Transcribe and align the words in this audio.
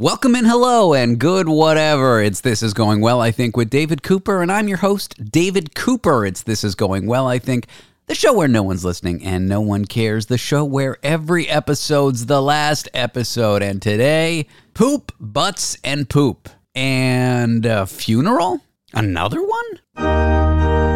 Welcome 0.00 0.36
and 0.36 0.46
hello 0.46 0.94
and 0.94 1.18
good 1.18 1.48
whatever. 1.48 2.22
It's 2.22 2.42
This 2.42 2.62
Is 2.62 2.72
Going 2.72 3.00
Well, 3.00 3.20
I 3.20 3.32
think, 3.32 3.56
with 3.56 3.68
David 3.68 4.04
Cooper, 4.04 4.42
and 4.42 4.52
I'm 4.52 4.68
your 4.68 4.78
host, 4.78 5.32
David 5.32 5.74
Cooper. 5.74 6.24
It's 6.24 6.44
This 6.44 6.62
Is 6.62 6.76
Going 6.76 7.08
Well, 7.08 7.26
I 7.26 7.40
think, 7.40 7.66
the 8.06 8.14
show 8.14 8.32
where 8.32 8.46
no 8.46 8.62
one's 8.62 8.84
listening 8.84 9.24
and 9.24 9.48
no 9.48 9.60
one 9.60 9.86
cares, 9.86 10.26
the 10.26 10.38
show 10.38 10.64
where 10.64 10.98
every 11.02 11.48
episode's 11.48 12.26
the 12.26 12.40
last 12.40 12.88
episode. 12.94 13.60
And 13.60 13.82
today, 13.82 14.46
poop, 14.72 15.10
butts, 15.18 15.76
and 15.82 16.08
poop. 16.08 16.48
And 16.76 17.66
a 17.66 17.84
funeral? 17.84 18.60
Another 18.94 19.42
one? 19.42 20.87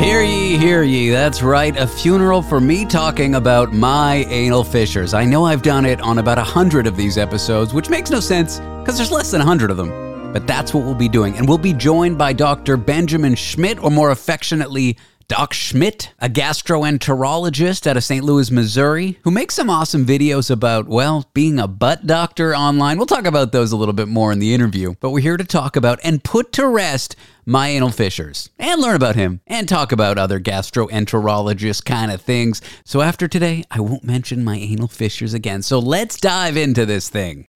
Hear 0.00 0.22
ye, 0.22 0.56
hear 0.56 0.82
ye. 0.82 1.10
That's 1.10 1.42
right, 1.42 1.76
a 1.76 1.86
funeral 1.86 2.40
for 2.40 2.58
me 2.58 2.86
talking 2.86 3.34
about 3.34 3.74
my 3.74 4.24
anal 4.30 4.64
fissures. 4.64 5.12
I 5.12 5.26
know 5.26 5.44
I've 5.44 5.60
done 5.60 5.84
it 5.84 6.00
on 6.00 6.16
about 6.16 6.38
a 6.38 6.42
hundred 6.42 6.86
of 6.86 6.96
these 6.96 7.18
episodes, 7.18 7.74
which 7.74 7.90
makes 7.90 8.10
no 8.10 8.18
sense 8.18 8.60
because 8.60 8.96
there's 8.96 9.12
less 9.12 9.30
than 9.30 9.42
a 9.42 9.44
hundred 9.44 9.70
of 9.70 9.76
them. 9.76 10.32
But 10.32 10.46
that's 10.46 10.72
what 10.72 10.84
we'll 10.84 10.94
be 10.94 11.10
doing. 11.10 11.36
And 11.36 11.46
we'll 11.46 11.58
be 11.58 11.74
joined 11.74 12.16
by 12.16 12.32
Dr. 12.32 12.78
Benjamin 12.78 13.34
Schmidt, 13.34 13.78
or 13.84 13.90
more 13.90 14.10
affectionately, 14.10 14.96
Doc 15.28 15.52
Schmidt, 15.52 16.12
a 16.18 16.30
gastroenterologist 16.30 17.86
out 17.86 17.96
of 17.98 18.02
St. 18.02 18.24
Louis, 18.24 18.50
Missouri, 18.50 19.18
who 19.22 19.30
makes 19.30 19.54
some 19.54 19.68
awesome 19.68 20.04
videos 20.04 20.50
about, 20.50 20.88
well, 20.88 21.28
being 21.34 21.60
a 21.60 21.68
butt 21.68 22.06
doctor 22.06 22.56
online. 22.56 22.96
We'll 22.96 23.06
talk 23.06 23.26
about 23.26 23.52
those 23.52 23.70
a 23.70 23.76
little 23.76 23.92
bit 23.92 24.08
more 24.08 24.32
in 24.32 24.38
the 24.38 24.54
interview, 24.54 24.94
but 24.98 25.10
we're 25.10 25.20
here 25.20 25.36
to 25.36 25.44
talk 25.44 25.76
about 25.76 26.00
and 26.02 26.24
put 26.24 26.52
to 26.54 26.66
rest 26.66 27.14
my 27.50 27.70
anal 27.70 27.90
fissures 27.90 28.48
and 28.60 28.80
learn 28.80 28.94
about 28.94 29.16
him 29.16 29.40
and 29.44 29.68
talk 29.68 29.90
about 29.90 30.16
other 30.16 30.38
gastroenterologist 30.38 31.84
kind 31.84 32.12
of 32.12 32.20
things. 32.20 32.62
So 32.84 33.00
after 33.00 33.26
today, 33.26 33.64
I 33.72 33.80
won't 33.80 34.04
mention 34.04 34.44
my 34.44 34.56
anal 34.56 34.86
fissures 34.86 35.34
again. 35.34 35.62
So 35.62 35.80
let's 35.80 36.16
dive 36.20 36.56
into 36.56 36.86
this 36.86 37.08
thing. 37.08 37.46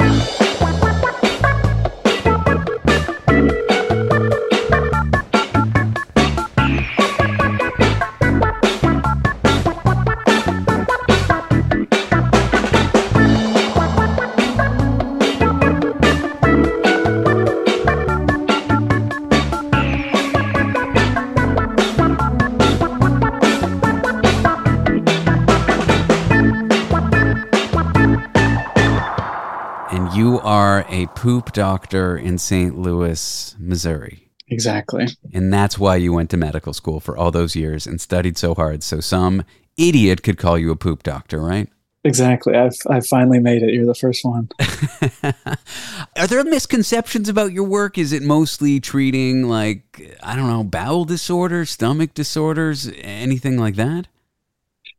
A 31.05 31.09
poop 31.09 31.53
doctor 31.53 32.17
in 32.17 32.39
St. 32.39 32.79
Louis, 32.79 33.57
Missouri. 33.59 34.31
Exactly. 34.49 35.07
And 35.33 35.53
that's 35.53 35.79
why 35.79 35.97
you 35.97 36.13
went 36.13 36.31
to 36.31 36.37
medical 36.37 36.73
school 36.73 37.01
for 37.01 37.17
all 37.17 37.31
those 37.31 37.57
years 37.57 37.87
and 37.87 38.01
studied 38.01 38.39
so 38.39 38.55
hard. 38.55 38.83
So 38.83 39.01
some 39.01 39.45
idiot 39.77 40.23
could 40.23 40.39
call 40.39 40.59
you 40.59 40.71
a 40.71 40.77
poop 40.77 41.03
doctor, 41.03 41.41
right? 41.41 41.69
Exactly. 42.07 42.55
I've 42.55 42.77
I've 42.89 43.07
finally 43.07 43.39
made 43.39 43.63
it. 43.63 43.73
You're 43.73 43.87
the 43.87 43.95
first 43.95 44.25
one. 44.25 44.51
Are 46.17 46.27
there 46.27 46.45
misconceptions 46.45 47.31
about 47.31 47.53
your 47.53 47.65
work? 47.65 47.97
Is 47.97 48.13
it 48.13 48.23
mostly 48.23 48.79
treating 48.79 49.49
like 49.49 50.19
I 50.23 50.37
don't 50.37 50.49
know, 50.49 50.65
bowel 50.65 51.07
disorders, 51.07 51.71
stomach 51.71 52.13
disorders, 52.13 52.91
anything 52.99 53.59
like 53.59 53.77
that? 53.77 54.09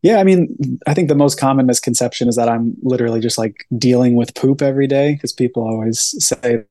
Yeah, 0.06 0.17
I 0.20 0.23
mean, 0.23 0.56
I 0.86 0.94
think 0.94 1.08
the 1.08 1.16
most 1.16 1.39
common 1.39 1.66
misconception 1.66 2.28
is 2.28 2.36
that 2.36 2.48
I'm 2.48 2.75
literally 2.84 3.20
just 3.20 3.39
like 3.39 3.66
dealing 3.75 4.16
with 4.16 4.36
poop 4.36 4.61
every 4.61 4.86
day 4.86 5.14
because 5.14 5.34
people 5.34 5.64
always 5.64 6.00
say, 6.23 6.61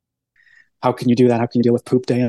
"How 0.84 0.92
can 0.92 1.08
you 1.08 1.16
do 1.16 1.26
that? 1.26 1.40
How 1.40 1.46
can 1.46 1.58
you 1.58 1.64
deal 1.64 1.72
with 1.72 1.84
poop 1.84 2.06
day 2.06 2.20
in 2.20 2.28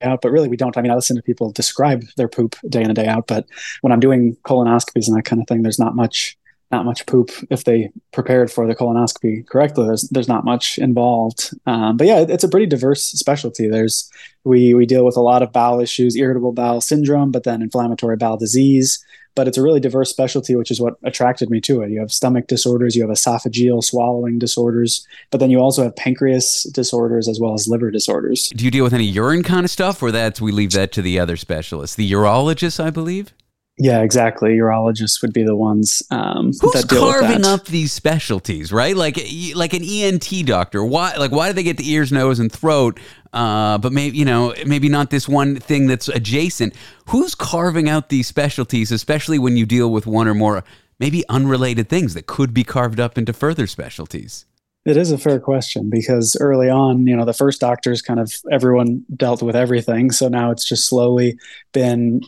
day 0.00 0.06
out?" 0.08 0.20
But 0.22 0.30
really, 0.30 0.48
we 0.48 0.56
don't. 0.56 0.76
I 0.78 0.80
mean, 0.80 0.92
I 0.92 0.94
listen 0.94 1.16
to 1.16 1.22
people 1.22 1.50
describe 1.50 2.04
their 2.16 2.28
poop 2.28 2.54
day 2.68 2.82
in 2.82 2.86
and 2.86 2.94
day 2.94 3.08
out, 3.08 3.26
but 3.26 3.46
when 3.80 3.92
I'm 3.92 3.98
doing 3.98 4.36
colonoscopies 4.46 5.08
and 5.08 5.16
that 5.16 5.24
kind 5.24 5.42
of 5.42 5.48
thing, 5.48 5.62
there's 5.62 5.80
not 5.80 5.96
much 5.96 6.38
not 6.70 6.84
much 6.84 7.04
poop 7.06 7.30
if 7.50 7.64
they 7.64 7.90
prepared 8.12 8.50
for 8.50 8.66
the 8.68 8.76
colonoscopy 8.76 9.44
correctly. 9.48 9.86
There's 9.86 10.08
there's 10.10 10.28
not 10.28 10.44
much 10.44 10.78
involved. 10.78 11.50
Um, 11.66 11.96
but 11.96 12.06
yeah, 12.06 12.20
it, 12.20 12.30
it's 12.30 12.44
a 12.44 12.48
pretty 12.48 12.66
diverse 12.66 13.02
specialty. 13.02 13.66
There's 13.68 14.08
we 14.44 14.72
we 14.74 14.86
deal 14.86 15.04
with 15.04 15.16
a 15.16 15.20
lot 15.20 15.42
of 15.42 15.52
bowel 15.52 15.80
issues, 15.80 16.14
irritable 16.14 16.52
bowel 16.52 16.80
syndrome, 16.80 17.32
but 17.32 17.42
then 17.42 17.60
inflammatory 17.60 18.16
bowel 18.16 18.36
disease. 18.36 19.04
But 19.34 19.48
it's 19.48 19.58
a 19.58 19.62
really 19.62 19.80
diverse 19.80 20.10
specialty, 20.10 20.54
which 20.54 20.70
is 20.70 20.80
what 20.80 20.94
attracted 21.02 21.50
me 21.50 21.60
to 21.62 21.82
it. 21.82 21.90
You 21.90 22.00
have 22.00 22.12
stomach 22.12 22.46
disorders, 22.46 22.94
you 22.94 23.02
have 23.02 23.10
esophageal 23.10 23.82
swallowing 23.82 24.38
disorders, 24.38 25.06
but 25.30 25.38
then 25.38 25.50
you 25.50 25.58
also 25.58 25.82
have 25.82 25.96
pancreas 25.96 26.64
disorders 26.64 27.28
as 27.28 27.40
well 27.40 27.54
as 27.54 27.66
liver 27.66 27.90
disorders. 27.90 28.50
Do 28.50 28.64
you 28.64 28.70
deal 28.70 28.84
with 28.84 28.94
any 28.94 29.04
urine 29.04 29.42
kind 29.42 29.64
of 29.64 29.70
stuff, 29.70 30.02
or 30.02 30.12
that's 30.12 30.40
we 30.40 30.52
leave 30.52 30.72
that 30.72 30.92
to 30.92 31.02
the 31.02 31.18
other 31.18 31.36
specialists, 31.36 31.96
the 31.96 32.10
urologists, 32.10 32.82
I 32.82 32.90
believe? 32.90 33.34
Yeah, 33.76 34.02
exactly. 34.02 34.50
Urologists 34.50 35.20
would 35.20 35.32
be 35.32 35.42
the 35.42 35.56
ones 35.56 36.00
um, 36.10 36.52
Who's 36.60 36.72
that 36.72 36.88
deal 36.88 37.06
with 37.06 37.16
carving 37.16 37.44
up 37.44 37.66
these 37.66 37.92
specialties, 37.92 38.72
right? 38.72 38.96
Like, 38.96 39.18
like 39.56 39.74
an 39.74 39.82
ENT 39.82 40.46
doctor. 40.46 40.84
Why, 40.84 41.14
like, 41.16 41.32
why 41.32 41.48
do 41.48 41.54
they 41.54 41.64
get 41.64 41.76
the 41.78 41.90
ears, 41.90 42.12
nose, 42.12 42.38
and 42.38 42.52
throat? 42.52 43.00
Uh, 43.32 43.78
but 43.78 43.92
maybe 43.92 44.16
you 44.16 44.24
know, 44.24 44.54
maybe 44.64 44.88
not 44.88 45.10
this 45.10 45.28
one 45.28 45.56
thing 45.56 45.88
that's 45.88 46.08
adjacent. 46.08 46.72
Who's 47.08 47.34
carving 47.34 47.88
out 47.88 48.10
these 48.10 48.28
specialties, 48.28 48.92
especially 48.92 49.40
when 49.40 49.56
you 49.56 49.66
deal 49.66 49.90
with 49.90 50.06
one 50.06 50.28
or 50.28 50.34
more 50.34 50.62
maybe 51.00 51.24
unrelated 51.28 51.88
things 51.88 52.14
that 52.14 52.26
could 52.26 52.54
be 52.54 52.62
carved 52.62 53.00
up 53.00 53.18
into 53.18 53.32
further 53.32 53.66
specialties? 53.66 54.46
It 54.84 54.96
is 54.96 55.10
a 55.10 55.18
fair 55.18 55.40
question 55.40 55.88
because 55.90 56.36
early 56.40 56.68
on, 56.68 57.06
you 57.06 57.16
know, 57.16 57.24
the 57.24 57.32
first 57.32 57.60
doctors 57.60 58.02
kind 58.02 58.20
of 58.20 58.32
everyone 58.52 59.04
dealt 59.16 59.42
with 59.42 59.56
everything. 59.56 60.10
So 60.10 60.28
now 60.28 60.50
it's 60.50 60.64
just 60.64 60.86
slowly 60.86 61.38
been 61.72 62.20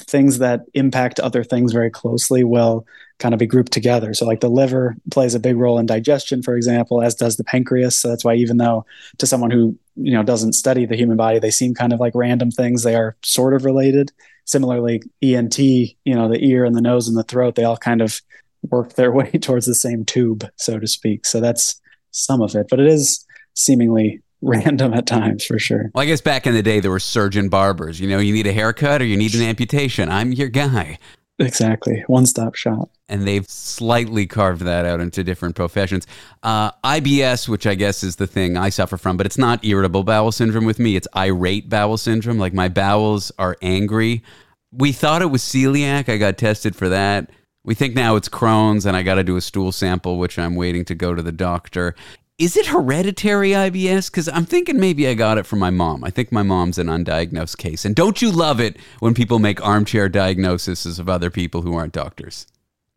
things 0.00 0.38
that 0.38 0.62
impact 0.74 1.20
other 1.20 1.44
things 1.44 1.72
very 1.72 1.90
closely 1.90 2.44
will 2.44 2.86
kind 3.18 3.34
of 3.34 3.38
be 3.38 3.46
grouped 3.46 3.72
together. 3.72 4.14
So, 4.14 4.26
like 4.26 4.40
the 4.40 4.48
liver 4.48 4.96
plays 5.10 5.34
a 5.34 5.40
big 5.40 5.56
role 5.56 5.78
in 5.78 5.86
digestion, 5.86 6.42
for 6.42 6.56
example, 6.56 7.02
as 7.02 7.14
does 7.14 7.36
the 7.36 7.44
pancreas. 7.44 7.98
So 7.98 8.08
that's 8.08 8.24
why 8.24 8.34
even 8.34 8.56
though 8.56 8.84
to 9.18 9.26
someone 9.26 9.50
who 9.50 9.78
you 9.96 10.12
know 10.12 10.22
doesn't 10.22 10.54
study 10.54 10.86
the 10.86 10.96
human 10.96 11.16
body, 11.16 11.38
they 11.38 11.50
seem 11.50 11.74
kind 11.74 11.92
of 11.92 12.00
like 12.00 12.14
random 12.14 12.50
things, 12.50 12.82
they 12.82 12.96
are 12.96 13.16
sort 13.22 13.54
of 13.54 13.64
related. 13.64 14.12
Similarly, 14.46 15.02
ENT, 15.22 15.58
you 15.58 15.94
know, 16.06 16.28
the 16.28 16.44
ear 16.44 16.64
and 16.64 16.74
the 16.74 16.80
nose 16.80 17.06
and 17.06 17.16
the 17.16 17.22
throat, 17.22 17.54
they 17.54 17.64
all 17.64 17.76
kind 17.76 18.00
of 18.00 18.20
work 18.68 18.94
their 18.94 19.12
way 19.12 19.30
towards 19.30 19.66
the 19.66 19.74
same 19.74 20.04
tube, 20.04 20.48
so 20.56 20.78
to 20.78 20.86
speak. 20.86 21.24
So 21.24 21.40
that's 21.40 21.80
some 22.10 22.42
of 22.42 22.56
it, 22.56 22.66
but 22.68 22.80
it 22.80 22.86
is 22.86 23.24
seemingly 23.54 24.20
random 24.42 24.94
at 24.94 25.06
times 25.06 25.44
for 25.44 25.58
sure. 25.58 25.90
Well, 25.94 26.02
I 26.02 26.06
guess 26.06 26.20
back 26.20 26.46
in 26.46 26.54
the 26.54 26.62
day 26.62 26.80
there 26.80 26.90
were 26.90 27.00
surgeon 27.00 27.48
barbers. 27.48 28.00
You 28.00 28.08
know, 28.08 28.18
you 28.18 28.32
need 28.32 28.46
a 28.46 28.52
haircut 28.52 29.02
or 29.02 29.04
you 29.04 29.16
need 29.16 29.34
an 29.34 29.42
amputation. 29.42 30.08
I'm 30.08 30.32
your 30.32 30.48
guy. 30.48 30.98
Exactly. 31.40 32.04
One 32.06 32.26
stop 32.26 32.54
shop. 32.54 32.90
And 33.08 33.26
they've 33.26 33.48
slightly 33.48 34.26
carved 34.26 34.62
that 34.62 34.84
out 34.84 35.00
into 35.00 35.24
different 35.24 35.56
professions. 35.56 36.06
Uh, 36.42 36.70
IBS, 36.84 37.48
which 37.48 37.66
I 37.66 37.74
guess 37.74 38.02
is 38.02 38.16
the 38.16 38.26
thing 38.26 38.58
I 38.58 38.68
suffer 38.68 38.98
from, 38.98 39.16
but 39.16 39.24
it's 39.24 39.38
not 39.38 39.64
irritable 39.64 40.04
bowel 40.04 40.32
syndrome 40.32 40.66
with 40.66 40.78
me. 40.78 40.96
It's 40.96 41.08
irate 41.16 41.70
bowel 41.70 41.96
syndrome. 41.96 42.38
Like 42.38 42.52
my 42.52 42.68
bowels 42.68 43.32
are 43.38 43.56
angry. 43.62 44.22
We 44.70 44.92
thought 44.92 45.22
it 45.22 45.30
was 45.30 45.42
celiac. 45.42 46.10
I 46.10 46.18
got 46.18 46.36
tested 46.36 46.76
for 46.76 46.90
that. 46.90 47.30
We 47.64 47.74
think 47.74 47.94
now 47.94 48.16
it's 48.16 48.28
Crohn's, 48.28 48.86
and 48.86 48.96
I 48.96 49.02
got 49.02 49.16
to 49.16 49.24
do 49.24 49.36
a 49.36 49.40
stool 49.40 49.70
sample, 49.70 50.18
which 50.18 50.38
I'm 50.38 50.54
waiting 50.54 50.84
to 50.86 50.94
go 50.94 51.14
to 51.14 51.22
the 51.22 51.32
doctor. 51.32 51.94
Is 52.40 52.56
it 52.56 52.68
hereditary 52.68 53.50
IBS? 53.50 54.10
Because 54.10 54.26
I'm 54.26 54.46
thinking 54.46 54.80
maybe 54.80 55.06
I 55.06 55.12
got 55.12 55.36
it 55.36 55.44
from 55.44 55.58
my 55.58 55.68
mom. 55.68 56.02
I 56.02 56.08
think 56.08 56.32
my 56.32 56.42
mom's 56.42 56.78
an 56.78 56.86
undiagnosed 56.86 57.58
case. 57.58 57.84
And 57.84 57.94
don't 57.94 58.22
you 58.22 58.32
love 58.32 58.60
it 58.60 58.78
when 59.00 59.12
people 59.12 59.38
make 59.38 59.62
armchair 59.62 60.08
diagnoses 60.08 60.98
of 60.98 61.06
other 61.06 61.28
people 61.28 61.60
who 61.60 61.74
aren't 61.74 61.92
doctors? 61.92 62.46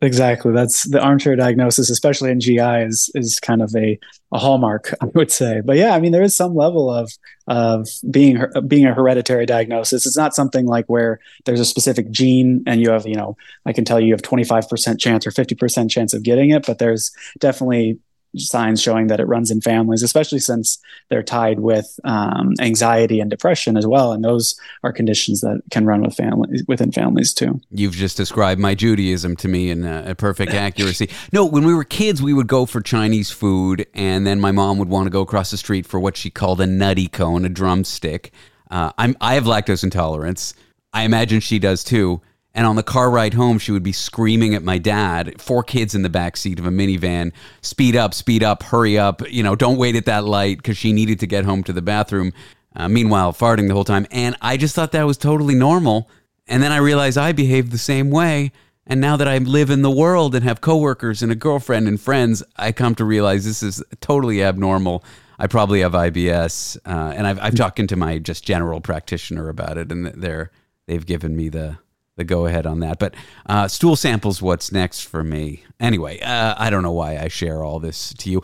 Exactly. 0.00 0.52
That's 0.52 0.88
the 0.88 0.98
armchair 0.98 1.36
diagnosis, 1.36 1.90
especially 1.90 2.30
in 2.30 2.40
GI, 2.40 2.58
is 2.58 3.10
is 3.14 3.38
kind 3.38 3.60
of 3.60 3.74
a, 3.76 3.98
a 4.32 4.38
hallmark, 4.38 4.94
I 5.02 5.06
would 5.14 5.30
say. 5.30 5.60
But 5.62 5.76
yeah, 5.76 5.94
I 5.94 6.00
mean, 6.00 6.12
there 6.12 6.22
is 6.22 6.34
some 6.34 6.54
level 6.54 6.90
of 6.90 7.12
of 7.46 7.86
being 8.10 8.42
being 8.66 8.86
a 8.86 8.94
hereditary 8.94 9.44
diagnosis. 9.44 10.06
It's 10.06 10.16
not 10.16 10.34
something 10.34 10.64
like 10.64 10.86
where 10.86 11.20
there's 11.44 11.60
a 11.60 11.66
specific 11.66 12.10
gene 12.10 12.62
and 12.66 12.80
you 12.80 12.90
have, 12.90 13.06
you 13.06 13.14
know, 13.14 13.36
I 13.66 13.74
can 13.74 13.84
tell 13.84 14.00
you 14.00 14.06
you 14.06 14.14
have 14.14 14.22
25% 14.22 14.98
chance 14.98 15.26
or 15.26 15.30
50% 15.30 15.90
chance 15.90 16.14
of 16.14 16.22
getting 16.22 16.50
it, 16.50 16.64
but 16.66 16.78
there's 16.78 17.10
definitely 17.38 17.98
signs 18.36 18.80
showing 18.80 19.08
that 19.08 19.20
it 19.20 19.26
runs 19.26 19.50
in 19.50 19.60
families, 19.60 20.02
especially 20.02 20.38
since 20.38 20.78
they're 21.08 21.22
tied 21.22 21.60
with 21.60 21.98
um, 22.04 22.52
anxiety 22.60 23.20
and 23.20 23.30
depression 23.30 23.76
as 23.76 23.86
well, 23.86 24.12
and 24.12 24.24
those 24.24 24.58
are 24.82 24.92
conditions 24.92 25.40
that 25.40 25.62
can 25.70 25.86
run 25.86 26.02
with 26.02 26.14
families 26.14 26.64
within 26.68 26.92
families 26.92 27.32
too. 27.32 27.60
You've 27.70 27.94
just 27.94 28.16
described 28.16 28.60
my 28.60 28.74
Judaism 28.74 29.36
to 29.36 29.48
me 29.48 29.70
in 29.70 29.84
uh, 29.84 30.14
perfect 30.16 30.52
accuracy. 30.54 31.10
no, 31.32 31.44
when 31.44 31.64
we 31.64 31.74
were 31.74 31.84
kids, 31.84 32.22
we 32.22 32.32
would 32.32 32.46
go 32.48 32.66
for 32.66 32.80
Chinese 32.80 33.30
food, 33.30 33.86
and 33.94 34.26
then 34.26 34.40
my 34.40 34.52
mom 34.52 34.78
would 34.78 34.88
want 34.88 35.06
to 35.06 35.10
go 35.10 35.20
across 35.20 35.50
the 35.50 35.56
street 35.56 35.86
for 35.86 36.00
what 36.00 36.16
she 36.16 36.30
called 36.30 36.60
a 36.60 36.66
nutty 36.66 37.08
cone, 37.08 37.44
a 37.44 37.48
drumstick. 37.48 38.32
Uh, 38.70 38.92
I'm 38.98 39.16
I 39.20 39.34
have 39.34 39.44
lactose 39.44 39.84
intolerance. 39.84 40.54
I 40.92 41.02
imagine 41.02 41.40
she 41.40 41.58
does 41.58 41.84
too. 41.84 42.22
And 42.54 42.66
on 42.66 42.76
the 42.76 42.82
car 42.84 43.10
ride 43.10 43.34
home, 43.34 43.58
she 43.58 43.72
would 43.72 43.82
be 43.82 43.92
screaming 43.92 44.54
at 44.54 44.62
my 44.62 44.78
dad, 44.78 45.40
four 45.40 45.64
kids 45.64 45.94
in 45.94 46.02
the 46.02 46.08
back 46.08 46.36
seat 46.36 46.60
of 46.60 46.66
a 46.66 46.70
minivan, 46.70 47.32
speed 47.62 47.96
up, 47.96 48.14
speed 48.14 48.44
up, 48.44 48.62
hurry 48.62 48.96
up, 48.96 49.28
you 49.28 49.42
know, 49.42 49.56
don't 49.56 49.76
wait 49.76 49.96
at 49.96 50.04
that 50.04 50.24
light 50.24 50.58
because 50.58 50.78
she 50.78 50.92
needed 50.92 51.18
to 51.20 51.26
get 51.26 51.44
home 51.44 51.64
to 51.64 51.72
the 51.72 51.82
bathroom. 51.82 52.32
Uh, 52.76 52.88
meanwhile, 52.88 53.32
farting 53.32 53.68
the 53.68 53.74
whole 53.74 53.84
time. 53.84 54.06
And 54.10 54.36
I 54.40 54.56
just 54.56 54.74
thought 54.74 54.92
that 54.92 55.04
was 55.04 55.16
totally 55.16 55.54
normal. 55.54 56.08
And 56.46 56.62
then 56.62 56.72
I 56.72 56.78
realized 56.78 57.16
I 57.18 57.32
behaved 57.32 57.70
the 57.70 57.78
same 57.78 58.10
way. 58.10 58.52
And 58.86 59.00
now 59.00 59.16
that 59.16 59.28
I 59.28 59.38
live 59.38 59.70
in 59.70 59.82
the 59.82 59.90
world 59.90 60.34
and 60.34 60.44
have 60.44 60.60
coworkers 60.60 61.22
and 61.22 61.32
a 61.32 61.36
girlfriend 61.36 61.88
and 61.88 62.00
friends, 62.00 62.42
I 62.56 62.72
come 62.72 62.94
to 62.96 63.04
realize 63.04 63.44
this 63.44 63.62
is 63.62 63.82
totally 64.00 64.42
abnormal. 64.42 65.04
I 65.38 65.46
probably 65.46 65.80
have 65.80 65.92
IBS, 65.92 66.76
uh, 66.86 67.12
and 67.16 67.26
I've 67.26 67.40
I've 67.40 67.54
talked 67.54 67.88
to 67.88 67.96
my 67.96 68.18
just 68.18 68.44
general 68.44 68.80
practitioner 68.80 69.48
about 69.48 69.78
it, 69.78 69.90
and 69.90 70.06
they're 70.06 70.52
they've 70.86 71.04
given 71.04 71.34
me 71.36 71.48
the 71.48 71.78
the 72.16 72.24
go 72.24 72.46
ahead 72.46 72.66
on 72.66 72.80
that. 72.80 72.98
But 72.98 73.14
uh, 73.46 73.68
stool 73.68 73.96
samples, 73.96 74.40
what's 74.40 74.72
next 74.72 75.02
for 75.02 75.24
me? 75.24 75.64
Anyway, 75.80 76.20
uh, 76.20 76.54
I 76.56 76.70
don't 76.70 76.82
know 76.82 76.92
why 76.92 77.18
I 77.18 77.28
share 77.28 77.64
all 77.64 77.80
this 77.80 78.14
to 78.14 78.30
you. 78.30 78.42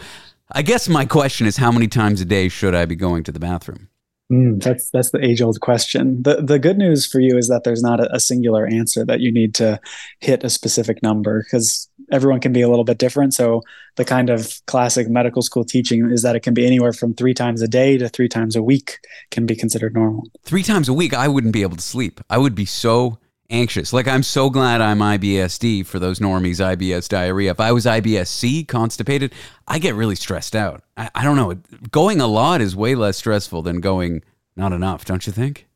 I 0.53 0.63
guess 0.63 0.89
my 0.89 1.05
question 1.05 1.47
is, 1.47 1.57
how 1.57 1.71
many 1.71 1.87
times 1.87 2.21
a 2.21 2.25
day 2.25 2.49
should 2.49 2.75
I 2.75 2.85
be 2.85 2.97
going 2.97 3.23
to 3.25 3.33
the 3.33 3.39
bathroom? 3.39 3.89
Mm, 4.33 4.63
that's 4.63 4.91
that's 4.91 5.11
the 5.11 5.25
age 5.25 5.43
old 5.43 5.61
question. 5.61 6.23
the 6.23 6.37
The 6.37 6.59
good 6.59 6.79
news 6.79 7.05
for 7.05 7.19
you 7.19 7.37
is 7.37 7.49
that 7.49 7.65
there's 7.65 7.83
not 7.83 7.99
a, 7.99 8.15
a 8.15 8.21
singular 8.21 8.65
answer 8.65 9.05
that 9.05 9.19
you 9.19 9.33
need 9.33 9.55
to 9.57 9.81
hit 10.21 10.45
a 10.45 10.51
specific 10.51 11.03
number 11.03 11.43
because 11.43 11.89
everyone 12.13 12.41
can 12.41 12.53
be 12.53 12.61
a 12.61 12.69
little 12.69 12.85
bit 12.85 12.99
different. 12.99 13.35
So 13.35 13.63
the 13.97 14.05
kind 14.05 14.31
of 14.31 14.55
classic 14.67 15.09
medical 15.09 15.43
school 15.43 15.65
teaching 15.65 16.09
is 16.13 16.23
that 16.23 16.37
it 16.37 16.41
can 16.41 16.55
be 16.55 16.65
anywhere 16.65 16.93
from 16.93 17.13
three 17.13 17.35
times 17.35 17.61
a 17.61 17.69
day 17.69 17.99
to 17.99 18.09
three 18.09 18.29
times 18.29 18.55
a 18.55 18.63
week 18.63 18.99
can 19.33 19.47
be 19.47 19.57
considered 19.57 19.95
normal. 19.95 20.25
Three 20.45 20.63
times 20.63 20.89
a 20.89 20.93
week, 20.93 21.13
I 21.13 21.27
wouldn't 21.27 21.53
be 21.53 21.63
able 21.63 21.77
to 21.77 21.83
sleep. 21.83 22.21
I 22.31 22.39
would 22.39 22.55
be 22.55 22.67
so 22.67 23.19
anxious. 23.51 23.93
Like 23.93 24.09
I'm 24.09 24.23
so 24.23 24.51
glad 24.51 24.81
I'm 24.81 24.99
IBSD 24.99 25.87
for 25.87 25.99
those 25.99 26.19
normies, 26.19 26.57
IBS 26.57 27.09
diarrhea. 27.09 27.51
If 27.51 27.61
I 27.61 27.73
was 27.73 27.85
IBSC, 27.85 28.67
constipated, 28.69 29.35
I 29.67 29.79
get 29.79 29.95
really 29.95 30.17
stressed 30.17 30.57
out. 30.57 30.83
I, 30.97 31.11
I 31.15 31.25
don't 31.25 31.37
know. 31.37 31.55
Going 31.91 32.21
a 32.21 32.27
lot 32.27 32.61
is 32.61 32.75
way 32.75 32.95
less 32.95 33.17
stressful 33.19 33.63
than 33.63 33.81
going 33.81 34.23
not 34.57 34.73
enough, 34.73 35.05
don't 35.05 35.27
you 35.27 35.33
think? 35.33 35.67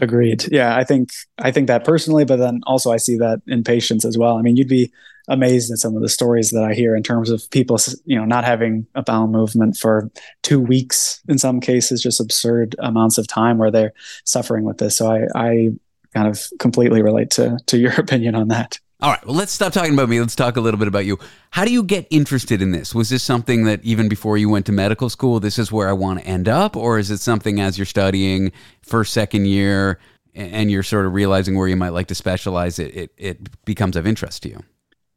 Agreed. 0.00 0.46
Yeah, 0.50 0.76
I 0.76 0.84
think 0.84 1.10
I 1.38 1.52
think 1.52 1.68
that 1.68 1.84
personally, 1.84 2.24
but 2.24 2.36
then 2.36 2.60
also 2.66 2.90
I 2.90 2.96
see 2.96 3.16
that 3.18 3.42
in 3.46 3.62
patients 3.62 4.04
as 4.04 4.18
well. 4.18 4.36
I 4.36 4.42
mean, 4.42 4.56
you'd 4.56 4.68
be 4.68 4.92
amazed 5.28 5.72
at 5.72 5.78
some 5.78 5.96
of 5.96 6.02
the 6.02 6.08
stories 6.08 6.50
that 6.50 6.64
I 6.64 6.74
hear 6.74 6.94
in 6.94 7.02
terms 7.02 7.30
of 7.30 7.48
people, 7.50 7.78
you 8.04 8.18
know, 8.18 8.24
not 8.24 8.44
having 8.44 8.86
a 8.94 9.02
bowel 9.02 9.26
movement 9.26 9.76
for 9.76 10.10
two 10.42 10.60
weeks 10.60 11.22
in 11.28 11.38
some 11.38 11.60
cases, 11.60 12.02
just 12.02 12.20
absurd 12.20 12.76
amounts 12.80 13.16
of 13.18 13.26
time 13.26 13.56
where 13.56 13.70
they're 13.70 13.94
suffering 14.24 14.64
with 14.64 14.78
this. 14.78 14.96
So 14.96 15.10
I, 15.10 15.26
I 15.34 15.70
kind 16.14 16.28
of 16.28 16.40
completely 16.58 17.02
relate 17.02 17.30
to 17.30 17.58
to 17.66 17.78
your 17.78 17.92
opinion 17.98 18.34
on 18.34 18.48
that. 18.48 18.78
All 19.00 19.10
right, 19.10 19.26
well, 19.26 19.34
let's 19.34 19.52
stop 19.52 19.72
talking 19.72 19.92
about 19.92 20.08
me. 20.08 20.18
Let's 20.18 20.36
talk 20.36 20.56
a 20.56 20.60
little 20.60 20.78
bit 20.78 20.88
about 20.88 21.04
you. 21.04 21.18
How 21.50 21.66
do 21.66 21.72
you 21.72 21.82
get 21.82 22.06
interested 22.10 22.62
in 22.62 22.70
this? 22.70 22.94
Was 22.94 23.10
this 23.10 23.22
something 23.22 23.64
that 23.64 23.84
even 23.84 24.08
before 24.08 24.38
you 24.38 24.48
went 24.48 24.64
to 24.66 24.72
medical 24.72 25.10
school, 25.10 25.40
this 25.40 25.58
is 25.58 25.70
where 25.70 25.88
I 25.88 25.92
want 25.92 26.20
to 26.20 26.26
end 26.26 26.48
up? 26.48 26.74
Or 26.74 26.98
is 26.98 27.10
it 27.10 27.18
something 27.18 27.60
as 27.60 27.76
you're 27.76 27.84
studying 27.84 28.50
first, 28.80 29.12
second 29.12 29.46
year, 29.46 29.98
and 30.34 30.70
you're 30.70 30.82
sort 30.82 31.04
of 31.04 31.12
realizing 31.12 31.58
where 31.58 31.68
you 31.68 31.76
might 31.76 31.90
like 31.90 32.06
to 32.06 32.14
specialize, 32.14 32.78
it, 32.78 32.96
it, 32.96 33.12
it 33.18 33.64
becomes 33.66 33.96
of 33.96 34.06
interest 34.06 34.42
to 34.44 34.48
you? 34.48 34.64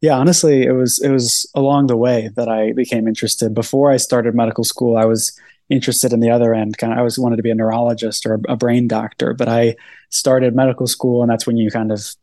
Yeah, 0.01 0.17
honestly, 0.17 0.63
it 0.63 0.73
was 0.73 0.99
it 0.99 1.09
was 1.09 1.49
along 1.55 1.87
the 1.87 1.97
way 1.97 2.29
that 2.35 2.49
I 2.49 2.73
became 2.73 3.07
interested. 3.07 3.53
Before 3.53 3.91
I 3.91 3.97
started 3.97 4.35
medical 4.35 4.63
school, 4.63 4.97
I 4.97 5.05
was 5.05 5.31
interested 5.69 6.13
in 6.13 6.19
the 6.19 6.29
other 6.29 6.53
end. 6.53 6.77
Kind 6.77 6.93
of, 6.93 6.97
I 6.97 6.99
always 6.99 7.19
wanted 7.19 7.37
to 7.37 7.43
be 7.43 7.51
a 7.51 7.55
neurologist 7.55 8.25
or 8.25 8.39
a 8.47 8.55
brain 8.55 8.87
doctor, 8.87 9.33
but 9.33 9.47
I 9.47 9.75
started 10.09 10.55
medical 10.55 10.87
school, 10.87 11.21
and 11.21 11.31
that's 11.31 11.45
when 11.45 11.57
you 11.57 11.69
kind 11.69 11.91
of 11.91 12.15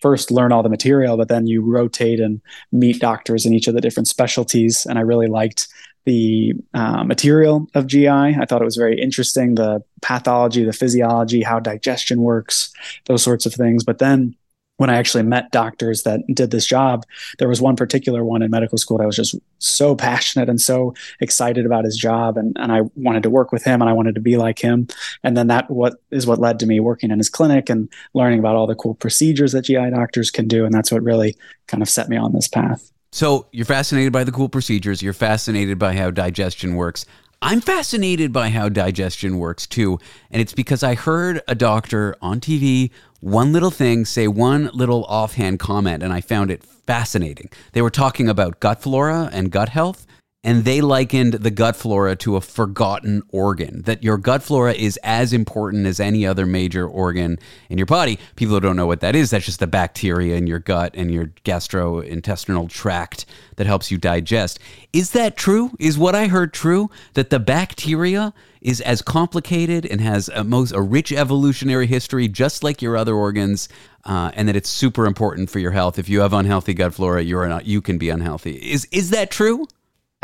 first 0.00 0.30
learn 0.30 0.52
all 0.52 0.62
the 0.62 0.68
material, 0.68 1.16
but 1.16 1.28
then 1.28 1.46
you 1.46 1.62
rotate 1.62 2.20
and 2.20 2.40
meet 2.72 3.00
doctors 3.00 3.46
in 3.46 3.54
each 3.54 3.68
of 3.68 3.74
the 3.74 3.80
different 3.80 4.08
specialties. 4.08 4.84
And 4.84 4.98
I 4.98 5.02
really 5.02 5.28
liked 5.28 5.68
the 6.04 6.54
uh, 6.74 7.04
material 7.04 7.68
of 7.74 7.86
GI. 7.86 8.08
I 8.08 8.44
thought 8.48 8.60
it 8.60 8.66
was 8.66 8.76
very 8.76 9.00
interesting 9.00 9.54
the 9.54 9.82
pathology, 10.00 10.64
the 10.64 10.72
physiology, 10.72 11.42
how 11.42 11.60
digestion 11.60 12.22
works, 12.22 12.72
those 13.06 13.22
sorts 13.22 13.46
of 13.46 13.54
things. 13.54 13.84
But 13.84 13.98
then 13.98 14.34
when 14.78 14.90
I 14.90 14.96
actually 14.96 15.22
met 15.22 15.52
doctors 15.52 16.02
that 16.02 16.20
did 16.34 16.50
this 16.50 16.66
job, 16.66 17.04
there 17.38 17.48
was 17.48 17.60
one 17.60 17.76
particular 17.76 18.24
one 18.24 18.42
in 18.42 18.50
medical 18.50 18.78
school 18.78 18.98
that 18.98 19.06
was 19.06 19.16
just 19.16 19.34
so 19.58 19.94
passionate 19.94 20.48
and 20.48 20.60
so 20.60 20.94
excited 21.20 21.66
about 21.66 21.84
his 21.84 21.96
job. 21.96 22.36
And, 22.36 22.56
and 22.58 22.72
I 22.72 22.82
wanted 22.96 23.22
to 23.24 23.30
work 23.30 23.52
with 23.52 23.62
him 23.62 23.80
and 23.80 23.88
I 23.88 23.92
wanted 23.92 24.14
to 24.16 24.20
be 24.20 24.36
like 24.36 24.58
him. 24.58 24.88
And 25.22 25.36
then 25.36 25.46
that 25.48 25.70
what 25.70 25.94
is 26.10 26.26
what 26.26 26.40
led 26.40 26.58
to 26.60 26.66
me 26.66 26.80
working 26.80 27.10
in 27.10 27.18
his 27.18 27.28
clinic 27.28 27.70
and 27.70 27.88
learning 28.14 28.38
about 28.38 28.56
all 28.56 28.66
the 28.66 28.74
cool 28.74 28.94
procedures 28.94 29.52
that 29.52 29.62
GI 29.62 29.90
doctors 29.90 30.30
can 30.30 30.48
do. 30.48 30.64
And 30.64 30.74
that's 30.74 30.90
what 30.90 31.02
really 31.02 31.36
kind 31.68 31.82
of 31.82 31.88
set 31.88 32.08
me 32.08 32.16
on 32.16 32.32
this 32.32 32.48
path. 32.48 32.90
So 33.12 33.46
you're 33.52 33.66
fascinated 33.66 34.12
by 34.12 34.24
the 34.24 34.32
cool 34.32 34.48
procedures. 34.48 35.02
You're 35.02 35.12
fascinated 35.12 35.78
by 35.78 35.94
how 35.94 36.10
digestion 36.10 36.76
works. 36.76 37.04
I'm 37.42 37.60
fascinated 37.60 38.32
by 38.32 38.50
how 38.50 38.68
digestion 38.68 39.38
works 39.38 39.66
too. 39.66 39.98
And 40.30 40.40
it's 40.40 40.54
because 40.54 40.84
I 40.84 40.94
heard 40.94 41.42
a 41.48 41.56
doctor 41.56 42.14
on 42.22 42.38
TV, 42.38 42.90
one 43.22 43.52
little 43.52 43.70
thing, 43.70 44.04
say 44.04 44.26
one 44.26 44.68
little 44.74 45.04
offhand 45.04 45.60
comment, 45.60 46.02
and 46.02 46.12
I 46.12 46.20
found 46.20 46.50
it 46.50 46.64
fascinating. 46.64 47.50
They 47.72 47.80
were 47.80 47.88
talking 47.88 48.28
about 48.28 48.58
gut 48.58 48.82
flora 48.82 49.30
and 49.32 49.52
gut 49.52 49.68
health 49.68 50.08
and 50.44 50.64
they 50.64 50.80
likened 50.80 51.34
the 51.34 51.50
gut 51.50 51.76
flora 51.76 52.16
to 52.16 52.34
a 52.36 52.40
forgotten 52.40 53.22
organ. 53.28 53.82
That 53.82 54.02
your 54.02 54.18
gut 54.18 54.42
flora 54.42 54.72
is 54.72 54.98
as 55.04 55.32
important 55.32 55.86
as 55.86 56.00
any 56.00 56.26
other 56.26 56.46
major 56.46 56.86
organ 56.86 57.38
in 57.68 57.78
your 57.78 57.86
body. 57.86 58.18
People 58.34 58.54
who 58.54 58.60
don't 58.60 58.76
know 58.76 58.86
what 58.86 59.00
that 59.00 59.14
is, 59.14 59.30
that's 59.30 59.44
just 59.44 59.60
the 59.60 59.68
bacteria 59.68 60.36
in 60.36 60.48
your 60.48 60.58
gut 60.58 60.94
and 60.96 61.12
your 61.12 61.26
gastrointestinal 61.44 62.68
tract 62.68 63.24
that 63.56 63.68
helps 63.68 63.90
you 63.92 63.98
digest. 63.98 64.58
Is 64.92 65.12
that 65.12 65.36
true? 65.36 65.70
Is 65.78 65.96
what 65.96 66.16
I 66.16 66.26
heard 66.26 66.52
true? 66.52 66.90
That 67.14 67.30
the 67.30 67.38
bacteria 67.38 68.34
is 68.60 68.80
as 68.80 69.00
complicated 69.00 69.86
and 69.86 70.00
has 70.00 70.28
a 70.28 70.42
most 70.42 70.72
a 70.72 70.80
rich 70.80 71.12
evolutionary 71.12 71.86
history, 71.86 72.26
just 72.26 72.64
like 72.64 72.82
your 72.82 72.96
other 72.96 73.14
organs, 73.14 73.68
uh, 74.04 74.32
and 74.34 74.48
that 74.48 74.56
it's 74.56 74.68
super 74.68 75.06
important 75.06 75.50
for 75.50 75.60
your 75.60 75.72
health. 75.72 75.98
If 75.98 76.08
you 76.08 76.20
have 76.20 76.32
unhealthy 76.32 76.74
gut 76.74 76.94
flora, 76.94 77.22
you're 77.22 77.48
not, 77.48 77.66
you 77.66 77.80
can 77.80 77.98
be 77.98 78.08
unhealthy. 78.08 78.54
Is 78.72 78.88
is 78.90 79.10
that 79.10 79.30
true? 79.30 79.66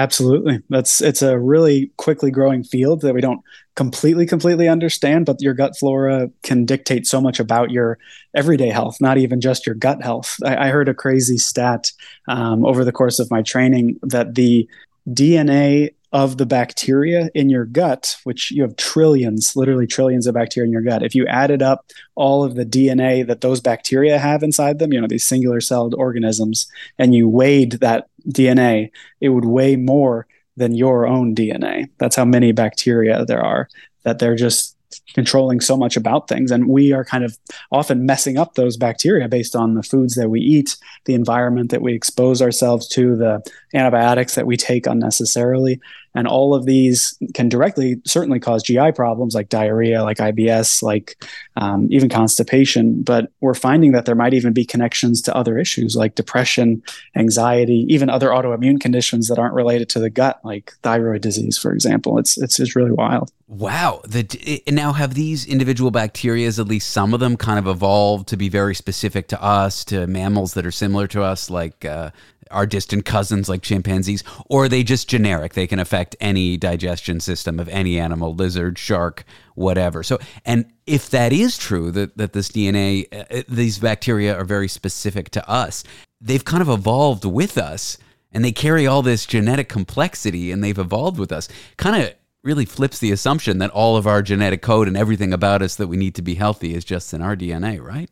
Absolutely. 0.01 0.61
That's 0.69 1.01
it's 1.01 1.23
a 1.23 1.39
really 1.39 1.91
quickly 1.97 2.31
growing 2.31 2.63
field 2.63 3.01
that 3.01 3.15
we 3.15 3.21
don't 3.21 3.41
completely 3.75 4.27
completely 4.27 4.69
understand, 4.69 5.27
but 5.27 5.41
your 5.41 5.55
gut 5.55 5.77
flora 5.77 6.31
can 6.45 6.65
dictate 6.65 7.05
so 7.05 7.21
much 7.21 7.41
about 7.41 7.73
your 7.73 7.99
everyday 8.35 8.69
health, 8.69 8.99
not 9.01 9.19
even 9.19 9.41
just 9.41 9.67
your 9.67 9.75
gut 9.75 10.01
health. 10.01 10.37
I, 10.45 10.69
I 10.69 10.71
heard 10.71 10.89
a 10.89 10.95
crazy 10.95 11.37
stat 11.37 11.91
um, 12.29 12.65
over 12.65 12.85
the 12.85 12.93
course 12.93 13.19
of 13.19 13.29
my 13.31 13.43
training 13.43 13.99
that 14.03 14.37
the 14.37 14.69
DNA 15.13 15.91
of 16.13 16.39
the 16.39 16.47
bacteria 16.47 17.29
in 17.35 17.51
your 17.51 17.67
gut, 17.67 18.17
which 18.25 18.51
you 18.51 18.63
have 18.63 18.77
trillions, 18.77 19.55
literally 19.55 19.87
trillions 19.87 20.27
of 20.27 20.35
bacteria 20.35 20.67
in 20.67 20.73
your 20.73 20.83
gut, 20.83 21.03
if 21.03 21.15
you 21.15 21.27
added 21.27 21.63
up 21.63 21.85
all 22.15 22.43
of 22.43 22.55
the 22.55 22.65
DNA 22.65 23.27
that 23.27 23.43
those 23.43 23.61
bacteria 23.61 24.19
have 24.19 24.43
inside 24.43 24.79
them, 24.79 24.93
you 24.93 25.01
know, 25.01 25.07
these 25.07 25.27
singular 25.27 25.61
celled 25.61 25.95
organisms, 25.95 26.67
and 26.99 27.15
you 27.15 27.29
weighed 27.29 27.73
that 27.73 28.09
DNA, 28.27 28.91
it 29.21 29.29
would 29.29 29.45
weigh 29.45 29.77
more 29.77 30.27
than 30.57 30.75
your 30.75 31.07
own 31.07 31.35
DNA. 31.35 31.91
That's 31.99 32.17
how 32.17 32.25
many 32.25 32.53
bacteria 32.53 33.25
there 33.27 33.45
are, 33.45 33.69
that 34.05 34.19
they're 34.19 34.35
just 34.35 34.78
controlling 35.15 35.61
so 35.61 35.77
much 35.77 35.97
about 35.97 36.29
things. 36.29 36.51
And 36.51 36.69
we 36.69 36.93
are 36.93 37.05
kind 37.05 37.25
of 37.25 37.37
often 37.73 38.07
messing 38.07 38.39
up 38.39 38.55
those 38.55 38.77
bacteria 38.77 39.29
based 39.29 39.55
on 39.55 39.75
the 39.75 39.83
foods 39.83 40.15
that 40.15 40.31
we 40.31 40.41
eat, 40.41 40.77
the 41.05 41.15
environment 41.15 41.71
that 41.71 41.83
we 41.83 41.95
expose 41.95 42.41
ourselves 42.43 42.89
to, 42.89 43.17
the 43.17 43.43
antibiotics 43.75 44.35
that 44.35 44.47
we 44.47 44.57
take 44.57 44.87
unnecessarily. 44.87 45.81
And 46.15 46.27
all 46.27 46.55
of 46.55 46.65
these 46.65 47.19
can 47.35 47.49
directly 47.49 48.01
certainly 48.05 48.41
cause 48.41 48.63
GI 48.63 48.93
problems 48.93 49.35
like 49.35 49.49
diarrhea, 49.49 50.03
like 50.03 50.19
IBS, 50.19 50.83
like 50.83 51.23
um, 51.57 51.89
even 51.91 52.09
constipation. 52.09 53.03
But 53.03 53.31
we're 53.41 53.55
finding 53.55 53.93
that 53.93 54.07
there 54.07 54.15
might 54.15 54.35
even 54.35 54.53
be 54.53 54.65
connections 54.65 55.23
to 55.23 55.37
other 55.37 55.59
issues 55.59 55.97
like 55.97 56.15
depression, 56.15 56.83
anxiety, 57.17 57.87
even 57.89 58.11
other 58.11 58.29
autoimmune 58.29 58.81
conditions 58.81 59.29
that 59.29 59.39
aren't 59.39 59.55
related 59.55 59.89
to 59.91 60.01
the 60.01 60.11
gut, 60.11 60.41
like 60.45 60.73
thyroid 60.83 61.23
disease, 61.23 61.59
for 61.59 61.73
example. 61.73 62.19
It's 62.19 62.39
it's 62.39 62.57
just 62.57 62.75
really 62.75 62.93
wild. 62.93 63.31
Wow. 63.49 64.03
The, 64.07 64.63
now, 64.69 64.93
have 64.93 65.15
these 65.15 65.47
individual 65.47 65.91
bacterias, 65.91 66.59
at 66.59 66.69
least 66.69 66.91
some 66.91 67.15
of 67.15 67.21
them, 67.21 67.39
kind 67.39 67.59
of 67.59 67.67
evolved 67.67 68.29
to 68.29 68.37
be 68.37 68.51
very 68.51 68.75
specific 68.75 69.29
to 69.29 69.43
us, 69.43 69.87
to 69.87 70.07
mammals 70.07 70.53
that 70.53 70.67
are 70.67 70.71
similar 70.71 71.07
to 71.09 71.23
us, 71.23 71.49
like 71.49 71.87
uh, 71.87 72.11
our 72.51 72.67
distant 72.67 73.05
cousins 73.05 73.49
like 73.49 73.63
chimpanzees, 73.63 74.25
or 74.47 74.65
are 74.65 74.69
they 74.69 74.83
just 74.83 75.09
generic? 75.09 75.55
They 75.55 75.67
can 75.67 75.79
affect 75.79 76.17
any 76.21 76.57
digestion 76.57 77.21
system 77.21 77.59
of 77.59 77.69
any 77.69 77.99
animal, 77.99 78.35
lizard, 78.35 78.79
shark, 78.79 79.25
whatever. 79.55 80.03
So, 80.03 80.19
and 80.45 80.67
if 80.87 81.11
that 81.11 81.33
is 81.33 81.59
true, 81.59 81.91
that, 81.93 82.17
that 82.17 82.33
this 82.33 82.51
DNA, 82.51 83.07
uh, 83.13 83.43
these 83.49 83.79
bacteria 83.79 84.37
are 84.37 84.45
very 84.45 84.69
specific 84.69 85.31
to 85.31 85.49
us, 85.49 85.85
they've 86.21 86.45
kind 86.45 86.63
of 86.63 86.69
evolved 86.69 87.25
with 87.25 87.59
us 87.59 87.99
and 88.33 88.45
they 88.45 88.53
carry 88.53 88.87
all 88.87 89.03
this 89.03 89.27
genetic 89.27 89.69
complexity 89.69 90.53
and 90.53 90.63
they've 90.63 90.79
evolved 90.79 91.19
with 91.19 91.33
us. 91.33 91.49
Kind 91.77 92.03
of 92.03 92.15
really 92.43 92.65
flips 92.65 92.99
the 92.99 93.11
assumption 93.11 93.59
that 93.59 93.71
all 93.71 93.97
of 93.97 94.07
our 94.07 94.23
genetic 94.23 94.63
code 94.63 94.89
and 94.89 94.97
everything 94.97 95.33
about 95.33 95.63
us 95.63 95.77
that 95.77 95.89
we 95.89 95.97
need 95.97 96.15
to 96.15 96.23
be 96.23 96.35
healthy 96.35 96.75
is 96.75 96.85
just 96.85 97.13
in 97.13 97.23
our 97.23 97.37
DNA, 97.37 97.83
right? 97.83 98.11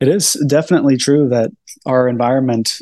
It 0.00 0.08
is 0.08 0.32
definitely 0.46 0.96
true 0.96 1.28
that 1.28 1.50
our 1.86 2.08
environment 2.08 2.80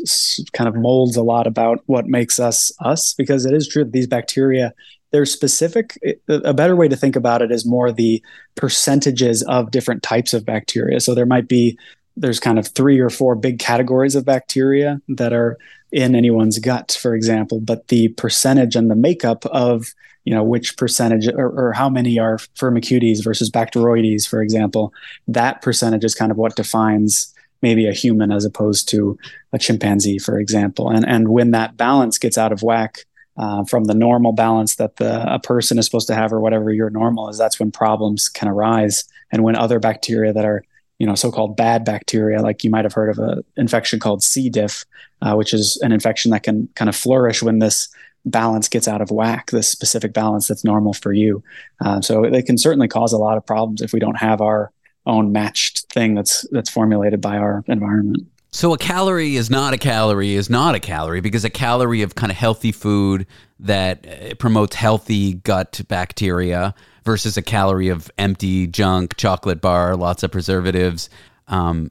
kind 0.53 0.69
of 0.69 0.75
molds 0.75 1.17
a 1.17 1.23
lot 1.23 1.47
about 1.47 1.83
what 1.87 2.07
makes 2.07 2.41
us 2.41 2.73
us 2.81 3.13
because 3.15 3.47
it 3.47 3.55
is 3.55 3.69
true 3.69 3.85
that 3.85 3.93
these 3.93 4.07
bacteria 4.07 4.75
they're 5.13 5.25
specific 5.25 5.97
a 6.29 6.53
better 6.53 6.75
way 6.75 6.89
to 6.89 6.97
think 6.97 7.15
about 7.15 7.41
it 7.41 7.53
is 7.53 7.65
more 7.65 7.93
the 7.93 8.21
percentages 8.57 9.45
of 9.45 9.71
different 9.71 10.03
types 10.03 10.35
of 10.35 10.45
bacteria. 10.45 10.99
So 10.99 11.15
there 11.15 11.25
might 11.25 11.47
be 11.47 11.79
there's 12.17 12.41
kind 12.41 12.59
of 12.59 12.67
three 12.69 12.99
or 12.99 13.11
four 13.11 13.37
big 13.37 13.59
categories 13.59 14.15
of 14.15 14.25
bacteria 14.25 15.01
that 15.09 15.33
are 15.33 15.57
in 15.93 16.15
anyone's 16.15 16.59
gut 16.59 16.99
for 17.01 17.15
example 17.15 17.61
but 17.61 17.89
the 17.89 18.09
percentage 18.09 18.75
and 18.75 18.91
the 18.91 18.97
makeup 18.97 19.47
of 19.47 19.95
you 20.25 20.35
know 20.35 20.43
which 20.43 20.77
percentage 20.77 21.29
or, 21.29 21.49
or, 21.49 21.73
how 21.73 21.89
many 21.89 22.19
are 22.19 22.39
firmicutes 22.57 23.23
versus 23.23 23.51
bacteroides 23.51 24.27
for 24.27 24.43
example 24.43 24.93
that 25.29 25.63
percentage 25.63 26.05
is 26.05 26.15
kind 26.15 26.33
of 26.33 26.39
what 26.39 26.57
defines 26.57 27.34
maybe 27.65 27.89
a 27.89 27.93
human 27.93 28.31
as 28.31 28.45
opposed 28.45 28.89
to 28.91 29.19
a 29.53 29.59
chimpanzee 29.59 30.19
for 30.19 30.39
example. 30.39 30.91
And 30.91 31.05
and 31.15 31.29
when 31.29 31.51
that 31.53 31.77
balance 31.77 32.19
gets 32.19 32.39
out 32.39 32.53
of 32.53 32.63
whack 32.63 33.07
uh, 33.37 33.65
from 33.65 33.85
the 33.85 33.95
normal 33.95 34.33
balance 34.33 34.77
that 34.77 34.97
the 34.97 35.13
a 35.33 35.41
person 35.41 35.79
is 35.79 35.87
supposed 35.87 36.07
to 36.09 36.15
have 36.15 36.33
or 36.33 36.41
whatever 36.41 36.71
your 36.73 36.91
normal 36.91 37.29
is 37.29 37.39
that's 37.39 37.59
when 37.59 37.73
problems 37.73 38.29
can 38.29 38.49
arise. 38.49 39.05
And 39.33 39.43
when 39.43 39.57
other 39.57 39.81
bacteria 39.81 40.33
that 40.33 40.45
are 40.45 40.63
you 40.99 41.07
know 41.07 41.17
so-called 41.17 41.57
bad 41.57 41.85
bacteria 41.85 42.41
like 42.41 42.63
you 42.63 42.71
might 42.71 42.85
have 42.85 42.93
heard 42.93 43.11
of 43.11 43.19
an 43.19 43.43
infection 43.57 43.99
called 43.99 44.23
c. 44.23 44.49
diff 44.49 44.85
uh, 45.23 45.35
which 45.35 45.53
is 45.53 45.79
an 45.83 45.91
infection 45.91 46.31
that 46.31 46.45
can 46.45 46.69
kind 46.77 46.89
of 46.89 46.95
flourish 46.95 47.43
when 47.43 47.59
this 47.59 47.89
balance 48.25 48.69
gets 48.69 48.89
out 48.89 49.03
of 49.03 49.11
whack, 49.11 49.51
this 49.51 49.69
specific 49.69 50.13
balance 50.13 50.49
that's 50.49 50.65
normal 50.65 50.93
for 50.93 51.13
you. 51.13 51.43
Uh, 51.85 52.01
so 52.01 52.29
they 52.31 52.43
can 52.43 52.57
certainly 52.57 52.89
cause 52.89 53.13
a 53.13 53.19
lot 53.19 53.37
of 53.37 53.45
problems 53.45 53.83
if 53.83 53.93
we 53.93 54.01
don't 54.01 54.17
have 54.17 54.41
our 54.41 54.73
own 55.07 55.33
matched 55.33 55.93
thing 55.93 56.15
that's 56.15 56.47
that's 56.51 56.71
formulated 56.71 57.21
by 57.21 57.37
our 57.37 57.65
environment. 57.67 58.27
So 58.51 58.73
a 58.73 58.79
calorie 58.79 59.35
is 59.35 59.51
not 59.51 59.75
a 59.75 59.79
calorie 59.79 60.35
is 60.35 60.49
not 60.49 60.75
a 60.75 60.81
calorie 60.81 61.21
because 61.21 61.45
a 61.45 61.51
calorie 61.51 62.03
of 62.03 62.15
kind 62.15 62.31
of 62.31 62.39
healthy 62.39 62.71
food 62.71 63.27
that 63.59 64.07
uh, 64.07 64.35
promotes 64.37 64.77
healthy 64.77 65.35
gut 65.35 65.81
bacteria 65.89 66.75
versus 67.05 67.37
a 67.37 67.43
calorie 67.43 67.89
of 67.89 68.11
empty 68.17 68.67
junk, 68.67 69.17
chocolate 69.17 69.61
bar, 69.61 69.97
lots 69.97 70.23
of 70.23 70.31
preservatives. 70.31 71.11
Um, 71.49 71.91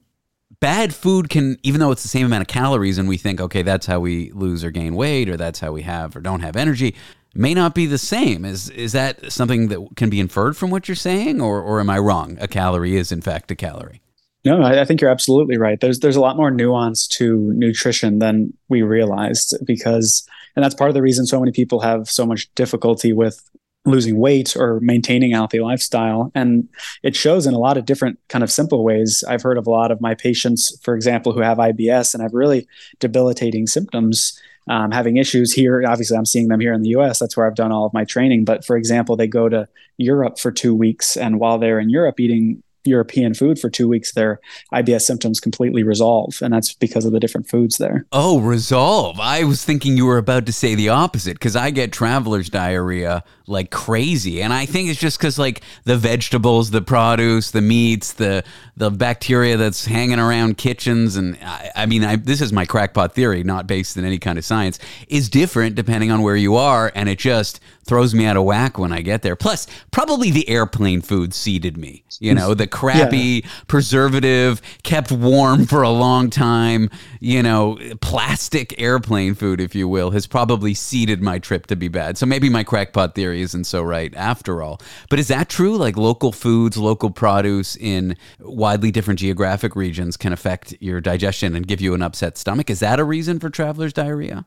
bad 0.60 0.96
food 0.96 1.29
can, 1.29 1.58
even 1.63 1.82
though 1.82 1.91
it's 1.91 2.03
the 2.03 2.08
same 2.08 2.25
amount 2.25 2.41
of 2.41 2.48
calories, 2.48 2.98
and 2.98 3.10
we 3.10 3.17
think, 3.17 3.41
okay, 3.41 3.62
that's 3.62 3.86
how 3.86 4.00
we 4.00 4.32
lose 4.32 4.63
or 4.63 4.72
gain 4.72 4.96
weight, 4.96 5.27
or 5.27 5.36
that's 5.36 5.60
how 5.60 5.74
we 5.74 5.82
have 5.82 6.15
or 6.15 6.22
don't 6.22 6.39
have 6.39 6.55
energy, 6.55 6.96
may 7.34 7.54
not 7.54 7.75
be 7.75 7.86
the 7.86 7.98
same. 7.98 8.46
Is 8.46 8.70
is 8.70 8.92
that 8.92 9.32
something 9.32 9.68
that 9.70 9.88
can 9.96 10.10
be 10.10 10.20
inferred 10.20 10.56
from 10.58 10.70
what 10.70 10.88
you're 10.88 10.96
saying, 10.96 11.42
or 11.42 11.62
or 11.62 11.80
am 11.80 11.90
I 11.90 12.00
wrong? 12.00 12.38
A 12.40 12.48
calorie 12.48 12.96
is 12.96 13.12
in 13.12 13.22
fact 13.22 13.52
a 13.52 13.56
calorie. 13.56 14.02
No, 14.46 14.62
I, 14.62 14.84
think 14.84 15.00
you're 15.00 15.10
absolutely 15.10 15.58
right. 15.58 15.80
There's 15.80 16.00
there's 16.00 16.18
a 16.18 16.22
lot 16.22 16.36
more 16.36 16.52
nuance 16.52 17.08
to 17.10 17.54
nutrition 17.54 18.20
than 18.20 18.54
we 18.68 18.82
realized 18.82 19.56
because, 19.66 20.28
and 20.56 20.63
that's 20.63 20.75
part 20.75 20.90
of 20.90 20.96
the 20.96 21.02
reason 21.02 21.25
so 21.25 21.40
many 21.40 21.54
people 21.54 21.80
have 21.80 22.10
so 22.10 22.25
much 22.25 22.54
difficulty 22.54 23.13
with 23.13 23.50
losing 23.86 24.18
weight 24.18 24.56
or 24.58 24.80
maintaining 24.82 25.34
a 25.34 25.36
healthy 25.36 25.60
lifestyle 25.60 26.32
and 26.34 26.70
it 27.04 27.16
shows 27.16 27.46
in 27.46 27.54
a 27.54 27.60
lot 27.60 27.78
of 27.78 27.84
different 27.86 28.18
kind 28.30 28.42
of 28.42 28.50
simple 28.50 28.82
ways 28.82 29.25
i've 29.28 29.42
heard 29.42 29.58
of 29.58 29.68
a 29.68 29.70
lot 29.70 29.92
of 29.92 30.00
my 30.00 30.16
patients 30.16 30.78
for 30.82 30.96
example 30.96 31.34
who 31.34 31.42
have 31.42 31.58
ibs 31.58 32.13
and 32.13 32.24
have 32.24 32.34
really 32.34 32.66
debilitating 33.00 33.68
symptoms 33.68 34.40
um, 34.67 34.91
having 34.91 35.17
issues 35.17 35.51
here 35.51 35.84
obviously 35.88 36.17
i'm 36.17 36.25
seeing 36.25 36.48
them 36.48 36.60
here 36.60 36.74
in 36.74 36.82
the 36.82 36.89
us 36.89 37.20
that's 37.20 37.36
where 37.36 37.46
i've 37.46 37.55
done 37.55 37.72
all 37.72 37.86
of 37.86 37.93
my 37.93 38.05
training 38.05 38.46
but 38.46 38.65
for 38.65 38.77
example 38.77 39.15
they 39.15 39.27
go 39.27 39.50
to 39.50 39.67
europe 39.98 40.39
for 40.39 40.51
two 40.51 40.75
weeks 40.75 41.17
and 41.17 41.39
while 41.39 41.58
they're 41.58 41.79
in 41.79 41.89
europe 41.89 42.20
eating 42.20 42.62
European 42.86 43.34
food 43.34 43.60
for 43.60 43.70
two 43.70 43.88
weeks, 43.88 44.13
their 44.13 44.39
IBS 44.74 45.01
symptoms 45.01 45.39
completely 45.39 45.84
resolve. 45.84 46.39
And 46.41 46.53
that's 46.53 46.74
because 46.74 47.05
of 47.05 47.12
the 47.12 47.20
different 47.20 47.50
foods 47.50 47.77
there. 47.77 48.05
Oh, 48.12 48.39
resolve. 48.39 49.20
I 49.20 49.43
was 49.43 49.63
thinking 49.63 49.98
you 49.98 50.05
were 50.05 50.17
about 50.17 50.46
to 50.48 50.53
say 50.53 50.75
the 50.75 50.89
opposite 50.89 51.34
because 51.34 51.55
I 51.55 51.70
get 51.72 51.91
traveler's 51.91 52.50
diarrhea 52.50 53.24
like 53.46 53.72
crazy. 53.72 54.42
And 54.42 54.54
I 54.54 54.66
think 54.66 54.90
it's 54.90 55.00
just 55.00 55.18
because, 55.18 55.38
like, 55.38 55.62
the 55.84 55.98
vegetables, 55.98 56.72
the 56.72 56.82
produce, 56.82 57.52
the 57.52 57.62
meats, 57.62 58.14
the 58.14 58.44
the 58.76 58.90
bacteria 58.90 59.56
that's 59.56 59.86
hanging 59.86 60.18
around 60.18 60.58
kitchens, 60.58 61.16
and 61.16 61.38
I, 61.44 61.70
I 61.76 61.86
mean, 61.86 62.04
I, 62.04 62.16
this 62.16 62.42
is 62.42 62.52
my 62.52 62.66
crackpot 62.66 63.14
theory, 63.14 63.44
not 63.44 63.68
based 63.68 63.98
in 63.98 64.06
any 64.06 64.18
kind 64.18 64.40
of 64.40 64.46
science, 64.46 64.80
is 65.08 65.30
different 65.30 65.76
depending 65.76 66.10
on 66.10 66.24
where 66.24 66.36
you 66.36 66.56
are. 66.56 66.92
And 66.96 67.08
it 67.08 67.20
just 67.20 67.60
throws 67.86 68.16
me 68.16 68.26
out 68.26 68.36
of 68.36 68.46
whack 68.46 68.80
when 68.80 68.92
I 68.92 69.02
get 69.02 69.22
there. 69.22 69.36
Plus, 69.36 69.68
probably 69.92 70.32
the 70.32 70.50
airplane 70.50 71.02
food 71.02 71.34
seeded 71.34 71.78
me. 71.78 72.04
You 72.20 72.34
know, 72.34 72.54
the 72.54 72.68
crappy 72.68 73.42
yeah. 73.44 73.50
preservative, 73.68 74.62
kept 74.84 75.12
warm 75.12 75.66
for 75.66 75.82
a 75.82 75.90
long 75.90 76.30
time, 76.30 76.90
you 77.20 77.44
know, 77.44 77.78
plastic 78.02 78.80
airplane 78.80 79.36
food, 79.36 79.60
if 79.60 79.76
you 79.76 79.88
will, 79.88 80.12
has 80.12 80.26
probably 80.26 80.74
seeded 80.74 81.22
my 81.22 81.40
trip 81.40 81.68
to 81.68 81.76
be 81.76 81.90
bad. 81.90 82.18
So 82.18 82.26
maybe 82.26 82.50
my 82.50 82.64
crackpot 82.64 83.14
theory 83.14 83.33
isn't 83.42 83.66
so 83.66 83.82
right 83.82 84.13
after 84.16 84.62
all. 84.62 84.80
But 85.10 85.20
is 85.20 85.28
that 85.28 85.50
true? 85.50 85.78
Like 85.78 85.98
local 85.98 86.32
foods, 86.32 86.78
local 86.78 87.10
produce 87.10 87.75
in 87.75 88.18
widely 88.40 88.92
different 88.92 89.20
geographic 89.20 89.75
regions 89.75 90.18
can 90.18 90.34
affect 90.34 90.74
your 90.80 91.02
digestion 91.02 91.56
and 91.56 91.68
give 91.68 91.82
you 91.82 91.94
an 91.94 92.02
upset 92.02 92.38
stomach. 92.38 92.70
Is 92.70 92.80
that 92.80 93.00
a 93.00 93.04
reason 93.04 93.40
for 93.40 93.50
traveler's 93.50 93.94
diarrhea? 93.94 94.46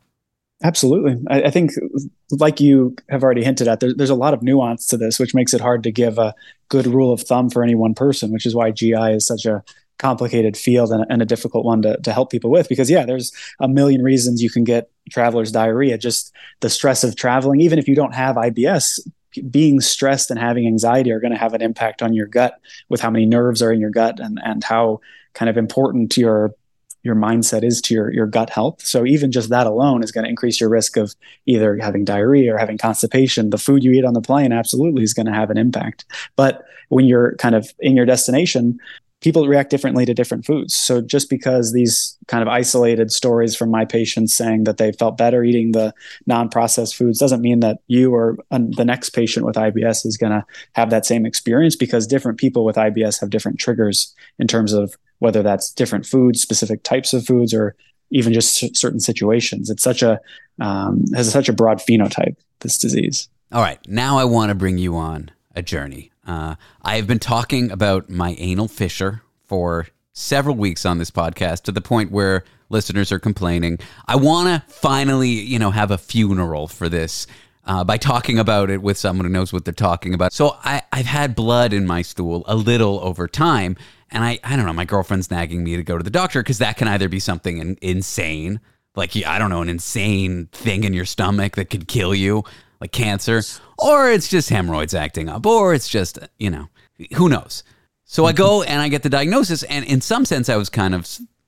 Absolutely. 0.62 1.22
I, 1.28 1.42
I, 1.42 1.50
think, 1.50 1.72
like 2.30 2.60
you 2.60 2.96
have 3.10 3.22
already 3.22 3.44
hinted 3.44 3.68
at, 3.68 3.80
there, 3.80 3.92
there's 3.94 4.10
a 4.10 4.14
lot 4.14 4.32
of 4.32 4.42
nuance 4.42 4.86
to 4.88 4.96
this, 4.96 5.18
which 5.18 5.34
makes 5.34 5.52
it 5.52 5.60
hard 5.60 5.82
to 5.82 5.92
give 5.92 6.18
a 6.18 6.34
good 6.70 6.86
rule 6.86 7.12
of 7.12 7.20
thumb 7.20 7.50
for 7.50 7.62
any 7.62 7.74
one 7.74 7.94
person, 7.94 8.32
which 8.32 8.46
is 8.46 8.54
why 8.54 8.70
GI 8.70 8.94
is 8.94 9.26
such 9.26 9.44
a 9.44 9.62
complicated 9.98 10.56
field 10.56 10.90
and, 10.90 11.04
and 11.08 11.22
a 11.22 11.26
difficult 11.26 11.64
one 11.64 11.82
to, 11.82 11.96
to 12.02 12.12
help 12.12 12.30
people 12.30 12.50
with. 12.50 12.68
Because, 12.68 12.90
yeah, 12.90 13.04
there's 13.04 13.32
a 13.60 13.68
million 13.68 14.02
reasons 14.02 14.42
you 14.42 14.50
can 14.50 14.64
get 14.64 14.90
traveler's 15.10 15.52
diarrhea. 15.52 15.98
Just 15.98 16.32
the 16.60 16.70
stress 16.70 17.04
of 17.04 17.16
traveling, 17.16 17.60
even 17.60 17.78
if 17.78 17.88
you 17.88 17.94
don't 17.94 18.14
have 18.14 18.36
IBS, 18.36 19.00
being 19.50 19.80
stressed 19.80 20.30
and 20.30 20.40
having 20.40 20.66
anxiety 20.66 21.12
are 21.12 21.20
going 21.20 21.32
to 21.32 21.38
have 21.38 21.54
an 21.54 21.62
impact 21.62 22.02
on 22.02 22.14
your 22.14 22.26
gut 22.26 22.58
with 22.88 23.00
how 23.00 23.10
many 23.10 23.26
nerves 23.26 23.62
are 23.62 23.72
in 23.72 23.80
your 23.80 23.90
gut 23.90 24.18
and, 24.20 24.40
and 24.44 24.64
how 24.64 25.00
kind 25.34 25.48
of 25.48 25.56
important 25.56 26.16
your 26.16 26.54
your 27.06 27.14
mindset 27.14 27.62
is 27.62 27.80
to 27.80 27.94
your, 27.94 28.12
your 28.12 28.26
gut 28.26 28.50
health. 28.50 28.82
So 28.82 29.06
even 29.06 29.30
just 29.30 29.48
that 29.50 29.68
alone 29.68 30.02
is 30.02 30.10
going 30.10 30.24
to 30.24 30.28
increase 30.28 30.60
your 30.60 30.68
risk 30.68 30.96
of 30.96 31.14
either 31.46 31.78
having 31.80 32.04
diarrhea 32.04 32.52
or 32.52 32.58
having 32.58 32.78
constipation. 32.78 33.50
The 33.50 33.58
food 33.58 33.84
you 33.84 33.92
eat 33.92 34.04
on 34.04 34.12
the 34.12 34.20
plane 34.20 34.52
absolutely 34.52 35.04
is 35.04 35.14
going 35.14 35.26
to 35.26 35.32
have 35.32 35.48
an 35.48 35.56
impact. 35.56 36.04
But 36.34 36.64
when 36.88 37.06
you're 37.06 37.36
kind 37.36 37.54
of 37.54 37.72
in 37.78 37.96
your 37.96 38.06
destination, 38.06 38.80
people 39.26 39.48
react 39.48 39.70
differently 39.70 40.06
to 40.06 40.14
different 40.14 40.46
foods. 40.46 40.72
So 40.72 41.00
just 41.00 41.28
because 41.28 41.72
these 41.72 42.16
kind 42.28 42.42
of 42.42 42.48
isolated 42.48 43.10
stories 43.10 43.56
from 43.56 43.72
my 43.72 43.84
patients 43.84 44.32
saying 44.32 44.62
that 44.64 44.76
they 44.76 44.92
felt 44.92 45.16
better 45.16 45.42
eating 45.42 45.72
the 45.72 45.92
non-processed 46.28 46.94
foods 46.94 47.18
doesn't 47.18 47.40
mean 47.40 47.58
that 47.58 47.78
you 47.88 48.14
or 48.14 48.38
the 48.50 48.84
next 48.84 49.10
patient 49.10 49.44
with 49.44 49.56
IBS 49.56 50.06
is 50.06 50.16
going 50.16 50.30
to 50.30 50.44
have 50.74 50.90
that 50.90 51.04
same 51.04 51.26
experience 51.26 51.74
because 51.74 52.06
different 52.06 52.38
people 52.38 52.64
with 52.64 52.76
IBS 52.76 53.20
have 53.20 53.30
different 53.30 53.58
triggers 53.58 54.14
in 54.38 54.46
terms 54.46 54.72
of 54.72 54.94
whether 55.18 55.42
that's 55.42 55.72
different 55.72 56.06
foods, 56.06 56.40
specific 56.40 56.84
types 56.84 57.12
of 57.12 57.26
foods, 57.26 57.52
or 57.52 57.74
even 58.12 58.32
just 58.32 58.76
certain 58.76 59.00
situations. 59.00 59.70
It's 59.70 59.82
such 59.82 60.04
a 60.04 60.20
um, 60.60 61.04
has 61.16 61.32
such 61.32 61.48
a 61.48 61.52
broad 61.52 61.78
phenotype. 61.78 62.36
This 62.60 62.78
disease. 62.78 63.28
All 63.50 63.60
right, 63.60 63.80
now 63.88 64.18
I 64.18 64.24
want 64.24 64.50
to 64.50 64.54
bring 64.54 64.78
you 64.78 64.94
on 64.94 65.32
a 65.56 65.62
journey. 65.62 66.12
Uh, 66.26 66.56
I 66.82 66.96
have 66.96 67.06
been 67.06 67.18
talking 67.18 67.70
about 67.70 68.10
my 68.10 68.34
anal 68.38 68.68
fissure 68.68 69.22
for 69.44 69.86
several 70.12 70.56
weeks 70.56 70.84
on 70.84 70.98
this 70.98 71.10
podcast 71.10 71.62
to 71.62 71.72
the 71.72 71.80
point 71.80 72.10
where 72.10 72.44
listeners 72.68 73.12
are 73.12 73.18
complaining. 73.18 73.78
I 74.06 74.16
want 74.16 74.48
to 74.48 74.72
finally, 74.72 75.28
you 75.28 75.58
know, 75.58 75.70
have 75.70 75.90
a 75.90 75.98
funeral 75.98 76.68
for 76.68 76.88
this. 76.88 77.26
Uh, 77.68 77.82
by 77.82 77.96
talking 77.96 78.38
about 78.38 78.70
it 78.70 78.80
with 78.80 78.96
someone 78.96 79.26
who 79.26 79.32
knows 79.32 79.52
what 79.52 79.64
they're 79.64 79.74
talking 79.74 80.14
about. 80.14 80.32
So 80.32 80.56
I, 80.62 80.82
I've 80.92 81.06
had 81.06 81.34
blood 81.34 81.72
in 81.72 81.84
my 81.84 82.02
stool 82.02 82.44
a 82.46 82.54
little 82.54 83.00
over 83.00 83.26
time, 83.26 83.76
and 84.08 84.22
I, 84.22 84.38
I 84.44 84.54
don't 84.54 84.66
know, 84.66 84.72
my 84.72 84.84
girlfriend's 84.84 85.32
nagging 85.32 85.64
me 85.64 85.74
to 85.74 85.82
go 85.82 85.98
to 85.98 86.04
the 86.04 86.10
doctor 86.10 86.44
because 86.44 86.58
that 86.58 86.76
can 86.76 86.86
either 86.86 87.08
be 87.08 87.18
something 87.18 87.58
in, 87.58 87.76
insane, 87.82 88.60
like, 88.94 89.16
I 89.16 89.40
don't 89.40 89.50
know, 89.50 89.62
an 89.62 89.68
insane 89.68 90.48
thing 90.52 90.84
in 90.84 90.92
your 90.92 91.04
stomach 91.04 91.56
that 91.56 91.68
could 91.68 91.88
kill 91.88 92.14
you, 92.14 92.44
like 92.80 92.92
cancer, 92.92 93.42
or 93.78 94.10
it's 94.10 94.28
just 94.28 94.48
hemorrhoids 94.48 94.94
acting 94.94 95.28
up, 95.28 95.46
or 95.46 95.74
it's 95.74 95.88
just, 95.88 96.18
you 96.38 96.50
know, 96.50 96.68
who 97.16 97.28
knows. 97.28 97.62
So 98.04 98.24
I 98.24 98.32
go 98.32 98.62
and 98.62 98.80
I 98.80 98.88
get 98.88 99.02
the 99.02 99.08
diagnosis, 99.08 99.62
and 99.64 99.84
in 99.84 100.00
some 100.00 100.24
sense, 100.24 100.48
I 100.48 100.56
was 100.56 100.68
kind 100.68 100.94
of 100.94 101.06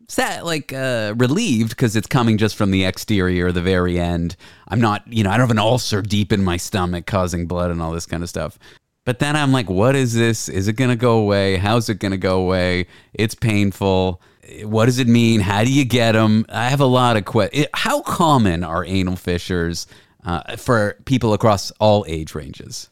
sad, 0.09 0.43
like 0.43 0.73
uh, 0.73 1.15
relieved 1.17 1.71
because 1.71 1.95
it's 1.95 2.07
coming 2.07 2.39
just 2.39 2.57
from 2.57 2.71
the 2.71 2.85
exterior, 2.85 3.53
the 3.53 3.63
very 3.63 4.01
end. 4.01 4.37
I'm 4.67 4.81
not, 4.81 5.07
you 5.07 5.23
know, 5.23 5.31
I 5.31 5.35
don't 5.35 5.45
have 5.45 5.51
an 5.51 5.59
ulcer 5.59 6.03
deep 6.03 6.33
in 6.33 6.43
my 6.43 6.57
stomach 6.57 7.07
causing 7.07 7.47
blood 7.47 7.71
and 7.71 7.81
all 7.81 7.93
this 7.93 8.07
kind 8.07 8.23
of 8.23 8.29
stuff. 8.29 8.59
But 9.05 9.21
then 9.21 9.37
I'm 9.37 9.53
like, 9.53 9.71
what 9.71 9.97
is 9.97 10.13
this? 10.13 10.49
Is 10.49 10.69
it 10.69 10.75
going 10.75 10.91
to 10.91 10.97
go 10.97 11.19
away? 11.19 11.57
How's 11.57 11.89
it 11.89 11.99
going 11.99 12.13
to 12.13 12.19
go 12.19 12.41
away? 12.41 12.87
It's 13.15 13.35
painful. 13.35 14.21
What 14.65 14.87
does 14.87 14.99
it 14.99 15.09
mean? 15.09 15.41
How 15.41 15.65
do 15.65 15.73
you 15.73 15.85
get 15.85 16.13
them? 16.13 16.45
I 16.49 16.69
have 16.69 16.81
a 16.81 16.87
lot 16.87 17.17
of 17.17 17.25
questions. 17.25 17.67
How 17.73 18.03
common 18.03 18.65
are 18.65 18.85
anal 18.85 19.17
fissures 19.17 19.87
uh, 20.29 20.57
for 20.57 20.97
people 21.07 21.33
across 21.33 21.71
all 21.81 22.05
age 22.07 22.35
ranges? 22.35 22.91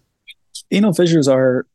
Anal 0.71 0.95
fissures 0.95 1.29
are 1.29 1.67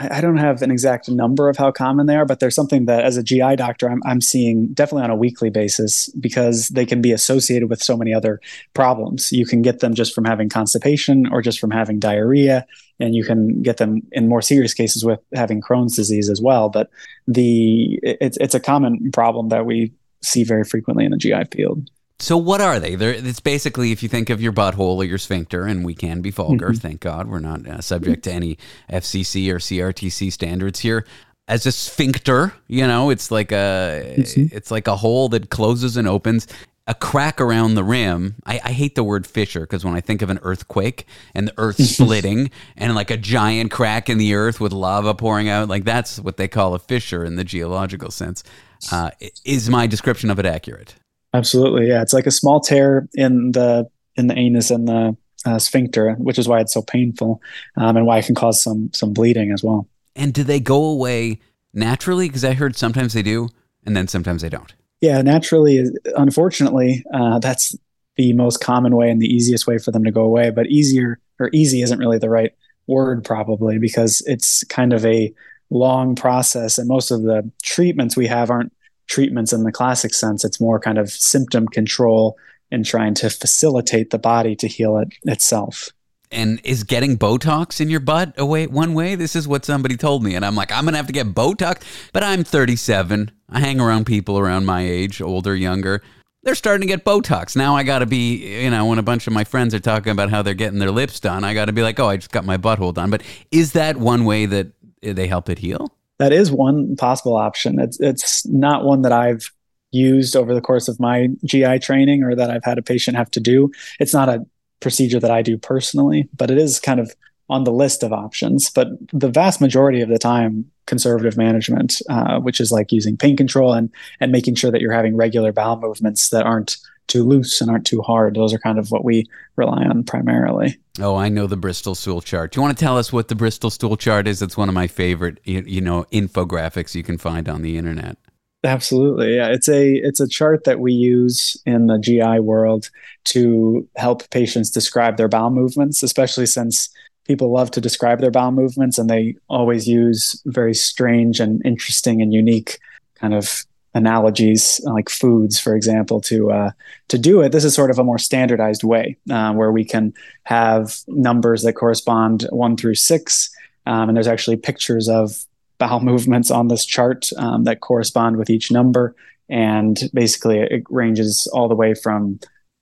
I 0.00 0.20
don't 0.20 0.36
have 0.36 0.62
an 0.62 0.70
exact 0.70 1.08
number 1.08 1.48
of 1.48 1.56
how 1.56 1.72
common 1.72 2.06
they 2.06 2.14
are, 2.14 2.24
but 2.24 2.38
there's 2.38 2.54
something 2.54 2.86
that 2.86 3.04
as 3.04 3.16
a 3.16 3.22
GI 3.22 3.56
doctor, 3.56 3.90
I'm, 3.90 4.00
I'm 4.06 4.20
seeing 4.20 4.68
definitely 4.68 5.02
on 5.02 5.10
a 5.10 5.16
weekly 5.16 5.50
basis 5.50 6.08
because 6.10 6.68
they 6.68 6.86
can 6.86 7.02
be 7.02 7.10
associated 7.10 7.68
with 7.68 7.82
so 7.82 7.96
many 7.96 8.14
other 8.14 8.40
problems. 8.74 9.32
You 9.32 9.44
can 9.44 9.60
get 9.60 9.80
them 9.80 9.94
just 9.94 10.14
from 10.14 10.24
having 10.24 10.48
constipation 10.48 11.26
or 11.32 11.42
just 11.42 11.58
from 11.58 11.72
having 11.72 11.98
diarrhea, 11.98 12.64
and 13.00 13.16
you 13.16 13.24
can 13.24 13.60
get 13.60 13.78
them 13.78 14.02
in 14.12 14.28
more 14.28 14.40
serious 14.40 14.72
cases 14.72 15.04
with 15.04 15.18
having 15.34 15.60
Crohn's 15.60 15.96
disease 15.96 16.30
as 16.30 16.40
well. 16.40 16.68
But 16.68 16.90
the 17.26 17.98
it's 18.04 18.36
it's 18.36 18.54
a 18.54 18.60
common 18.60 19.10
problem 19.10 19.48
that 19.48 19.66
we 19.66 19.92
see 20.22 20.44
very 20.44 20.62
frequently 20.62 21.06
in 21.06 21.10
the 21.10 21.16
GI 21.16 21.46
field. 21.50 21.90
So 22.20 22.36
what 22.36 22.60
are 22.60 22.80
they? 22.80 22.96
They're, 22.96 23.12
it's 23.12 23.40
basically 23.40 23.92
if 23.92 24.02
you 24.02 24.08
think 24.08 24.28
of 24.28 24.40
your 24.40 24.52
butthole 24.52 24.96
or 24.96 25.04
your 25.04 25.18
sphincter, 25.18 25.66
and 25.66 25.84
we 25.84 25.94
can 25.94 26.20
be 26.20 26.30
vulgar. 26.30 26.70
Mm-hmm. 26.70 26.78
Thank 26.78 27.00
God 27.00 27.28
we're 27.28 27.38
not 27.38 27.66
uh, 27.66 27.80
subject 27.80 28.24
to 28.24 28.32
any 28.32 28.58
FCC 28.90 29.50
or 29.50 29.58
CRTC 29.58 30.32
standards 30.32 30.80
here. 30.80 31.06
As 31.46 31.64
a 31.64 31.72
sphincter, 31.72 32.52
you 32.66 32.86
know, 32.86 33.10
it's 33.10 33.30
like 33.30 33.52
a 33.52 34.16
mm-hmm. 34.18 34.54
it's 34.54 34.70
like 34.70 34.88
a 34.88 34.96
hole 34.96 35.28
that 35.30 35.50
closes 35.50 35.96
and 35.96 36.08
opens. 36.08 36.46
A 36.88 36.94
crack 36.94 37.38
around 37.38 37.74
the 37.74 37.84
rim. 37.84 38.36
I, 38.46 38.60
I 38.64 38.72
hate 38.72 38.94
the 38.94 39.04
word 39.04 39.26
fissure 39.26 39.60
because 39.60 39.84
when 39.84 39.94
I 39.94 40.00
think 40.00 40.22
of 40.22 40.30
an 40.30 40.38
earthquake 40.42 41.06
and 41.34 41.48
the 41.48 41.54
earth 41.58 41.76
splitting 41.84 42.50
and 42.78 42.94
like 42.94 43.10
a 43.10 43.18
giant 43.18 43.70
crack 43.70 44.08
in 44.08 44.16
the 44.16 44.34
earth 44.34 44.58
with 44.58 44.72
lava 44.72 45.14
pouring 45.14 45.50
out, 45.50 45.68
like 45.68 45.84
that's 45.84 46.18
what 46.18 46.38
they 46.38 46.48
call 46.48 46.74
a 46.74 46.78
fissure 46.78 47.26
in 47.26 47.36
the 47.36 47.44
geological 47.44 48.10
sense. 48.10 48.42
Uh, 48.90 49.10
is 49.44 49.68
my 49.68 49.86
description 49.86 50.30
of 50.30 50.38
it 50.38 50.46
accurate? 50.46 50.94
Absolutely, 51.34 51.88
yeah. 51.88 52.02
It's 52.02 52.12
like 52.12 52.26
a 52.26 52.30
small 52.30 52.60
tear 52.60 53.08
in 53.14 53.52
the 53.52 53.88
in 54.16 54.26
the 54.26 54.36
anus 54.36 54.70
and 54.70 54.88
the 54.88 55.16
uh, 55.44 55.58
sphincter, 55.58 56.14
which 56.14 56.38
is 56.38 56.48
why 56.48 56.60
it's 56.60 56.74
so 56.74 56.82
painful, 56.82 57.40
um, 57.76 57.96
and 57.96 58.06
why 58.06 58.18
it 58.18 58.26
can 58.26 58.34
cause 58.34 58.62
some 58.62 58.90
some 58.92 59.12
bleeding 59.12 59.52
as 59.52 59.62
well. 59.62 59.86
And 60.16 60.32
do 60.32 60.42
they 60.42 60.60
go 60.60 60.84
away 60.84 61.40
naturally? 61.72 62.28
Because 62.28 62.44
I 62.44 62.54
heard 62.54 62.76
sometimes 62.76 63.12
they 63.12 63.22
do, 63.22 63.48
and 63.84 63.96
then 63.96 64.08
sometimes 64.08 64.42
they 64.42 64.48
don't. 64.48 64.74
Yeah, 65.00 65.22
naturally. 65.22 65.84
Unfortunately, 66.16 67.04
uh, 67.12 67.38
that's 67.38 67.76
the 68.16 68.32
most 68.32 68.60
common 68.60 68.96
way 68.96 69.10
and 69.10 69.22
the 69.22 69.32
easiest 69.32 69.66
way 69.66 69.78
for 69.78 69.92
them 69.92 70.04
to 70.04 70.10
go 70.10 70.22
away. 70.22 70.50
But 70.50 70.66
easier 70.66 71.20
or 71.38 71.50
easy 71.52 71.82
isn't 71.82 72.00
really 72.00 72.18
the 72.18 72.30
right 72.30 72.52
word, 72.88 73.24
probably, 73.24 73.78
because 73.78 74.22
it's 74.26 74.64
kind 74.64 74.92
of 74.92 75.04
a 75.06 75.32
long 75.70 76.16
process, 76.16 76.78
and 76.78 76.88
most 76.88 77.10
of 77.10 77.22
the 77.22 77.48
treatments 77.62 78.16
we 78.16 78.26
have 78.26 78.50
aren't 78.50 78.72
treatments 79.08 79.52
in 79.52 79.64
the 79.64 79.72
classic 79.72 80.14
sense. 80.14 80.44
It's 80.44 80.60
more 80.60 80.78
kind 80.78 80.98
of 80.98 81.10
symptom 81.10 81.66
control 81.66 82.36
and 82.70 82.84
trying 82.84 83.14
to 83.14 83.30
facilitate 83.30 84.10
the 84.10 84.18
body 84.18 84.54
to 84.56 84.68
heal 84.68 84.98
it 84.98 85.08
itself. 85.24 85.90
And 86.30 86.60
is 86.62 86.84
getting 86.84 87.16
Botox 87.16 87.80
in 87.80 87.88
your 87.88 88.00
butt 88.00 88.34
a 88.36 88.44
way, 88.44 88.66
one 88.66 88.92
way? 88.92 89.14
This 89.14 89.34
is 89.34 89.48
what 89.48 89.64
somebody 89.64 89.96
told 89.96 90.22
me. 90.22 90.34
And 90.34 90.44
I'm 90.44 90.54
like, 90.54 90.70
I'm 90.70 90.86
to 90.86 90.94
have 90.94 91.06
to 91.06 91.12
get 91.12 91.28
Botox. 91.28 91.82
But 92.12 92.22
I'm 92.22 92.44
37. 92.44 93.30
I 93.48 93.60
hang 93.60 93.80
around 93.80 94.04
people 94.04 94.38
around 94.38 94.66
my 94.66 94.82
age, 94.82 95.22
older, 95.22 95.56
younger. 95.56 96.02
They're 96.42 96.54
starting 96.54 96.86
to 96.86 96.94
get 96.94 97.04
Botox. 97.04 97.56
Now 97.56 97.76
I 97.76 97.82
got 97.82 98.00
to 98.00 98.06
be, 98.06 98.62
you 98.62 98.70
know, 98.70 98.84
when 98.84 98.98
a 98.98 99.02
bunch 99.02 99.26
of 99.26 99.32
my 99.32 99.44
friends 99.44 99.74
are 99.74 99.80
talking 99.80 100.12
about 100.12 100.28
how 100.28 100.42
they're 100.42 100.52
getting 100.52 100.78
their 100.78 100.90
lips 100.90 101.18
done, 101.18 101.44
I 101.44 101.54
got 101.54 101.64
to 101.64 101.72
be 101.72 101.82
like, 101.82 101.98
oh, 101.98 102.08
I 102.08 102.16
just 102.16 102.30
got 102.30 102.44
my 102.44 102.58
butthole 102.58 102.92
done. 102.92 103.10
But 103.10 103.22
is 103.50 103.72
that 103.72 103.96
one 103.96 104.26
way 104.26 104.44
that 104.44 104.68
they 105.00 105.26
help 105.28 105.48
it 105.48 105.58
heal? 105.58 105.94
That 106.18 106.32
is 106.32 106.50
one 106.50 106.96
possible 106.96 107.36
option. 107.36 107.78
It's 107.78 107.98
it's 108.00 108.46
not 108.46 108.84
one 108.84 109.02
that 109.02 109.12
I've 109.12 109.50
used 109.90 110.36
over 110.36 110.54
the 110.54 110.60
course 110.60 110.88
of 110.88 111.00
my 111.00 111.28
GI 111.44 111.78
training 111.78 112.22
or 112.22 112.34
that 112.34 112.50
I've 112.50 112.64
had 112.64 112.78
a 112.78 112.82
patient 112.82 113.16
have 113.16 113.30
to 113.32 113.40
do. 113.40 113.70
It's 113.98 114.12
not 114.12 114.28
a 114.28 114.44
procedure 114.80 115.20
that 115.20 115.30
I 115.30 115.42
do 115.42 115.56
personally, 115.56 116.28
but 116.36 116.50
it 116.50 116.58
is 116.58 116.78
kind 116.78 117.00
of 117.00 117.14
on 117.50 117.64
the 117.64 117.72
list 117.72 118.02
of 118.02 118.12
options. 118.12 118.70
But 118.70 118.88
the 119.12 119.30
vast 119.30 119.60
majority 119.60 120.02
of 120.02 120.10
the 120.10 120.18
time, 120.18 120.70
conservative 120.86 121.36
management, 121.36 122.02
uh, 122.10 122.38
which 122.40 122.60
is 122.60 122.70
like 122.70 122.92
using 122.92 123.16
pain 123.16 123.36
control 123.36 123.72
and 123.72 123.90
and 124.20 124.32
making 124.32 124.56
sure 124.56 124.70
that 124.70 124.80
you're 124.80 124.92
having 124.92 125.16
regular 125.16 125.52
bowel 125.52 125.78
movements 125.78 126.28
that 126.30 126.44
aren't 126.44 126.76
too 127.08 127.24
loose 127.24 127.60
and 127.60 127.70
aren't 127.70 127.86
too 127.86 128.02
hard. 128.02 128.36
Those 128.36 128.54
are 128.54 128.58
kind 128.58 128.78
of 128.78 128.90
what 128.90 129.04
we 129.04 129.26
rely 129.56 129.84
on 129.84 130.04
primarily. 130.04 130.78
Oh, 131.00 131.16
I 131.16 131.28
know 131.28 131.46
the 131.46 131.56
Bristol 131.56 131.94
stool 131.94 132.20
chart. 132.20 132.52
Do 132.52 132.58
you 132.58 132.62
want 132.62 132.76
to 132.76 132.84
tell 132.84 132.98
us 132.98 133.12
what 133.12 133.28
the 133.28 133.34
Bristol 133.34 133.70
stool 133.70 133.96
chart 133.96 134.26
is? 134.26 134.42
It's 134.42 134.56
one 134.56 134.68
of 134.68 134.74
my 134.74 134.86
favorite, 134.86 135.40
you 135.44 135.80
know, 135.80 136.04
infographics 136.12 136.94
you 136.94 137.02
can 137.02 137.18
find 137.18 137.48
on 137.48 137.62
the 137.62 137.76
internet. 137.76 138.18
Absolutely. 138.64 139.36
Yeah, 139.36 139.48
it's 139.48 139.68
a 139.68 139.94
it's 139.94 140.18
a 140.18 140.28
chart 140.28 140.64
that 140.64 140.80
we 140.80 140.92
use 140.92 141.56
in 141.64 141.86
the 141.86 141.98
GI 141.98 142.40
world 142.40 142.90
to 143.26 143.88
help 143.96 144.28
patients 144.30 144.70
describe 144.70 145.16
their 145.16 145.28
bowel 145.28 145.50
movements, 145.50 146.02
especially 146.02 146.46
since 146.46 146.88
people 147.24 147.52
love 147.52 147.70
to 147.70 147.80
describe 147.80 148.20
their 148.20 148.32
bowel 148.32 148.50
movements 148.50 148.98
and 148.98 149.08
they 149.08 149.36
always 149.48 149.86
use 149.86 150.42
very 150.46 150.74
strange 150.74 151.38
and 151.38 151.64
interesting 151.64 152.20
and 152.20 152.32
unique 152.32 152.80
kind 153.14 153.34
of 153.34 153.64
analogies 153.94 154.80
like 154.84 155.08
foods 155.08 155.58
for 155.58 155.74
example 155.74 156.20
to 156.20 156.50
uh, 156.50 156.70
to 157.08 157.18
do 157.18 157.40
it 157.40 157.52
this 157.52 157.64
is 157.64 157.74
sort 157.74 157.90
of 157.90 157.98
a 157.98 158.04
more 158.04 158.18
standardized 158.18 158.84
way 158.84 159.16
uh, 159.30 159.52
where 159.52 159.72
we 159.72 159.84
can 159.84 160.12
have 160.44 160.98
numbers 161.08 161.62
that 161.62 161.72
correspond 161.72 162.46
one 162.50 162.76
through 162.76 162.94
six 162.94 163.50
um, 163.88 164.10
and 164.10 164.16
there's 164.16 164.28
actually 164.28 164.56
pictures 164.56 165.08
of 165.08 165.46
bowel 165.78 166.00
movements 166.02 166.50
on 166.50 166.68
this 166.68 166.84
chart 166.84 167.30
um, 167.38 167.64
that 167.64 167.80
correspond 167.80 168.36
with 168.36 168.50
each 168.50 168.70
number. 168.70 169.16
And 169.48 169.98
basically 170.12 170.58
it 170.58 170.84
ranges 170.90 171.46
all 171.54 171.68
the 171.68 171.74
way 171.74 171.94
from 171.94 172.38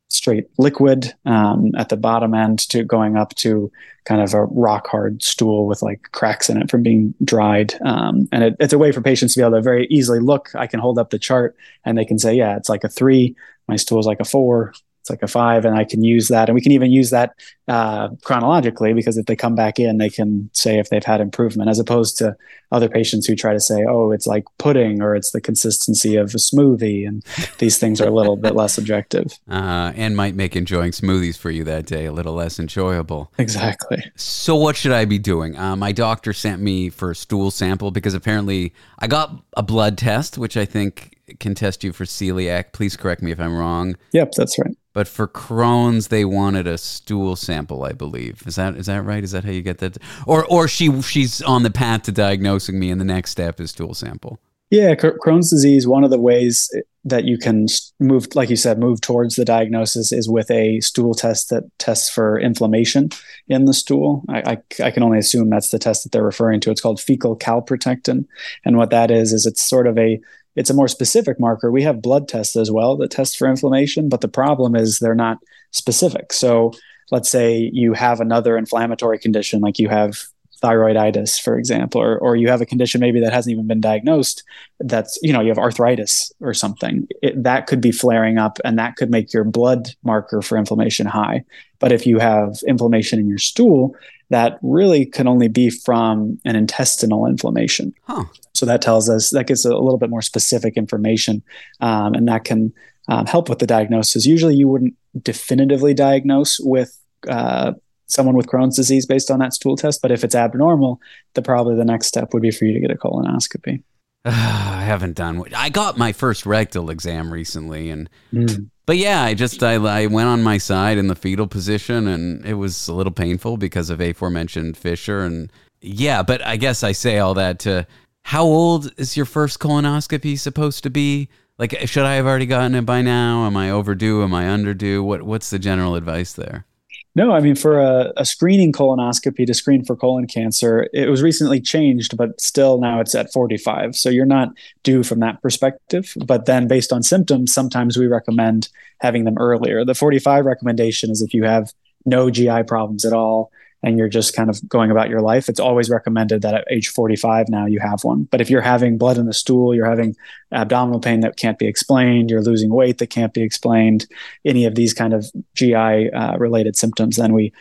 straight 0.09 0.47
liquid 0.59 1.13
um, 1.25 1.73
at 1.77 1.89
the 1.89 1.97
bottom 1.97 2.35
end 2.35 2.61
to 2.61 2.85
going 2.85 3.17
up 3.17 3.35
to 3.35 3.71
kind 4.05 4.21
of 4.21 4.33
a 4.35 4.45
rock 4.45 4.87
hard 4.87 5.23
stool 5.23 5.67
with 5.67 5.83
like 5.83 6.01
cracks 6.13 6.49
in 6.49 6.57
it 6.57 6.71
from 6.71 6.83
being 6.83 7.15
dried. 7.25 7.75
Um, 7.85 8.29
and 8.31 8.45
it, 8.45 8.57
it's 8.61 8.73
a 8.73 8.79
way 8.79 8.93
for 8.93 9.01
patients 9.01 9.35
to 9.35 9.41
be 9.41 9.43
able 9.43 9.57
to 9.57 9.63
very 9.63 9.87
easily 9.89 10.21
look. 10.21 10.51
I 10.55 10.67
can 10.67 10.81
hold 10.81 10.99
up 10.99 11.11
the 11.11 11.19
chart 11.19 11.57
and 11.85 11.99
they 11.99 12.05
can 12.05 12.19
say, 12.19 12.35
yeah, 12.35 12.57
it's 12.57 12.69
like 12.69 12.85
a 12.85 12.89
three. 12.89 13.35
My 13.67 13.77
stool 13.77 13.99
is 13.99 14.07
like 14.07 14.21
a 14.21 14.25
four 14.25 14.73
it's 15.07 15.11
like 15.11 15.23
a 15.23 15.29
five 15.29 15.65
and 15.65 15.77
i 15.77 15.85
can 15.85 16.03
use 16.03 16.29
that. 16.29 16.49
And 16.49 16.55
we 16.55 16.61
can 16.61 16.73
even 16.73 16.91
use 16.91 17.11
that 17.11 17.35
uh, 17.69 18.09
chronologically 18.23 18.93
because 18.93 19.17
if 19.17 19.27
they 19.27 19.37
come 19.37 19.55
back 19.55 19.79
in 19.79 19.99
they 19.99 20.11
can 20.11 20.51
say 20.53 20.79
if 20.79 20.89
they've 20.89 21.05
had 21.05 21.21
improvement 21.21 21.71
as 21.71 21.79
opposed 21.79 22.19
to 22.19 22.37
other 22.73 22.89
patients 22.89 23.27
who 23.27 23.37
try 23.37 23.53
to 23.53 23.61
say 23.61 23.85
oh 23.89 24.11
it's 24.11 24.27
like 24.27 24.45
pudding 24.59 25.01
or 25.01 25.15
it's 25.15 25.31
the 25.31 25.41
consistency 25.41 26.17
of 26.17 26.35
a 26.35 26.39
smoothie 26.39 27.07
and 27.07 27.25
these 27.59 27.79
things 27.79 28.01
are 28.01 28.09
a 28.09 28.11
little 28.11 28.37
bit 28.37 28.55
less 28.55 28.79
objective. 28.79 29.33
Uh, 29.57 29.93
and 29.97 30.17
might 30.17 30.35
make 30.35 30.55
enjoying 30.55 30.91
smoothies 30.91 31.39
for 31.39 31.51
you 31.51 31.65
that 31.65 31.87
day 31.87 32.05
a 32.05 32.13
little 32.13 32.35
less 32.35 32.59
enjoyable. 32.59 33.33
Exactly. 33.39 34.05
So 34.17 34.55
what 34.57 34.77
should 34.77 34.93
i 34.93 35.05
be 35.05 35.19
doing? 35.19 35.57
Uh, 35.57 35.77
my 35.77 35.93
doctor 35.93 36.33
sent 36.33 36.61
me 36.61 36.91
for 36.91 37.13
a 37.13 37.15
stool 37.15 37.51
sample 37.51 37.91
because 37.91 38.13
apparently 38.13 38.75
i 38.99 39.07
got 39.07 39.43
a 39.57 39.63
blood 39.63 39.97
test 39.97 40.37
which 40.37 40.57
i 40.57 40.65
think 40.65 41.17
can 41.41 41.55
test 41.55 41.85
you 41.85 41.93
for 41.93 42.05
celiac. 42.05 42.73
Please 42.73 42.97
correct 42.97 43.23
me 43.23 43.31
if 43.31 43.41
i'm 43.41 43.57
wrong. 43.57 43.97
Yep 44.13 44.33
that's 44.37 44.59
right 44.59 44.77
but 44.97 45.07
for 45.07 45.29
Crohn's, 45.29 46.09
they 46.09 46.25
wanted 46.25 46.67
a 46.67 46.79
stool 46.79 47.37
sample, 47.37 47.85
I 47.85 47.93
believe. 47.93 48.43
Is 48.47 48.57
that 48.57 48.77
is 48.77 48.87
that 48.87 49.03
right? 49.03 49.23
Is 49.23 49.33
that 49.33 49.45
how 49.45 49.51
you 49.51 49.61
get 49.61 49.77
that? 49.77 49.99
Or 50.27 50.47
or 50.47 50.69
she 50.69 51.03
she's 51.03 51.43
on 51.43 51.65
the 51.65 51.71
path 51.71 52.05
to 52.05 52.13
diagnosing 52.13 52.79
me, 52.79 52.91
and 52.91 52.99
the 52.99 53.05
next 53.05 53.33
step 53.33 53.61
is 53.61 53.73
stool 53.73 53.93
sample. 53.93 54.39
Yeah, 54.71 54.95
Crohn's 54.95 55.51
disease. 55.51 55.87
One 55.87 56.03
of 56.03 56.09
the 56.09 56.19
ways 56.19 56.75
that 57.05 57.25
you 57.25 57.37
can 57.37 57.67
move, 58.01 58.29
like 58.35 58.49
you 58.49 58.57
said, 58.57 58.79
move 58.79 59.03
towards 59.03 59.37
the 59.37 59.45
diagnosis 59.45 60.13
is 60.13 60.31
with 60.31 60.51
a 60.51 60.81
stool 60.81 61.13
test 61.13 61.51
that 61.51 61.65
tests 61.79 62.09
for 62.09 62.41
inflammation 62.41 63.11
in 63.49 63.67
the 63.67 63.75
stool. 63.75 64.25
I, 64.31 64.39
I, 64.81 64.85
I 64.87 64.91
can 64.93 65.03
only 65.03 65.19
assume 65.19 65.51
that's 65.51 65.69
the 65.69 65.79
test 65.79 66.05
that 66.05 66.13
they're 66.13 66.23
referring 66.23 66.61
to. 66.61 66.71
It's 66.71 66.81
called 66.81 67.03
fecal 67.03 67.37
calprotectin, 67.37 68.25
and 68.65 68.79
what 68.79 68.89
that 68.93 69.11
is 69.11 69.35
is 69.35 69.45
it's 69.45 69.63
sort 69.63 69.89
of 69.89 69.99
a 69.99 70.19
it's 70.57 70.71
a 70.71 70.75
more 70.75 70.89
specific 70.89 71.39
marker. 71.39 71.71
We 71.71 71.83
have 71.83 72.03
blood 72.03 72.29
tests 72.29 72.57
as 72.57 72.71
well 72.71 72.97
that 72.97 73.11
test 73.11 73.37
for 73.37 73.49
inflammation, 73.49 74.09
but 74.09 74.23
the 74.23 74.29
problem 74.29 74.75
is 74.75 74.99
they're 74.99 75.15
not 75.15 75.39
specific. 75.71 76.33
So 76.33 76.73
let's 77.11 77.31
say 77.31 77.71
you 77.73 77.93
have 77.93 78.21
another 78.21 78.57
inflammatory 78.57 79.19
condition, 79.19 79.61
like 79.61 79.79
you 79.79 79.89
have 79.89 80.25
thyroiditis, 80.63 81.41
for 81.41 81.59
example, 81.59 82.01
or, 82.01 82.19
or 82.19 82.35
you 82.35 82.49
have 82.49 82.63
a 82.63 82.67
condition 82.67 83.01
maybe 83.01 83.21
that 83.21 83.33
hasn't 83.33 83.53
even 83.53 83.67
been 83.67 83.81
diagnosed. 83.81 84.43
That's, 84.81 85.19
you 85.23 85.33
know, 85.33 85.41
you 85.41 85.49
have 85.49 85.59
arthritis 85.59 86.33
or 86.41 86.55
something. 86.55 87.07
It, 87.23 87.43
that 87.43 87.67
could 87.67 87.81
be 87.81 87.93
flaring 87.93 88.39
up 88.39 88.59
and 88.65 88.79
that 88.79 88.97
could 88.97 89.11
make 89.11 89.33
your 89.33 89.45
blood 89.45 89.91
marker 90.03 90.41
for 90.41 90.57
inflammation 90.57 91.07
high. 91.07 91.45
But 91.79 91.93
if 91.93 92.07
you 92.07 92.19
have 92.19 92.57
inflammation 92.67 93.19
in 93.19 93.29
your 93.29 93.39
stool, 93.39 93.95
that 94.31 94.59
really 94.63 95.05
can 95.05 95.29
only 95.29 95.49
be 95.49 95.71
from 95.71 96.41
an 96.45 96.57
intestinal 96.57 97.27
inflammation. 97.27 97.95
Huh. 98.05 98.25
So 98.57 98.67
that 98.67 98.83
tells 98.83 99.09
us 99.09 99.31
that 99.31 99.47
gives 99.47 99.65
a 99.65 99.71
little 99.71 99.99
bit 99.99 100.11
more 100.11 100.23
specific 100.23 100.77
information, 100.77 101.43
um, 101.81 102.15
and 102.15 102.29
that 102.29 102.45
can 102.45 102.73
um, 103.09 103.27
help 103.27 103.49
with 103.49 103.59
the 103.59 103.67
diagnosis. 103.67 104.27
Usually, 104.27 104.55
you 104.55 104.69
wouldn't 104.69 104.95
definitively 105.23 105.95
diagnose 105.95 106.59
with 106.61 106.99
uh, 107.29 107.73
someone 108.07 108.37
with 108.37 108.47
Crohn's 108.47 108.77
disease 108.77 109.07
based 109.07 109.31
on 109.31 109.39
that 109.41 109.55
stool 109.55 109.77
test, 109.77 110.03
but 110.03 110.11
if 110.11 110.25
it's 110.25 110.35
abnormal, 110.35 111.01
the 111.35 111.43
probably 111.43 111.77
the 111.77 111.85
next 111.85 112.07
step 112.07 112.33
would 112.33 112.43
be 112.43 112.51
for 112.51 112.65
you 112.65 112.73
to 112.73 112.81
get 112.81 112.91
a 112.91 112.97
colonoscopy. 112.97 113.83
I 114.25 114.83
haven't 114.85 115.17
done. 115.17 115.43
I 115.57 115.69
got 115.69 115.99
my 115.99 116.13
first 116.13 116.47
rectal 116.47 116.91
exam 116.91 117.33
recently, 117.33 117.91
and 117.91 118.11
mm. 118.33 118.71
But 118.87 118.99
yeah, 118.99 119.23
I 119.23 119.35
just 119.35 119.63
I, 119.65 119.75
I 119.75 120.07
went 120.07 120.29
on 120.29 120.45
my 120.45 120.59
side 120.59 120.97
in 120.97 121.09
the 121.09 121.17
fetal 121.17 121.49
position, 121.49 122.07
and 122.07 122.47
it 122.47 122.55
was 122.55 122.87
a 122.87 122.95
little 122.95 123.13
painful 123.13 123.57
because 123.57 123.91
of 123.91 124.01
aforementioned 124.01 124.77
fissure. 124.77 125.25
And 125.25 125.53
yeah, 125.81 126.23
but 126.23 126.45
I 126.47 126.57
guess 126.57 126.85
I 126.85 126.93
say 126.93 127.19
all 127.19 127.35
that 127.35 127.59
to 127.61 127.87
how 128.27 128.43
old 128.43 128.93
is 128.97 129.17
your 129.17 129.25
first 129.25 129.61
colonoscopy 129.61 130.37
supposed 130.37 130.83
to 130.83 130.91
be? 130.91 131.29
Like, 131.59 131.77
should 131.87 132.03
I 132.03 132.15
have 132.15 132.27
already 132.27 132.47
gotten 132.47 132.75
it 132.75 132.85
by 132.85 133.01
now? 133.01 133.47
Am 133.47 133.57
I 133.57 133.71
overdue? 133.71 134.25
Am 134.25 134.35
I 134.35 134.49
underdue? 134.49 135.05
What 135.05 135.23
What's 135.23 135.51
the 135.51 135.61
general 135.61 135.95
advice 135.95 136.33
there? 136.33 136.67
No, 137.15 137.31
I 137.31 137.39
mean, 137.39 137.55
for 137.55 137.81
a, 137.81 138.13
a, 138.17 138.25
screening 138.25 138.73
colonoscopy 138.73 139.47
to 139.47 139.55
screen 139.55 139.85
for 139.85 139.95
colon 139.95 140.27
cancer, 140.27 140.89
it 140.93 141.09
was 141.09 141.23
recently 141.23 141.61
changed, 141.61 142.17
but 142.17 142.41
still 142.41 142.81
now 142.81 143.01
it's 143.01 143.15
at 143.15 143.33
45. 143.33 143.95
So 143.95 144.11
you're 144.11 144.27
not 144.27 144.49
due 144.83 145.05
from 145.05 145.21
that 145.21 145.41
perspective. 145.41 146.13
But 146.27 146.47
then, 146.47 146.67
based 146.67 146.93
on 146.93 147.05
symptoms, 147.05 147.55
sometimes 147.55 147.97
we 147.97 148.09
recommend 148.09 148.69
having 149.01 149.23
them 149.23 149.39
earlier. 149.39 149.85
The 149.85 149.95
45 149.95 150.45
recommendation 150.45 151.13
is 151.13 151.23
if 151.23 151.33
you 151.33 151.45
have 151.45 151.73
no 152.05 152.29
GI 152.29 152.65
problems 152.65 153.05
at 153.05 153.13
all, 153.13 153.53
and 153.83 153.99
you're 153.99 154.09
just 154.09 154.35
kind 154.35 154.51
of 154.51 154.67
going 154.69 154.91
about 154.91 155.09
your 155.09 155.21
life, 155.21 155.49
it's 155.49 155.61
always 155.61 155.91
recommended 155.91 156.43
that 156.43 156.55
at 156.55 156.65
age 156.71 156.89
45 156.89 157.49
now 157.49 157.67
you 157.67 157.81
have 157.81 158.05
one. 158.05 158.25
But 158.25 158.41
if 158.41 158.51
you're 158.51 158.61
having 158.61 158.99
blood 158.99 159.19
in 159.19 159.27
the 159.27 159.35
stool, 159.35 159.75
you're 159.75 159.89
having 159.89 160.17
abdominal 160.53 161.01
pain 161.01 161.21
that 161.21 161.37
can't 161.37 161.59
be 161.59 161.67
explained, 161.67 162.31
you're 162.31 162.43
losing 162.43 162.73
weight 162.73 162.99
that 162.99 163.11
can't 163.11 163.35
be 163.35 163.43
explained, 163.43 164.07
any 164.45 164.65
of 164.65 164.75
these 164.75 164.95
kind 164.95 165.13
of 165.13 165.31
GI 165.55 166.11
uh, 166.13 166.37
related 166.39 166.77
symptoms, 166.77 167.17
then 167.17 167.33
we 167.33 167.53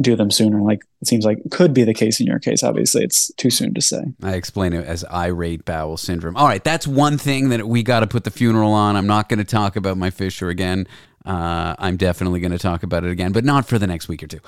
do 0.00 0.16
them 0.16 0.30
sooner. 0.30 0.60
Like 0.60 0.84
it 1.00 1.08
seems 1.08 1.24
like 1.24 1.38
could 1.50 1.74
be 1.74 1.84
the 1.84 1.94
case 1.94 2.20
in 2.20 2.26
your 2.26 2.38
case. 2.38 2.62
Obviously, 2.62 3.02
it's 3.02 3.32
too 3.34 3.50
soon 3.50 3.74
to 3.74 3.80
say. 3.80 4.02
I 4.22 4.34
explain 4.34 4.72
it 4.72 4.86
as 4.86 5.04
irate 5.12 5.64
bowel 5.64 5.96
syndrome. 5.96 6.36
All 6.36 6.46
right, 6.46 6.62
that's 6.62 6.86
one 6.86 7.18
thing 7.18 7.48
that 7.50 7.66
we 7.66 7.82
got 7.82 8.00
to 8.00 8.06
put 8.06 8.24
the 8.24 8.30
funeral 8.30 8.72
on. 8.72 8.96
I'm 8.96 9.06
not 9.06 9.28
going 9.28 9.38
to 9.38 9.44
talk 9.44 9.76
about 9.76 9.96
my 9.96 10.10
fissure 10.10 10.48
again. 10.48 10.86
Uh, 11.24 11.74
I'm 11.78 11.96
definitely 11.96 12.40
going 12.40 12.52
to 12.52 12.58
talk 12.58 12.82
about 12.82 13.04
it 13.04 13.10
again, 13.10 13.32
but 13.32 13.44
not 13.44 13.66
for 13.66 13.78
the 13.78 13.86
next 13.86 14.08
week 14.08 14.22
or 14.22 14.26
two. 14.26 14.40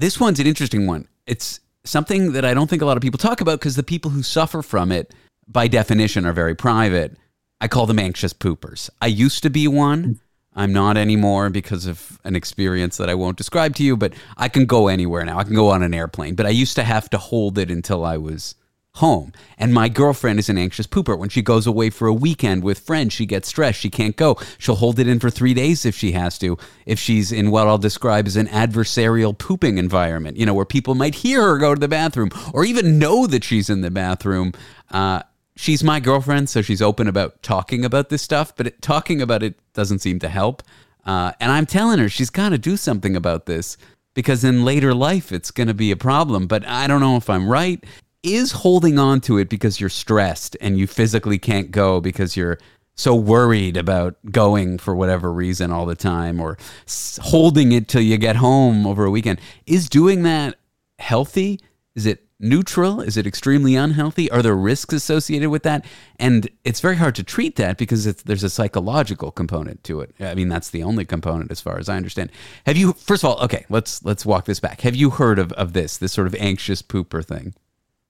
This 0.00 0.18
one's 0.18 0.40
an 0.40 0.46
interesting 0.46 0.86
one. 0.86 1.08
It's 1.26 1.60
something 1.84 2.32
that 2.32 2.42
I 2.42 2.54
don't 2.54 2.70
think 2.70 2.80
a 2.80 2.86
lot 2.86 2.96
of 2.96 3.02
people 3.02 3.18
talk 3.18 3.42
about 3.42 3.60
because 3.60 3.76
the 3.76 3.82
people 3.82 4.10
who 4.10 4.22
suffer 4.22 4.62
from 4.62 4.90
it, 4.90 5.12
by 5.46 5.68
definition, 5.68 6.24
are 6.24 6.32
very 6.32 6.54
private. 6.54 7.18
I 7.60 7.68
call 7.68 7.84
them 7.84 7.98
anxious 7.98 8.32
poopers. 8.32 8.88
I 9.02 9.08
used 9.08 9.42
to 9.42 9.50
be 9.50 9.68
one. 9.68 10.18
I'm 10.54 10.72
not 10.72 10.96
anymore 10.96 11.50
because 11.50 11.84
of 11.84 12.18
an 12.24 12.34
experience 12.34 12.96
that 12.96 13.10
I 13.10 13.14
won't 13.14 13.36
describe 13.36 13.76
to 13.76 13.82
you, 13.82 13.94
but 13.94 14.14
I 14.38 14.48
can 14.48 14.64
go 14.64 14.88
anywhere 14.88 15.22
now. 15.26 15.38
I 15.38 15.44
can 15.44 15.54
go 15.54 15.68
on 15.68 15.82
an 15.82 15.92
airplane, 15.92 16.34
but 16.34 16.46
I 16.46 16.50
used 16.50 16.76
to 16.76 16.82
have 16.82 17.10
to 17.10 17.18
hold 17.18 17.58
it 17.58 17.70
until 17.70 18.02
I 18.02 18.16
was 18.16 18.54
home. 19.00 19.32
And 19.58 19.74
my 19.74 19.88
girlfriend 19.88 20.38
is 20.38 20.48
an 20.48 20.58
anxious 20.58 20.86
pooper. 20.86 21.18
When 21.18 21.28
she 21.28 21.42
goes 21.42 21.66
away 21.66 21.90
for 21.90 22.06
a 22.06 22.14
weekend 22.14 22.62
with 22.62 22.78
friends, 22.78 23.12
she 23.12 23.26
gets 23.26 23.48
stressed. 23.48 23.80
She 23.80 23.90
can't 23.90 24.14
go. 24.14 24.38
She'll 24.58 24.76
hold 24.76 24.98
it 24.98 25.08
in 25.08 25.18
for 25.18 25.30
three 25.30 25.54
days 25.54 25.84
if 25.84 25.96
she 25.96 26.12
has 26.12 26.38
to, 26.38 26.56
if 26.86 26.98
she's 26.98 27.32
in 27.32 27.50
what 27.50 27.66
I'll 27.66 27.78
describe 27.78 28.26
as 28.26 28.36
an 28.36 28.46
adversarial 28.46 29.36
pooping 29.36 29.78
environment, 29.78 30.36
you 30.36 30.46
know, 30.46 30.54
where 30.54 30.64
people 30.64 30.94
might 30.94 31.16
hear 31.16 31.42
her 31.42 31.58
go 31.58 31.74
to 31.74 31.80
the 31.80 31.88
bathroom 31.88 32.30
or 32.54 32.64
even 32.64 32.98
know 32.98 33.26
that 33.26 33.42
she's 33.42 33.68
in 33.68 33.80
the 33.80 33.90
bathroom. 33.90 34.52
Uh, 34.90 35.22
she's 35.56 35.82
my 35.82 35.98
girlfriend, 35.98 36.48
so 36.48 36.62
she's 36.62 36.82
open 36.82 37.08
about 37.08 37.42
talking 37.42 37.84
about 37.84 38.10
this 38.10 38.22
stuff, 38.22 38.54
but 38.54 38.66
it, 38.66 38.82
talking 38.82 39.20
about 39.22 39.42
it 39.42 39.58
doesn't 39.72 40.00
seem 40.00 40.18
to 40.20 40.28
help. 40.28 40.62
Uh, 41.04 41.32
and 41.40 41.50
I'm 41.50 41.66
telling 41.66 41.98
her 41.98 42.08
she's 42.08 42.30
got 42.30 42.50
to 42.50 42.58
do 42.58 42.76
something 42.76 43.16
about 43.16 43.46
this 43.46 43.78
because 44.12 44.44
in 44.44 44.64
later 44.64 44.92
life 44.94 45.32
it's 45.32 45.50
going 45.50 45.68
to 45.68 45.74
be 45.74 45.90
a 45.90 45.96
problem. 45.96 46.46
But 46.46 46.66
I 46.66 46.86
don't 46.86 47.00
know 47.00 47.16
if 47.16 47.30
I'm 47.30 47.48
right 47.48 47.82
is 48.22 48.52
holding 48.52 48.98
on 48.98 49.20
to 49.22 49.38
it 49.38 49.48
because 49.48 49.80
you're 49.80 49.88
stressed 49.88 50.56
and 50.60 50.78
you 50.78 50.86
physically 50.86 51.38
can't 51.38 51.70
go 51.70 52.00
because 52.00 52.36
you're 52.36 52.58
so 52.94 53.14
worried 53.14 53.76
about 53.76 54.16
going 54.30 54.78
for 54.78 54.94
whatever 54.94 55.32
reason 55.32 55.70
all 55.72 55.86
the 55.86 55.94
time 55.94 56.40
or 56.40 56.58
holding 57.20 57.72
it 57.72 57.88
till 57.88 58.02
you 58.02 58.18
get 58.18 58.36
home 58.36 58.86
over 58.86 59.04
a 59.04 59.10
weekend. 59.10 59.40
Is 59.66 59.88
doing 59.88 60.22
that 60.24 60.58
healthy? 60.98 61.60
Is 61.94 62.04
it 62.04 62.26
neutral? 62.38 63.00
Is 63.00 63.16
it 63.16 63.26
extremely 63.26 63.74
unhealthy? 63.74 64.30
Are 64.30 64.42
there 64.42 64.54
risks 64.54 64.92
associated 64.94 65.50
with 65.50 65.62
that? 65.62 65.84
And 66.18 66.48
it's 66.64 66.80
very 66.80 66.96
hard 66.96 67.14
to 67.16 67.22
treat 67.22 67.56
that 67.56 67.78
because 67.78 68.04
there's 68.22 68.44
a 68.44 68.50
psychological 68.50 69.30
component 69.30 69.82
to 69.84 70.00
it. 70.00 70.14
I 70.20 70.34
mean 70.34 70.48
that's 70.48 70.70
the 70.70 70.82
only 70.82 71.04
component 71.04 71.50
as 71.50 71.60
far 71.60 71.78
as 71.78 71.88
i 71.88 71.96
understand. 71.96 72.30
Have 72.66 72.76
you 72.76 72.92
first 72.92 73.24
of 73.24 73.30
all 73.30 73.44
okay 73.44 73.64
let's 73.68 74.04
let's 74.04 74.26
walk 74.26 74.44
this 74.44 74.60
back. 74.60 74.82
Have 74.82 74.94
you 74.94 75.10
heard 75.10 75.38
of, 75.38 75.52
of 75.52 75.72
this 75.72 75.96
this 75.96 76.12
sort 76.12 76.26
of 76.26 76.34
anxious 76.34 76.82
pooper 76.82 77.24
thing 77.24 77.54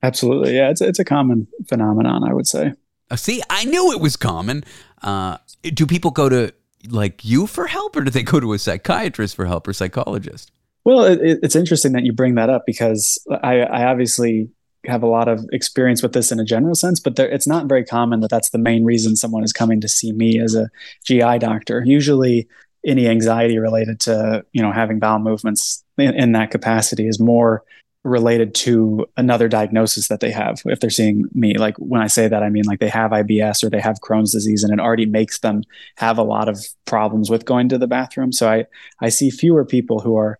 Absolutely. 0.02 0.56
Yeah, 0.56 0.70
it's, 0.70 0.80
it's 0.80 0.98
a 0.98 1.04
common 1.04 1.46
phenomenon, 1.68 2.24
I 2.24 2.32
would 2.32 2.46
say. 2.46 2.72
Uh, 3.10 3.16
see, 3.16 3.42
I 3.50 3.64
knew 3.64 3.92
it 3.92 4.00
was 4.00 4.16
common. 4.16 4.64
Uh, 5.02 5.38
do 5.62 5.86
people 5.86 6.10
go 6.10 6.28
to 6.28 6.52
like 6.88 7.24
you 7.24 7.46
for 7.46 7.66
help 7.66 7.96
or 7.96 8.02
do 8.02 8.10
they 8.10 8.22
go 8.22 8.40
to 8.40 8.52
a 8.52 8.58
psychiatrist 8.58 9.36
for 9.36 9.46
help 9.46 9.68
or 9.68 9.72
psychologist? 9.72 10.50
Well, 10.84 11.04
it, 11.04 11.40
it's 11.42 11.56
interesting 11.56 11.92
that 11.92 12.04
you 12.04 12.12
bring 12.12 12.36
that 12.36 12.48
up 12.48 12.64
because 12.66 13.22
I, 13.42 13.60
I, 13.60 13.84
obviously 13.84 14.48
have 14.86 15.02
a 15.02 15.06
lot 15.06 15.28
of 15.28 15.44
experience 15.52 16.02
with 16.02 16.14
this 16.14 16.32
in 16.32 16.40
a 16.40 16.44
general 16.44 16.74
sense, 16.74 17.00
but 17.00 17.16
there, 17.16 17.28
it's 17.28 17.46
not 17.46 17.66
very 17.66 17.84
common 17.84 18.20
that 18.20 18.30
that's 18.30 18.50
the 18.50 18.58
main 18.58 18.84
reason 18.84 19.14
someone 19.14 19.44
is 19.44 19.52
coming 19.52 19.80
to 19.82 19.88
see 19.88 20.12
me 20.12 20.40
as 20.40 20.54
a 20.54 20.70
GI 21.04 21.38
doctor. 21.38 21.82
Usually, 21.84 22.48
any 22.86 23.06
anxiety 23.08 23.58
related 23.58 24.00
to 24.00 24.44
you 24.52 24.62
know 24.62 24.72
having 24.72 24.98
bowel 24.98 25.18
movements 25.18 25.84
in, 25.98 26.14
in 26.14 26.32
that 26.32 26.50
capacity 26.50 27.06
is 27.06 27.20
more 27.20 27.62
related 28.02 28.54
to 28.54 29.04
another 29.16 29.46
diagnosis 29.46 30.08
that 30.08 30.20
they 30.20 30.30
have 30.30 30.62
if 30.64 30.80
they're 30.80 30.88
seeing 30.88 31.24
me. 31.34 31.58
Like 31.58 31.76
when 31.76 32.00
i 32.00 32.06
say 32.06 32.28
that 32.28 32.42
i 32.42 32.48
mean 32.48 32.64
like 32.64 32.80
they 32.80 32.88
have 32.88 33.10
ibs 33.10 33.62
or 33.62 33.68
they 33.68 33.80
have 33.80 34.00
crohn's 34.00 34.32
disease 34.32 34.64
and 34.64 34.72
it 34.72 34.80
already 34.80 35.04
makes 35.04 35.40
them 35.40 35.62
have 35.96 36.16
a 36.16 36.22
lot 36.22 36.48
of 36.48 36.64
problems 36.86 37.28
with 37.28 37.44
going 37.44 37.68
to 37.68 37.78
the 37.78 37.86
bathroom. 37.86 38.32
So 38.32 38.48
i 38.48 38.64
i 39.00 39.08
see 39.10 39.30
fewer 39.30 39.64
people 39.64 40.00
who 40.00 40.16
are 40.16 40.38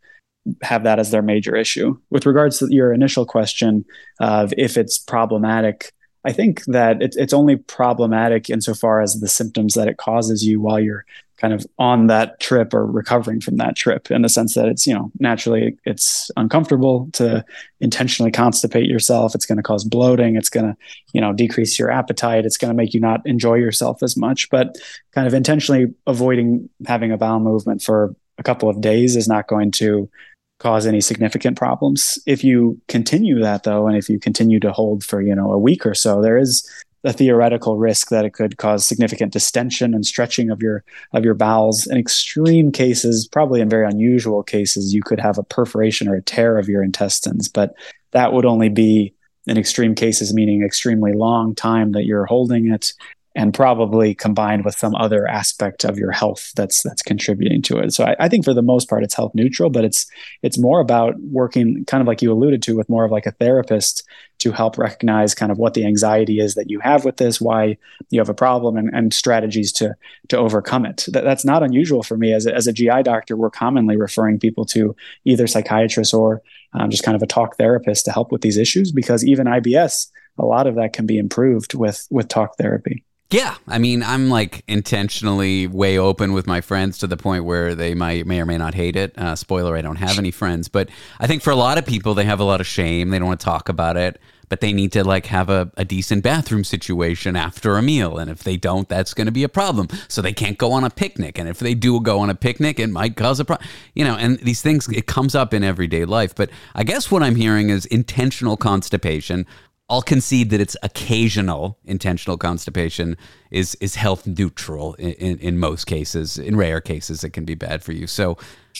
have 0.62 0.84
that 0.84 0.98
as 0.98 1.10
their 1.10 1.22
major 1.22 1.54
issue. 1.54 1.98
With 2.08 2.24
regards 2.24 2.58
to 2.58 2.68
your 2.70 2.92
initial 2.94 3.26
question 3.26 3.84
of 4.20 4.54
if 4.56 4.78
it's 4.78 4.98
problematic 4.98 5.92
i 6.24 6.32
think 6.32 6.64
that 6.66 7.02
it, 7.02 7.14
it's 7.16 7.32
only 7.32 7.56
problematic 7.56 8.50
insofar 8.50 9.00
as 9.00 9.20
the 9.20 9.28
symptoms 9.28 9.74
that 9.74 9.88
it 9.88 9.96
causes 9.96 10.44
you 10.44 10.60
while 10.60 10.80
you're 10.80 11.04
kind 11.40 11.54
of 11.54 11.66
on 11.78 12.08
that 12.08 12.38
trip 12.38 12.74
or 12.74 12.84
recovering 12.84 13.40
from 13.40 13.56
that 13.56 13.74
trip 13.74 14.10
in 14.10 14.20
the 14.20 14.28
sense 14.28 14.54
that 14.54 14.68
it's 14.68 14.86
you 14.86 14.94
know 14.94 15.10
naturally 15.18 15.76
it's 15.86 16.30
uncomfortable 16.36 17.08
to 17.12 17.42
intentionally 17.80 18.30
constipate 18.30 18.86
yourself. 18.86 19.34
It's 19.34 19.46
going 19.46 19.56
to 19.56 19.62
cause 19.62 19.84
bloating. 19.84 20.36
It's 20.36 20.50
going 20.50 20.66
to 20.66 20.76
you 21.14 21.20
know 21.20 21.32
decrease 21.32 21.78
your 21.78 21.90
appetite. 21.90 22.44
It's 22.44 22.58
going 22.58 22.70
to 22.70 22.76
make 22.76 22.92
you 22.92 23.00
not 23.00 23.22
enjoy 23.24 23.54
yourself 23.54 24.02
as 24.02 24.16
much. 24.16 24.50
But 24.50 24.76
kind 25.12 25.26
of 25.26 25.32
intentionally 25.32 25.86
avoiding 26.06 26.68
having 26.86 27.10
a 27.10 27.16
bowel 27.16 27.40
movement 27.40 27.82
for 27.82 28.14
a 28.36 28.42
couple 28.42 28.68
of 28.68 28.80
days 28.80 29.16
is 29.16 29.26
not 29.26 29.48
going 29.48 29.70
to 29.72 30.10
cause 30.60 30.86
any 30.86 31.00
significant 31.00 31.56
problems 31.58 32.18
if 32.26 32.44
you 32.44 32.80
continue 32.86 33.40
that 33.40 33.64
though 33.64 33.88
and 33.88 33.96
if 33.96 34.08
you 34.08 34.20
continue 34.20 34.60
to 34.60 34.70
hold 34.70 35.02
for 35.02 35.20
you 35.20 35.34
know 35.34 35.50
a 35.50 35.58
week 35.58 35.84
or 35.84 35.94
so 35.94 36.22
there 36.22 36.38
is 36.38 36.68
a 37.04 37.12
theoretical 37.12 37.78
risk 37.78 38.10
that 38.10 38.24
it 38.24 38.34
could 38.34 38.58
cause 38.58 38.86
significant 38.86 39.32
distension 39.32 39.94
and 39.94 40.04
stretching 40.04 40.50
of 40.50 40.62
your 40.62 40.84
of 41.12 41.24
your 41.24 41.34
bowels. 41.34 41.86
In 41.86 41.96
extreme 41.96 42.70
cases, 42.72 43.26
probably 43.26 43.60
in 43.60 43.68
very 43.68 43.86
unusual 43.86 44.42
cases, 44.42 44.92
you 44.92 45.02
could 45.02 45.20
have 45.20 45.38
a 45.38 45.42
perforation 45.42 46.08
or 46.08 46.14
a 46.14 46.22
tear 46.22 46.58
of 46.58 46.68
your 46.68 46.82
intestines, 46.82 47.48
but 47.48 47.74
that 48.10 48.32
would 48.32 48.44
only 48.44 48.68
be 48.68 49.14
in 49.46 49.56
extreme 49.56 49.94
cases, 49.94 50.34
meaning 50.34 50.62
extremely 50.62 51.14
long 51.14 51.54
time 51.54 51.92
that 51.92 52.04
you're 52.04 52.26
holding 52.26 52.70
it 52.70 52.92
and 53.36 53.54
probably 53.54 54.14
combined 54.14 54.64
with 54.64 54.74
some 54.74 54.94
other 54.96 55.26
aspect 55.28 55.84
of 55.84 55.96
your 55.96 56.10
health 56.10 56.52
that's 56.56 56.82
that's 56.82 57.02
contributing 57.02 57.62
to 57.62 57.78
it. 57.78 57.92
So 57.92 58.04
I, 58.04 58.16
I, 58.18 58.28
think 58.28 58.44
for 58.44 58.54
the 58.54 58.62
most 58.62 58.88
part 58.88 59.04
it's 59.04 59.14
health 59.14 59.34
neutral, 59.34 59.70
but 59.70 59.84
it's 59.84 60.06
it's 60.42 60.58
more 60.58 60.80
about 60.80 61.18
working 61.20 61.84
kind 61.84 62.00
of 62.00 62.08
like 62.08 62.22
you 62.22 62.32
alluded 62.32 62.60
to 62.64 62.76
with 62.76 62.88
more 62.88 63.04
of 63.04 63.12
like 63.12 63.26
a 63.26 63.32
therapist 63.32 64.02
to 64.38 64.50
help 64.50 64.78
recognize 64.78 65.34
kind 65.34 65.52
of 65.52 65.58
what 65.58 65.74
the 65.74 65.84
anxiety 65.84 66.40
is 66.40 66.54
that 66.54 66.70
you 66.70 66.80
have 66.80 67.04
with 67.04 67.18
this, 67.18 67.40
why 67.40 67.76
you 68.08 68.18
have 68.18 68.28
a 68.28 68.34
problem, 68.34 68.76
and, 68.76 68.90
and 68.92 69.14
strategies 69.14 69.70
to 69.72 69.94
to 70.28 70.36
overcome 70.36 70.84
it. 70.84 71.06
That, 71.12 71.22
that's 71.22 71.44
not 71.44 71.62
unusual 71.62 72.02
for 72.02 72.16
me 72.16 72.32
as 72.32 72.46
a, 72.46 72.54
as 72.54 72.66
a 72.66 72.72
GI 72.72 73.04
doctor. 73.04 73.36
We're 73.36 73.50
commonly 73.50 73.96
referring 73.96 74.40
people 74.40 74.64
to 74.66 74.96
either 75.24 75.46
psychiatrists 75.46 76.12
or 76.12 76.42
um, 76.72 76.90
just 76.90 77.04
kind 77.04 77.14
of 77.14 77.22
a 77.22 77.26
talk 77.26 77.56
therapist 77.58 78.06
to 78.06 78.12
help 78.12 78.32
with 78.32 78.40
these 78.40 78.56
issues 78.56 78.90
because 78.90 79.24
even 79.24 79.46
IBS, 79.46 80.08
a 80.38 80.44
lot 80.44 80.66
of 80.66 80.74
that 80.74 80.92
can 80.92 81.06
be 81.06 81.18
improved 81.18 81.74
with 81.74 82.08
with 82.10 82.26
talk 82.26 82.56
therapy. 82.56 83.04
Yeah, 83.30 83.54
I 83.68 83.78
mean, 83.78 84.02
I'm 84.02 84.28
like 84.28 84.64
intentionally 84.66 85.68
way 85.68 85.98
open 85.98 86.32
with 86.32 86.48
my 86.48 86.60
friends 86.60 86.98
to 86.98 87.06
the 87.06 87.16
point 87.16 87.44
where 87.44 87.76
they 87.76 87.94
might 87.94 88.26
may 88.26 88.40
or 88.40 88.46
may 88.46 88.58
not 88.58 88.74
hate 88.74 88.96
it. 88.96 89.16
Uh, 89.16 89.36
spoiler: 89.36 89.76
I 89.76 89.82
don't 89.82 89.96
have 89.96 90.18
any 90.18 90.32
friends, 90.32 90.66
but 90.66 90.88
I 91.20 91.28
think 91.28 91.40
for 91.40 91.50
a 91.50 91.56
lot 91.56 91.78
of 91.78 91.86
people, 91.86 92.14
they 92.14 92.24
have 92.24 92.40
a 92.40 92.44
lot 92.44 92.60
of 92.60 92.66
shame. 92.66 93.10
They 93.10 93.20
don't 93.20 93.28
want 93.28 93.38
to 93.38 93.44
talk 93.44 93.68
about 93.68 93.96
it, 93.96 94.20
but 94.48 94.60
they 94.60 94.72
need 94.72 94.90
to 94.92 95.04
like 95.04 95.26
have 95.26 95.48
a, 95.48 95.70
a 95.76 95.84
decent 95.84 96.24
bathroom 96.24 96.64
situation 96.64 97.36
after 97.36 97.76
a 97.76 97.82
meal, 97.82 98.18
and 98.18 98.32
if 98.32 98.42
they 98.42 98.56
don't, 98.56 98.88
that's 98.88 99.14
going 99.14 99.26
to 99.26 99.32
be 99.32 99.44
a 99.44 99.48
problem. 99.48 99.86
So 100.08 100.20
they 100.20 100.32
can't 100.32 100.58
go 100.58 100.72
on 100.72 100.82
a 100.82 100.90
picnic, 100.90 101.38
and 101.38 101.48
if 101.48 101.60
they 101.60 101.74
do 101.74 102.00
go 102.00 102.18
on 102.18 102.30
a 102.30 102.34
picnic, 102.34 102.80
it 102.80 102.88
might 102.88 103.14
cause 103.14 103.38
a 103.38 103.44
problem. 103.44 103.68
You 103.94 104.06
know, 104.06 104.16
and 104.16 104.40
these 104.40 104.60
things 104.60 104.88
it 104.88 105.06
comes 105.06 105.36
up 105.36 105.54
in 105.54 105.62
everyday 105.62 106.04
life. 106.04 106.34
But 106.34 106.50
I 106.74 106.82
guess 106.82 107.12
what 107.12 107.22
I'm 107.22 107.36
hearing 107.36 107.70
is 107.70 107.86
intentional 107.86 108.56
constipation 108.56 109.46
I'll 109.90 110.02
concede 110.02 110.50
that 110.50 110.60
it's 110.60 110.76
occasional 110.84 111.76
intentional 111.84 112.38
constipation 112.38 113.16
is 113.50 113.74
is 113.80 113.96
health 113.96 114.24
neutral 114.24 114.94
in, 114.94 115.12
in, 115.14 115.38
in, 115.38 115.58
most 115.58 115.86
cases. 115.86 116.38
In 116.38 116.56
rare 116.56 116.80
cases, 116.80 117.24
it 117.24 117.30
can 117.30 117.44
be 117.44 117.56
bad 117.56 117.82
for 117.82 117.90
you. 117.90 118.06
So, 118.06 118.38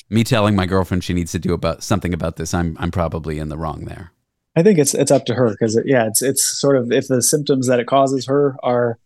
me 0.09 0.23
telling 0.23 0.55
my 0.55 0.67
girlfriend 0.67 1.03
she 1.03 1.13
needs 1.13 1.33
to 1.33 1.41
do 1.41 1.53
about 1.53 1.83
something 1.83 2.15
about 2.15 2.37
this, 2.37 2.55
I'm 2.55 2.77
I'm 2.79 2.93
probably 2.93 3.41
in 3.41 3.49
the 3.49 3.59
wrong 3.59 3.87
there. 3.87 4.13
I 4.57 4.63
think 4.63 4.79
it's 4.79 4.95
it's 4.95 5.11
up 5.11 5.27
to 5.27 5.35
her 5.35 5.51
because 5.51 5.81
yeah, 5.85 6.07
it's 6.07 6.23
it's 6.23 6.45
sort 6.61 6.77
of 6.77 6.93
if 6.93 7.09
the 7.09 7.23
symptoms 7.23 7.67
that 7.67 7.81
it 7.81 7.89
causes 7.89 8.27
her 8.27 8.57
are 8.63 8.97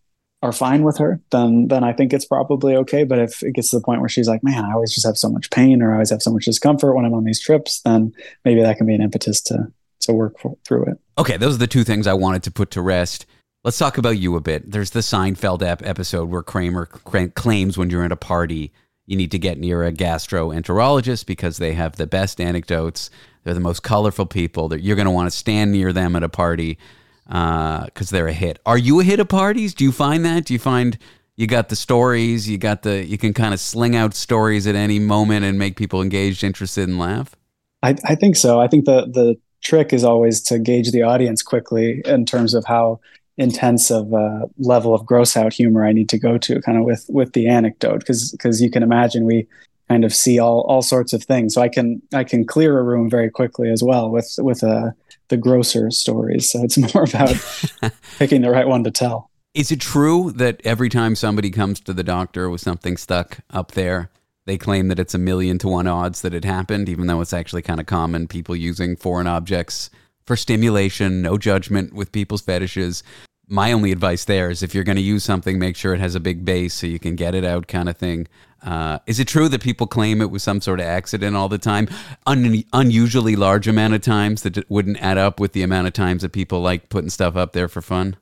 are 0.43 0.53
fine 0.53 0.83
with 0.83 0.99
her, 0.99 1.23
then 1.33 1.69
then 1.69 1.85
I 1.85 1.95
think 1.95 2.13
it's 2.13 2.27
probably 2.27 2.77
okay. 2.77 3.05
But 3.05 3.19
if 3.19 3.43
it 3.43 3.55
gets 3.55 3.71
to 3.71 3.79
the 3.79 3.83
point 3.83 4.01
where 4.01 4.11
she's 4.11 4.29
like, 4.29 4.45
man, 4.45 4.67
I 4.67 4.75
always 4.75 4.93
just 4.93 5.07
have 5.07 5.17
so 5.17 5.31
much 5.31 5.49
pain 5.51 5.81
or 5.81 5.91
I 5.91 5.95
always 5.95 6.11
have 6.11 6.21
so 6.21 6.33
much 6.33 6.45
discomfort 6.45 6.95
when 6.95 7.07
I'm 7.07 7.15
on 7.15 7.25
these 7.25 7.41
trips, 7.41 7.81
then 7.81 8.13
maybe 8.45 8.61
that 8.61 8.77
can 8.77 8.87
be 8.87 8.95
an 8.95 9.01
impetus 9.01 9.41
to 9.43 9.73
to 10.07 10.13
work 10.13 10.39
for, 10.39 10.57
through 10.65 10.85
it. 10.87 10.99
Okay, 11.19 11.37
those 11.37 11.55
are 11.55 11.59
the 11.59 11.67
two 11.67 11.85
things 11.85 12.07
I 12.07 12.15
wanted 12.15 12.43
to 12.45 12.51
put 12.51 12.71
to 12.73 12.83
rest. 12.83 13.27
Let's 13.63 13.79
talk 13.79 13.97
about 13.97 14.19
you 14.19 14.37
a 14.37 14.41
bit. 14.41 14.71
There's 14.71 14.91
the 14.91 15.01
Seinfeld 15.01 15.63
episode 15.63 16.29
where 16.29 16.43
Kramer 16.43 16.87
claims 16.87 17.79
when 17.79 17.89
you're 17.89 18.05
at 18.05 18.13
a 18.13 18.17
party, 18.17 18.73
you 19.07 19.17
need 19.17 19.31
to 19.31 19.39
get 19.39 19.59
near 19.59 19.85
a 19.85 19.93
gastroenterologist 19.93 21.25
because 21.27 21.57
they 21.57 21.73
have 21.73 21.97
the 21.97 22.07
best 22.07 22.41
anecdotes. 22.41 23.11
They're 23.43 23.55
the 23.55 23.61
most 23.61 23.83
colorful 23.83 24.27
people. 24.27 24.69
That 24.69 24.83
you're 24.83 24.97
going 24.97 25.07
to 25.07 25.11
want 25.11 25.31
to 25.31 25.37
stand 25.37 25.73
near 25.73 25.93
them 25.93 26.15
at 26.17 26.23
a 26.23 26.29
party 26.29 26.79
because 27.27 27.89
uh, 27.89 28.11
they're 28.11 28.29
a 28.29 28.33
hit. 28.35 28.59
Are 28.67 28.79
you 28.79 29.01
a 29.01 29.05
hit 29.05 29.21
at 29.21 29.29
parties? 29.29 29.73
Do 29.73 29.85
you 29.85 29.93
find 29.93 30.25
that? 30.25 30.45
Do 30.45 30.53
you 30.53 30.59
find 30.59 30.99
you 31.37 31.47
got 31.47 31.69
the 31.69 31.77
stories? 31.77 32.49
You 32.49 32.59
got 32.59 32.83
the 32.83 33.05
you 33.05 33.19
can 33.19 33.33
kind 33.33 33.55
of 33.55 33.61
sling 33.61 33.97
out 33.97 34.15
stories 34.15 34.67
at 34.67 34.75
any 34.75 34.99
moment 34.99 35.45
and 35.45 35.59
make 35.59 35.77
people 35.77 36.03
engaged, 36.03 36.45
interested, 36.45 36.89
and 36.89 36.99
laugh. 36.99 37.35
I, 37.83 37.97
I 38.05 38.15
think 38.15 38.37
so. 38.37 38.61
I 38.61 38.69
think 38.69 38.85
the 38.85 39.07
the 39.07 39.39
trick 39.65 39.93
is 39.93 40.05
always 40.05 40.41
to 40.43 40.59
gauge 40.59 40.93
the 40.93 41.03
audience 41.03 41.43
quickly 41.43 42.03
in 42.05 42.25
terms 42.25 42.55
of 42.55 42.65
how 42.65 43.01
intense 43.37 43.91
of 43.91 44.13
a 44.13 44.43
level 44.59 44.95
of 44.95 45.05
gross 45.05 45.37
out 45.37 45.53
humor 45.53 45.85
I 45.85 45.93
need 45.93 46.09
to 46.11 46.19
go 46.19 46.39
to 46.39 46.61
kind 46.61 46.79
of 46.79 46.85
with 46.85 47.05
with 47.09 47.33
the 47.33 47.49
anecdote 47.49 47.99
because 47.99 48.31
because 48.31 48.63
you 48.63 48.71
can 48.71 48.85
imagine 48.85 49.25
we 49.25 49.49
kind 49.89 50.05
of 50.05 50.15
see 50.15 50.39
all 50.39 50.61
all 50.63 50.83
sorts 50.83 51.13
of 51.13 51.25
things. 51.25 51.55
So 51.55 51.63
I 51.63 51.69
can 51.69 52.01
I 52.13 52.23
can 52.23 52.47
clear 52.47 52.79
a 52.79 52.83
room 52.83 53.11
very 53.11 53.31
quickly 53.31 53.71
as 53.71 53.83
well 53.83 54.11
with 54.11 54.33
with 54.39 54.63
uh, 54.63 54.91
the 55.29 55.37
grosser 55.37 55.91
stories. 55.91 56.51
So 56.51 56.63
it's 56.63 56.79
more 56.95 57.05
about 57.05 57.35
picking 58.19 58.43
the 58.43 58.51
right 58.51 58.69
one 58.69 58.85
to 58.85 58.91
tell. 58.91 59.31
Is 59.55 59.71
it 59.71 59.81
true 59.81 60.33
that 60.33 60.61
every 60.65 60.89
time 60.89 61.15
somebody 61.15 61.51
comes 61.51 61.81
to 61.81 61.93
the 61.93 62.03
doctor 62.03 62.51
with 62.51 62.61
something 62.61 62.97
stuck 62.97 63.39
up 63.51 63.73
there 63.73 64.11
they 64.47 64.59
claim 64.59 64.89
that 64.89 64.99
it's 64.99 65.15
a 65.15 65.19
million 65.19 65.59
to 65.59 65.69
one 65.69 65.87
odds 65.87 66.23
that 66.23 66.35
it 66.35 66.45
happened, 66.45 66.89
even 66.89 67.07
though 67.07 67.21
it's 67.21 67.33
actually 67.33 67.63
kind 67.63 67.81
of 67.81 67.87
common. 67.87 68.29
People 68.29 68.55
using 68.55 68.97
foreign 68.97 69.27
objects 69.27 69.91
for 70.25 70.37
stimulation, 70.37 71.23
no 71.23 71.39
judgment 71.39 71.93
with 71.93 72.13
people's 72.13 72.43
fetishes. 72.43 73.03
My 73.47 73.73
only 73.73 73.93
advice 73.93 74.25
there 74.25 74.51
is 74.51 74.63
if 74.63 74.75
you're 74.75 74.85
going 74.85 74.97
to 74.97 75.03
use 75.03 75.25
something, 75.25 75.59
make 75.59 75.77
sure 75.77 75.95
it 75.95 76.01
has 76.01 76.15
a 76.15 76.21
big 76.21 76.45
base 76.45 76.75
so 76.75 76.87
you 76.87 76.99
can 76.99 77.15
get 77.15 77.35
it 77.35 77.45
out, 77.45 77.69
kind 77.69 77.89
of 77.89 77.97
thing. 77.97 78.27
Uh, 78.63 78.99
is 79.07 79.21
it 79.21 79.29
true 79.29 79.49
that 79.51 79.63
people 79.63 79.87
claim 79.87 80.23
it 80.23 80.31
was 80.31 80.43
some 80.43 80.61
sort 80.61 80.81
of 80.81 80.87
accident 80.87 81.37
all 81.37 81.51
the 81.51 81.59
time? 81.59 81.87
Un- 82.27 82.65
unusually 82.73 83.37
large 83.37 83.69
amount 83.69 83.93
of 83.93 84.01
times 84.01 84.43
that 84.43 84.71
wouldn't 84.71 84.97
add 85.03 85.19
up 85.19 85.39
with 85.39 85.53
the 85.53 85.63
amount 85.63 85.87
of 85.87 85.93
times 85.93 86.23
that 86.23 86.33
people 86.33 86.61
like 86.61 86.89
putting 86.89 87.11
stuff 87.11 87.37
up 87.37 87.53
there 87.53 87.69
for 87.69 87.83
fun? 87.83 88.17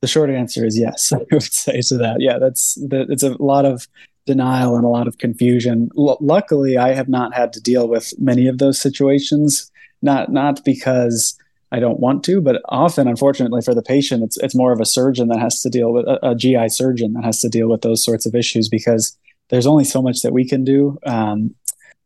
The 0.00 0.08
short 0.08 0.30
answer 0.30 0.64
is 0.64 0.78
yes. 0.78 1.12
I 1.14 1.18
would 1.30 1.42
say 1.42 1.80
to 1.82 1.98
that. 1.98 2.16
Yeah, 2.20 2.38
that's 2.38 2.78
it's 2.90 3.22
a 3.22 3.42
lot 3.42 3.66
of 3.66 3.86
denial 4.26 4.76
and 4.76 4.84
a 4.84 4.88
lot 4.88 5.08
of 5.08 5.18
confusion. 5.18 5.90
L- 5.96 6.18
luckily, 6.20 6.76
I 6.76 6.92
have 6.92 7.08
not 7.08 7.34
had 7.34 7.52
to 7.54 7.60
deal 7.60 7.88
with 7.88 8.12
many 8.18 8.46
of 8.46 8.58
those 8.58 8.80
situations. 8.80 9.70
Not 10.02 10.30
not 10.30 10.62
because 10.64 11.38
I 11.72 11.80
don't 11.80 12.00
want 12.00 12.22
to, 12.24 12.40
but 12.40 12.60
often, 12.68 13.08
unfortunately, 13.08 13.62
for 13.62 13.74
the 13.74 13.82
patient, 13.82 14.22
it's 14.22 14.36
it's 14.38 14.54
more 14.54 14.72
of 14.72 14.80
a 14.80 14.84
surgeon 14.84 15.28
that 15.28 15.38
has 15.38 15.62
to 15.62 15.70
deal 15.70 15.92
with 15.92 16.06
a, 16.06 16.30
a 16.30 16.34
GI 16.34 16.68
surgeon 16.68 17.14
that 17.14 17.24
has 17.24 17.40
to 17.40 17.48
deal 17.48 17.68
with 17.68 17.80
those 17.80 18.04
sorts 18.04 18.26
of 18.26 18.34
issues 18.34 18.68
because 18.68 19.16
there's 19.48 19.66
only 19.66 19.84
so 19.84 20.02
much 20.02 20.22
that 20.22 20.32
we 20.32 20.46
can 20.46 20.64
do. 20.64 20.98
Um, 21.06 21.54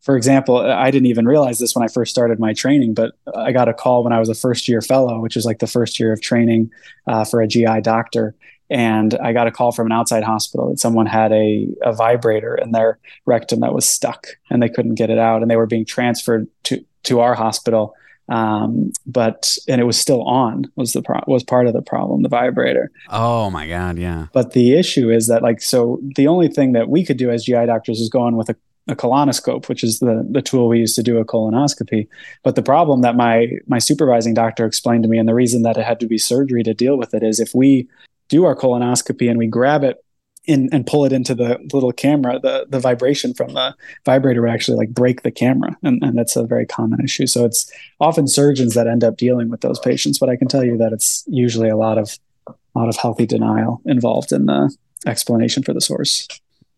for 0.02 0.16
example, 0.16 0.56
I 0.56 0.90
didn't 0.90 1.06
even 1.06 1.26
realize 1.26 1.59
this 1.59 1.74
when 1.74 1.85
I 1.85 1.88
first 1.88 2.11
started 2.11 2.38
my 2.38 2.54
training, 2.54 2.94
but 2.94 3.12
I 3.35 3.52
got 3.52 3.68
a 3.68 3.74
call 3.74 4.02
when 4.02 4.14
I 4.14 4.18
was 4.18 4.30
a 4.30 4.35
first 4.35 4.66
year 4.66 4.80
fellow, 4.80 5.20
which 5.20 5.37
is 5.37 5.44
like 5.44 5.59
the 5.59 5.66
first 5.66 6.00
year 6.00 6.11
of 6.11 6.22
training 6.22 6.70
uh, 7.06 7.24
for 7.24 7.42
a 7.42 7.46
GI 7.46 7.83
doctor 7.83 8.35
and 8.70 9.14
I 9.16 9.33
got 9.33 9.48
a 9.48 9.50
call 9.50 9.72
from 9.72 9.87
an 9.87 9.92
outside 9.92 10.22
hospital 10.22 10.70
that 10.70 10.78
someone 10.78 11.06
had 11.06 11.33
a, 11.33 11.66
a 11.83 11.92
vibrator 11.92 12.54
in 12.54 12.70
their 12.70 12.98
rectum 13.26 13.61
that 13.61 13.74
was 13.74 13.88
stuck 13.88 14.28
and 14.48 14.62
they 14.62 14.68
couldn't 14.68 14.94
get 14.94 15.11
it 15.11 15.18
out 15.18 15.42
and 15.42 15.50
they 15.50 15.56
were 15.56 15.66
being 15.66 15.85
transferred 15.85 16.46
to 16.64 16.85
to 17.04 17.20
our 17.20 17.35
hospital. 17.35 17.94
Um, 18.28 18.92
but 19.06 19.56
and 19.66 19.80
it 19.80 19.85
was 19.85 19.98
still 19.98 20.22
on 20.22 20.70
was 20.76 20.92
the 20.92 21.02
pro- 21.02 21.24
was 21.26 21.42
part 21.42 21.66
of 21.66 21.72
the 21.72 21.83
problem 21.83 22.22
the 22.22 22.28
vibrator. 22.28 22.92
Oh 23.09 23.50
my 23.50 23.66
god 23.66 23.98
yeah. 23.98 24.26
But 24.33 24.52
the 24.52 24.78
issue 24.78 25.11
is 25.11 25.26
that 25.26 25.42
like 25.42 25.61
so 25.61 26.00
the 26.14 26.28
only 26.28 26.46
thing 26.46 26.72
that 26.72 26.88
we 26.88 27.04
could 27.04 27.16
do 27.16 27.30
as 27.30 27.44
gi 27.44 27.66
doctors 27.66 27.98
is 27.98 28.09
go 28.09 28.20
on 28.20 28.37
with 28.37 28.50
a, 28.50 28.56
a 28.87 28.94
colonoscope 28.94 29.68
which 29.68 29.83
is 29.83 29.98
the 29.98 30.24
the 30.30 30.42
tool 30.42 30.68
we 30.68 30.78
use 30.78 30.94
to 30.94 31.02
do 31.02 31.18
a 31.18 31.24
colonoscopy. 31.24 32.06
But 32.44 32.54
the 32.54 32.62
problem 32.62 33.00
that 33.00 33.16
my 33.16 33.48
my 33.66 33.80
supervising 33.80 34.35
doctor 34.35 34.64
explained 34.64 35.02
to 35.02 35.09
me 35.09 35.18
and 35.18 35.28
the 35.28 35.35
reason 35.35 35.62
that 35.62 35.76
it 35.76 35.85
had 35.85 35.98
to 35.98 36.06
be 36.06 36.18
surgery 36.18 36.62
to 36.62 36.72
deal 36.72 36.96
with 36.96 37.14
it 37.14 37.24
is 37.24 37.40
if 37.40 37.52
we 37.52 37.88
do 38.30 38.46
our 38.46 38.56
colonoscopy 38.56 39.28
and 39.28 39.38
we 39.38 39.46
grab 39.46 39.84
it 39.84 40.02
and 40.48 40.86
pull 40.86 41.04
it 41.04 41.12
into 41.12 41.34
the 41.34 41.58
little 41.72 41.92
camera, 41.92 42.38
the 42.40 42.66
the 42.68 42.80
vibration 42.80 43.34
from 43.34 43.52
the 43.52 43.74
vibrator 44.04 44.40
would 44.42 44.50
actually 44.50 44.78
like 44.78 44.90
break 44.90 45.22
the 45.22 45.30
camera, 45.30 45.76
and, 45.82 46.02
and 46.02 46.18
that's 46.18 46.34
a 46.34 46.44
very 46.44 46.66
common 46.66 47.00
issue. 47.00 47.26
So 47.26 47.44
it's 47.44 47.70
often 48.00 48.26
surgeons 48.26 48.74
that 48.74 48.86
end 48.86 49.04
up 49.04 49.16
dealing 49.16 49.50
with 49.50 49.60
those 49.60 49.78
patients, 49.78 50.18
but 50.18 50.28
I 50.28 50.36
can 50.36 50.48
tell 50.48 50.64
you 50.64 50.76
that 50.78 50.92
it's 50.92 51.24
usually 51.26 51.68
a 51.68 51.76
lot 51.76 51.98
of 51.98 52.18
a 52.48 52.54
lot 52.74 52.88
of 52.88 52.96
healthy 52.96 53.26
denial 53.26 53.80
involved 53.84 54.32
in 54.32 54.46
the 54.46 54.74
explanation 55.06 55.62
for 55.62 55.72
the 55.72 55.80
source. 55.80 56.26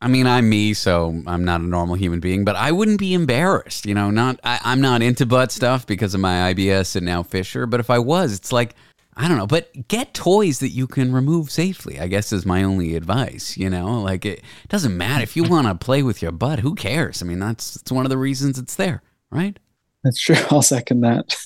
I 0.01 0.09
mean, 0.09 0.27
I'm 0.27 0.51
me, 0.51 0.75
so 0.75 1.23
I'm 1.29 1.45
not 1.45 1.61
a 1.61 1.65
normal 1.65 1.95
human 1.95 2.19
being, 2.19 2.45
but 2.45 2.57
I 2.57 2.73
wouldn't 2.73 2.99
be 2.99 3.15
embarrassed. 3.15 3.87
You 3.87 3.95
know, 3.95 4.11
not 4.11 4.41
I, 4.43 4.59
I'm 4.65 4.81
not 4.81 5.03
into 5.03 5.25
butt 5.25 5.53
stuff 5.53 5.87
because 5.87 6.15
of 6.15 6.21
my 6.21 6.53
IBS 6.53 6.97
and 6.97 7.07
now 7.07 7.23
fissure, 7.23 7.67
but 7.67 7.79
if 7.79 7.89
I 7.89 8.01
was, 8.01 8.35
it's 8.35 8.51
like 8.53 8.75
I 9.15 9.29
don't 9.29 9.37
know, 9.37 9.47
but 9.47 9.89
get 9.89 10.15
toys 10.15 10.61
that 10.61 10.71
you 10.71 10.87
can 10.87 11.13
remove 11.13 11.51
safely. 11.51 12.01
I 12.01 12.07
guess 12.07 12.33
is 12.33 12.47
my 12.47 12.63
only 12.63 12.97
advice. 12.97 13.57
You 13.59 13.69
know, 13.69 14.01
like 14.01 14.25
it 14.25 14.43
doesn't 14.69 14.97
matter 14.97 15.23
if 15.23 15.37
you 15.37 15.43
want 15.49 15.67
to 15.67 15.75
play 15.75 16.03
with 16.03 16.23
your 16.23 16.33
butt. 16.33 16.61
Who 16.61 16.75
cares? 16.75 17.23
I 17.23 17.27
mean, 17.27 17.39
that's 17.39 17.77
it's 17.77 17.93
one 17.93 18.07
of 18.07 18.11
the 18.11 18.19
reasons 18.19 18.59
it's 18.59 18.77
there, 18.77 19.03
right? 19.31 19.59
That's 20.03 20.21
true. 20.21 20.37
I'll 20.51 20.63
second 20.63 21.03
that. 21.03 21.37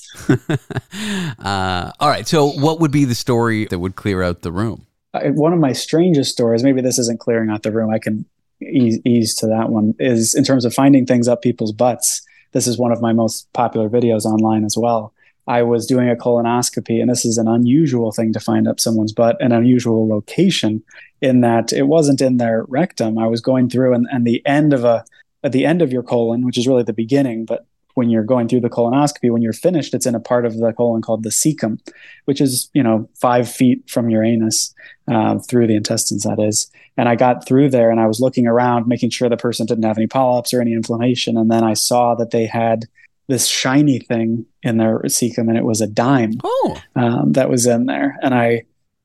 uh, 1.39 1.91
all 1.99 2.09
right. 2.09 2.27
So, 2.27 2.47
what 2.47 2.79
would 2.79 2.91
be 2.91 3.05
the 3.05 3.15
story 3.15 3.65
that 3.65 3.79
would 3.79 3.95
clear 3.95 4.23
out 4.23 4.41
the 4.41 4.51
room? 4.51 4.87
One 5.13 5.51
of 5.51 5.59
my 5.59 5.73
strangest 5.73 6.31
stories. 6.31 6.63
Maybe 6.63 6.81
this 6.81 6.99
isn't 6.99 7.19
clearing 7.19 7.49
out 7.49 7.63
the 7.63 7.71
room. 7.71 7.89
I 7.89 7.97
can 7.97 8.25
ease, 8.61 8.99
ease 9.03 9.35
to 9.35 9.47
that 9.47 9.69
one. 9.69 9.93
Is 9.99 10.35
in 10.35 10.43
terms 10.43 10.63
of 10.63 10.73
finding 10.73 11.05
things 11.05 11.27
up 11.27 11.41
people's 11.41 11.71
butts. 11.73 12.21
This 12.53 12.65
is 12.65 12.77
one 12.77 12.91
of 12.91 13.01
my 13.01 13.13
most 13.13 13.51
popular 13.53 13.89
videos 13.89 14.25
online 14.25 14.63
as 14.63 14.77
well 14.77 15.13
I 15.47 15.63
was 15.63 15.85
doing 15.85 16.09
a 16.09 16.15
colonoscopy, 16.15 16.99
and 16.99 17.09
this 17.09 17.25
is 17.25 17.37
an 17.37 17.47
unusual 17.47 18.11
thing 18.11 18.33
to 18.33 18.39
find 18.39 18.67
up 18.67 18.79
someone's 18.79 19.13
butt, 19.13 19.41
an 19.41 19.51
unusual 19.51 20.07
location 20.07 20.83
in 21.21 21.41
that 21.41 21.71
it 21.71 21.87
wasn't 21.87 22.21
in 22.21 22.37
their 22.37 22.65
rectum. 22.67 23.17
I 23.17 23.27
was 23.27 23.41
going 23.41 23.69
through, 23.69 23.93
and, 23.93 24.07
and 24.11 24.25
the 24.25 24.45
end 24.45 24.73
of 24.73 24.83
a 24.83 25.05
at 25.43 25.51
the 25.51 25.65
end 25.65 25.81
of 25.81 25.93
your 25.93 26.03
colon, 26.03 26.45
which 26.45 26.57
is 26.57 26.67
really 26.67 26.83
the 26.83 26.93
beginning, 26.93 27.45
but 27.45 27.65
when 27.93 28.09
you're 28.09 28.23
going 28.23 28.47
through 28.47 28.59
the 28.59 28.69
colonoscopy, 28.69 29.31
when 29.31 29.41
you're 29.41 29.53
finished, 29.53 29.95
it's 29.95 30.05
in 30.05 30.13
a 30.13 30.19
part 30.19 30.45
of 30.45 30.55
the 30.57 30.71
colon 30.73 31.01
called 31.01 31.23
the 31.23 31.29
cecum, 31.29 31.79
which 32.25 32.39
is 32.39 32.69
you 32.73 32.83
know 32.83 33.09
five 33.15 33.49
feet 33.49 33.89
from 33.89 34.09
your 34.09 34.23
anus 34.23 34.75
uh, 35.07 35.39
through 35.39 35.65
the 35.65 35.75
intestines. 35.75 36.23
That 36.23 36.39
is, 36.39 36.69
and 36.97 37.09
I 37.09 37.15
got 37.15 37.47
through 37.47 37.69
there, 37.69 37.89
and 37.89 37.99
I 37.99 38.05
was 38.05 38.19
looking 38.19 38.45
around, 38.45 38.87
making 38.87 39.09
sure 39.09 39.29
the 39.29 39.37
person 39.37 39.65
didn't 39.65 39.85
have 39.85 39.97
any 39.97 40.07
polyps 40.07 40.53
or 40.53 40.61
any 40.61 40.73
inflammation, 40.73 41.37
and 41.37 41.49
then 41.49 41.63
I 41.63 41.73
saw 41.73 42.13
that 42.15 42.31
they 42.31 42.45
had 42.45 42.85
this 43.27 43.47
shiny 43.47 43.99
thing 43.99 44.45
in 44.63 44.77
their 44.77 44.99
cecum, 44.99 45.49
and 45.49 45.57
it 45.57 45.65
was 45.65 45.81
a 45.81 45.87
dime 45.87 46.33
oh. 46.43 46.81
um, 46.95 47.33
that 47.33 47.49
was 47.49 47.65
in 47.65 47.85
there. 47.85 48.17
And 48.21 48.33
I, 48.33 48.63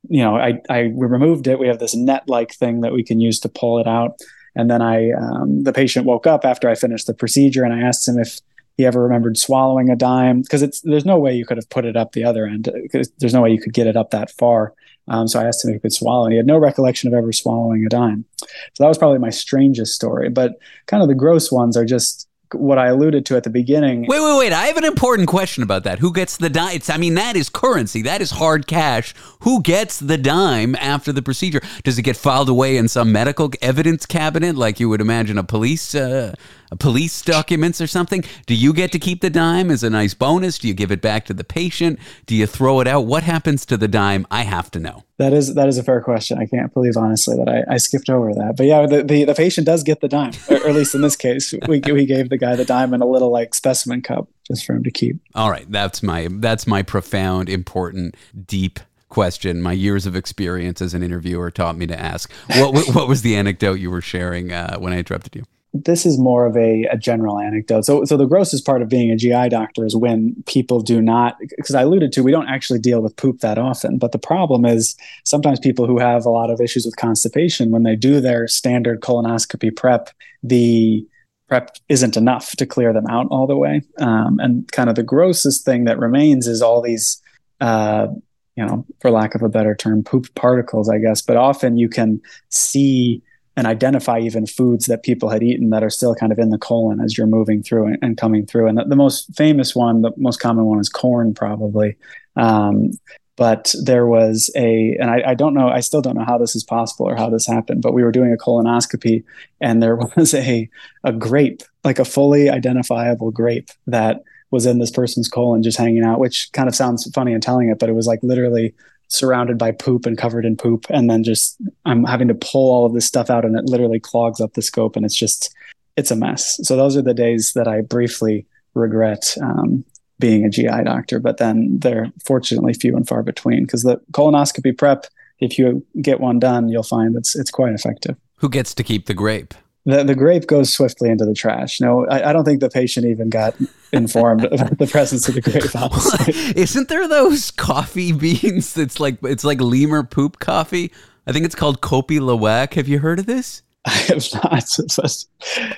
you 0.08 0.22
know, 0.22 0.36
I 0.36 0.60
I 0.68 0.92
removed 0.94 1.46
it. 1.46 1.58
We 1.58 1.68
have 1.68 1.78
this 1.78 1.94
net 1.94 2.24
like 2.28 2.52
thing 2.54 2.80
that 2.82 2.92
we 2.92 3.02
can 3.02 3.20
use 3.20 3.40
to 3.40 3.48
pull 3.48 3.78
it 3.78 3.86
out. 3.86 4.20
And 4.54 4.70
then 4.70 4.82
I, 4.82 5.10
um, 5.12 5.62
the 5.62 5.72
patient 5.72 6.04
woke 6.04 6.26
up 6.26 6.44
after 6.44 6.68
I 6.68 6.74
finished 6.74 7.06
the 7.06 7.14
procedure, 7.14 7.64
and 7.64 7.72
I 7.72 7.86
asked 7.86 8.06
him 8.06 8.18
if 8.18 8.40
he 8.76 8.86
ever 8.86 9.02
remembered 9.02 9.36
swallowing 9.36 9.90
a 9.90 9.96
dime 9.96 10.42
because 10.42 10.62
it's 10.62 10.80
there's 10.82 11.04
no 11.04 11.18
way 11.18 11.34
you 11.34 11.44
could 11.44 11.56
have 11.56 11.68
put 11.68 11.84
it 11.84 11.96
up 11.96 12.12
the 12.12 12.24
other 12.24 12.46
end 12.46 12.68
because 12.82 13.10
there's 13.18 13.34
no 13.34 13.42
way 13.42 13.50
you 13.50 13.60
could 13.60 13.74
get 13.74 13.86
it 13.86 13.96
up 13.96 14.10
that 14.10 14.30
far. 14.30 14.74
Um, 15.08 15.26
so 15.26 15.40
I 15.40 15.44
asked 15.44 15.64
him 15.64 15.70
if 15.70 15.74
he 15.74 15.80
could 15.80 15.92
swallow, 15.92 16.24
and 16.24 16.32
he 16.32 16.36
had 16.36 16.46
no 16.46 16.58
recollection 16.58 17.08
of 17.08 17.14
ever 17.14 17.32
swallowing 17.32 17.84
a 17.84 17.88
dime. 17.88 18.24
So 18.38 18.84
that 18.84 18.88
was 18.88 18.98
probably 18.98 19.18
my 19.18 19.30
strangest 19.30 19.94
story. 19.94 20.28
But 20.28 20.58
kind 20.86 21.02
of 21.02 21.08
the 21.08 21.14
gross 21.14 21.50
ones 21.50 21.76
are 21.76 21.84
just 21.84 22.28
what 22.54 22.78
I 22.78 22.88
alluded 22.88 23.26
to 23.26 23.36
at 23.36 23.44
the 23.44 23.50
beginning. 23.50 24.06
Wait, 24.06 24.20
wait, 24.20 24.38
wait. 24.38 24.52
I 24.52 24.66
have 24.66 24.76
an 24.76 24.84
important 24.84 25.28
question 25.28 25.62
about 25.62 25.84
that. 25.84 25.98
Who 25.98 26.12
gets 26.12 26.36
the 26.36 26.50
dime? 26.50 26.80
I 26.88 26.98
mean, 26.98 27.14
that 27.14 27.36
is 27.36 27.48
currency. 27.48 28.02
That 28.02 28.20
is 28.20 28.32
hard 28.32 28.66
cash. 28.66 29.14
Who 29.40 29.62
gets 29.62 29.98
the 29.98 30.18
dime 30.18 30.74
after 30.76 31.12
the 31.12 31.22
procedure? 31.22 31.60
Does 31.84 31.98
it 31.98 32.02
get 32.02 32.16
filed 32.16 32.48
away 32.48 32.76
in 32.76 32.88
some 32.88 33.12
medical 33.12 33.50
evidence 33.60 34.06
cabinet 34.06 34.56
like 34.56 34.80
you 34.80 34.88
would 34.88 35.00
imagine 35.00 35.38
a 35.38 35.44
police 35.44 35.94
uh, 35.94 36.34
police 36.76 37.22
documents 37.22 37.80
or 37.80 37.86
something. 37.86 38.24
Do 38.46 38.54
you 38.54 38.72
get 38.72 38.92
to 38.92 38.98
keep 38.98 39.20
the 39.20 39.30
dime 39.30 39.70
as 39.70 39.82
a 39.82 39.90
nice 39.90 40.14
bonus? 40.14 40.58
Do 40.58 40.68
you 40.68 40.74
give 40.74 40.90
it 40.90 41.00
back 41.00 41.24
to 41.26 41.34
the 41.34 41.44
patient? 41.44 41.98
Do 42.26 42.34
you 42.34 42.46
throw 42.46 42.80
it 42.80 42.88
out? 42.88 43.06
What 43.06 43.22
happens 43.22 43.66
to 43.66 43.76
the 43.76 43.88
dime? 43.88 44.26
I 44.30 44.42
have 44.42 44.70
to 44.72 44.80
know. 44.80 45.04
That 45.18 45.32
is 45.32 45.54
that 45.54 45.68
is 45.68 45.78
a 45.78 45.82
fair 45.82 46.00
question. 46.00 46.38
I 46.38 46.46
can't 46.46 46.72
believe 46.74 46.96
honestly 46.96 47.36
that 47.36 47.48
I, 47.48 47.74
I 47.74 47.76
skipped 47.76 48.10
over 48.10 48.34
that. 48.34 48.54
But 48.56 48.66
yeah, 48.66 48.86
the, 48.86 49.04
the, 49.04 49.24
the 49.24 49.34
patient 49.34 49.66
does 49.66 49.82
get 49.82 50.00
the 50.00 50.08
dime, 50.08 50.32
or, 50.48 50.56
or, 50.56 50.68
at 50.68 50.74
least 50.74 50.94
in 50.94 51.00
this 51.00 51.16
case, 51.16 51.54
we 51.68 51.80
we 51.80 52.06
gave 52.06 52.28
the 52.28 52.38
guy 52.38 52.56
the 52.56 52.64
dime 52.64 52.92
in 52.92 53.00
a 53.00 53.06
little 53.06 53.30
like 53.30 53.54
specimen 53.54 54.02
cup 54.02 54.28
just 54.48 54.64
for 54.64 54.74
him 54.74 54.82
to 54.82 54.90
keep. 54.90 55.16
All 55.34 55.50
right, 55.50 55.70
that's 55.70 56.02
my 56.02 56.28
that's 56.30 56.66
my 56.66 56.82
profound, 56.82 57.48
important, 57.48 58.16
deep 58.46 58.80
question. 59.08 59.60
My 59.62 59.72
years 59.72 60.06
of 60.06 60.16
experience 60.16 60.80
as 60.80 60.94
an 60.94 61.02
interviewer 61.02 61.50
taught 61.50 61.76
me 61.76 61.86
to 61.86 61.98
ask. 61.98 62.32
What 62.56 62.88
what 62.94 63.06
was 63.06 63.22
the 63.22 63.36
anecdote 63.36 63.78
you 63.78 63.90
were 63.90 64.00
sharing 64.00 64.52
uh, 64.52 64.78
when 64.78 64.92
I 64.92 64.98
interrupted 64.98 65.36
you? 65.36 65.44
This 65.74 66.04
is 66.04 66.18
more 66.18 66.44
of 66.44 66.56
a, 66.56 66.84
a 66.84 66.98
general 66.98 67.38
anecdote. 67.38 67.86
So, 67.86 68.04
so 68.04 68.16
the 68.16 68.26
grossest 68.26 68.66
part 68.66 68.82
of 68.82 68.88
being 68.88 69.10
a 69.10 69.16
GI 69.16 69.48
doctor 69.48 69.86
is 69.86 69.96
when 69.96 70.34
people 70.46 70.80
do 70.80 71.00
not, 71.00 71.36
because 71.40 71.74
I 71.74 71.82
alluded 71.82 72.12
to, 72.12 72.22
we 72.22 72.30
don't 72.30 72.48
actually 72.48 72.78
deal 72.78 73.00
with 73.00 73.16
poop 73.16 73.40
that 73.40 73.56
often. 73.56 73.96
But 73.96 74.12
the 74.12 74.18
problem 74.18 74.66
is 74.66 74.94
sometimes 75.24 75.58
people 75.58 75.86
who 75.86 75.98
have 75.98 76.26
a 76.26 76.30
lot 76.30 76.50
of 76.50 76.60
issues 76.60 76.84
with 76.84 76.96
constipation, 76.96 77.70
when 77.70 77.84
they 77.84 77.96
do 77.96 78.20
their 78.20 78.46
standard 78.48 79.00
colonoscopy 79.00 79.74
prep, 79.74 80.10
the 80.42 81.06
prep 81.48 81.76
isn't 81.88 82.18
enough 82.18 82.54
to 82.56 82.66
clear 82.66 82.92
them 82.92 83.06
out 83.06 83.26
all 83.30 83.46
the 83.46 83.56
way. 83.56 83.80
Um, 83.98 84.40
and 84.40 84.70
kind 84.72 84.90
of 84.90 84.96
the 84.96 85.02
grossest 85.02 85.64
thing 85.64 85.84
that 85.84 85.98
remains 85.98 86.46
is 86.46 86.60
all 86.60 86.82
these, 86.82 87.22
uh, 87.62 88.08
you 88.56 88.66
know, 88.66 88.84
for 89.00 89.10
lack 89.10 89.34
of 89.34 89.42
a 89.42 89.48
better 89.48 89.74
term, 89.74 90.04
poop 90.04 90.34
particles, 90.34 90.90
I 90.90 90.98
guess. 90.98 91.22
But 91.22 91.38
often 91.38 91.78
you 91.78 91.88
can 91.88 92.20
see 92.50 93.22
and 93.56 93.66
identify 93.66 94.18
even 94.18 94.46
foods 94.46 94.86
that 94.86 95.02
people 95.02 95.28
had 95.28 95.42
eaten 95.42 95.70
that 95.70 95.84
are 95.84 95.90
still 95.90 96.14
kind 96.14 96.32
of 96.32 96.38
in 96.38 96.50
the 96.50 96.58
colon 96.58 97.00
as 97.00 97.18
you're 97.18 97.26
moving 97.26 97.62
through 97.62 97.86
and, 97.86 97.98
and 98.00 98.16
coming 98.16 98.46
through. 98.46 98.66
And 98.66 98.78
the, 98.78 98.84
the, 98.84 98.96
most 98.96 99.34
famous 99.36 99.74
one, 99.76 100.02
the 100.02 100.12
most 100.16 100.40
common 100.40 100.64
one 100.64 100.80
is 100.80 100.88
corn, 100.88 101.34
probably. 101.34 101.96
Um, 102.36 102.92
but 103.36 103.74
there 103.82 104.06
was 104.06 104.50
a, 104.56 104.96
and 105.00 105.10
I, 105.10 105.22
I, 105.30 105.34
don't 105.34 105.54
know, 105.54 105.68
I 105.68 105.80
still 105.80 106.02
don't 106.02 106.16
know 106.16 106.24
how 106.24 106.38
this 106.38 106.54
is 106.54 106.64
possible 106.64 107.08
or 107.08 107.16
how 107.16 107.28
this 107.28 107.46
happened, 107.46 107.82
but 107.82 107.92
we 107.92 108.02
were 108.02 108.12
doing 108.12 108.32
a 108.32 108.36
colonoscopy 108.36 109.24
and 109.60 109.82
there 109.82 109.96
was 110.16 110.34
a, 110.34 110.68
a 111.04 111.12
grape, 111.12 111.62
like 111.84 111.98
a 111.98 112.04
fully 112.04 112.48
identifiable 112.48 113.30
grape 113.30 113.70
that 113.86 114.22
was 114.50 114.66
in 114.66 114.78
this 114.78 114.90
person's 114.90 115.28
colon 115.28 115.62
just 115.62 115.78
hanging 115.78 116.04
out, 116.04 116.20
which 116.20 116.52
kind 116.52 116.68
of 116.68 116.74
sounds 116.74 117.10
funny 117.12 117.32
in 117.32 117.40
telling 117.40 117.68
it, 117.68 117.78
but 117.78 117.88
it 117.88 117.94
was 117.94 118.06
like 118.06 118.20
literally 118.22 118.74
surrounded 119.12 119.58
by 119.58 119.70
poop 119.70 120.06
and 120.06 120.16
covered 120.16 120.46
in 120.46 120.56
poop. 120.56 120.86
And 120.88 121.08
then 121.08 121.22
just 121.22 121.56
i'm 121.84 122.04
having 122.04 122.28
to 122.28 122.34
pull 122.34 122.72
all 122.72 122.86
of 122.86 122.94
this 122.94 123.06
stuff 123.06 123.30
out 123.30 123.44
and 123.44 123.56
it 123.56 123.66
literally 123.66 124.00
clogs 124.00 124.40
up 124.40 124.54
the 124.54 124.62
scope 124.62 124.96
and 124.96 125.04
it's 125.04 125.16
just 125.16 125.54
it's 125.96 126.10
a 126.10 126.16
mess. 126.16 126.58
So 126.66 126.76
those 126.76 126.96
are 126.96 127.02
the 127.02 127.14
days 127.14 127.52
that 127.54 127.68
i 127.68 127.82
briefly 127.82 128.46
regret 128.74 129.36
um, 129.42 129.84
being 130.18 130.44
a 130.44 130.50
gi 130.50 130.66
doctor 130.84 131.20
but 131.20 131.36
then 131.36 131.78
they're 131.78 132.10
fortunately 132.24 132.72
few 132.72 132.96
and 132.96 133.06
far 133.06 133.22
between 133.22 133.64
because 133.64 133.82
the 133.82 134.00
colonoscopy 134.12 134.76
prep 134.76 135.06
if 135.40 135.58
you 135.58 135.84
get 136.00 136.20
one 136.20 136.38
done 136.38 136.68
you'll 136.68 136.82
find 136.82 137.14
it's 137.16 137.36
it's 137.36 137.50
quite 137.50 137.72
effective. 137.72 138.16
Who 138.36 138.48
gets 138.48 138.74
to 138.74 138.82
keep 138.82 139.06
the 139.06 139.14
grape 139.14 139.54
the, 139.84 140.04
the 140.04 140.14
grape 140.14 140.46
goes 140.46 140.72
swiftly 140.72 141.10
into 141.10 141.24
the 141.24 141.34
trash. 141.34 141.80
No, 141.80 142.06
I, 142.06 142.30
I 142.30 142.32
don't 142.32 142.44
think 142.44 142.60
the 142.60 142.70
patient 142.70 143.06
even 143.06 143.30
got 143.30 143.54
informed 143.92 144.44
about 144.44 144.78
the 144.78 144.86
presence 144.86 145.28
of 145.28 145.34
the 145.34 145.40
grape. 145.40 146.56
Isn't 146.56 146.88
there 146.88 147.08
those 147.08 147.50
coffee 147.50 148.12
beans 148.12 148.74
that's 148.74 149.00
like 149.00 149.18
it's 149.24 149.44
like 149.44 149.60
lemur 149.60 150.04
poop 150.04 150.38
coffee? 150.38 150.92
I 151.26 151.32
think 151.32 151.44
it's 151.44 151.54
called 151.54 151.80
Kopi 151.80 152.20
Luwak. 152.20 152.74
Have 152.74 152.88
you 152.88 153.00
heard 153.00 153.18
of 153.18 153.26
this? 153.26 153.62
I 153.84 153.90
have 153.90 154.24
not. 154.34 154.78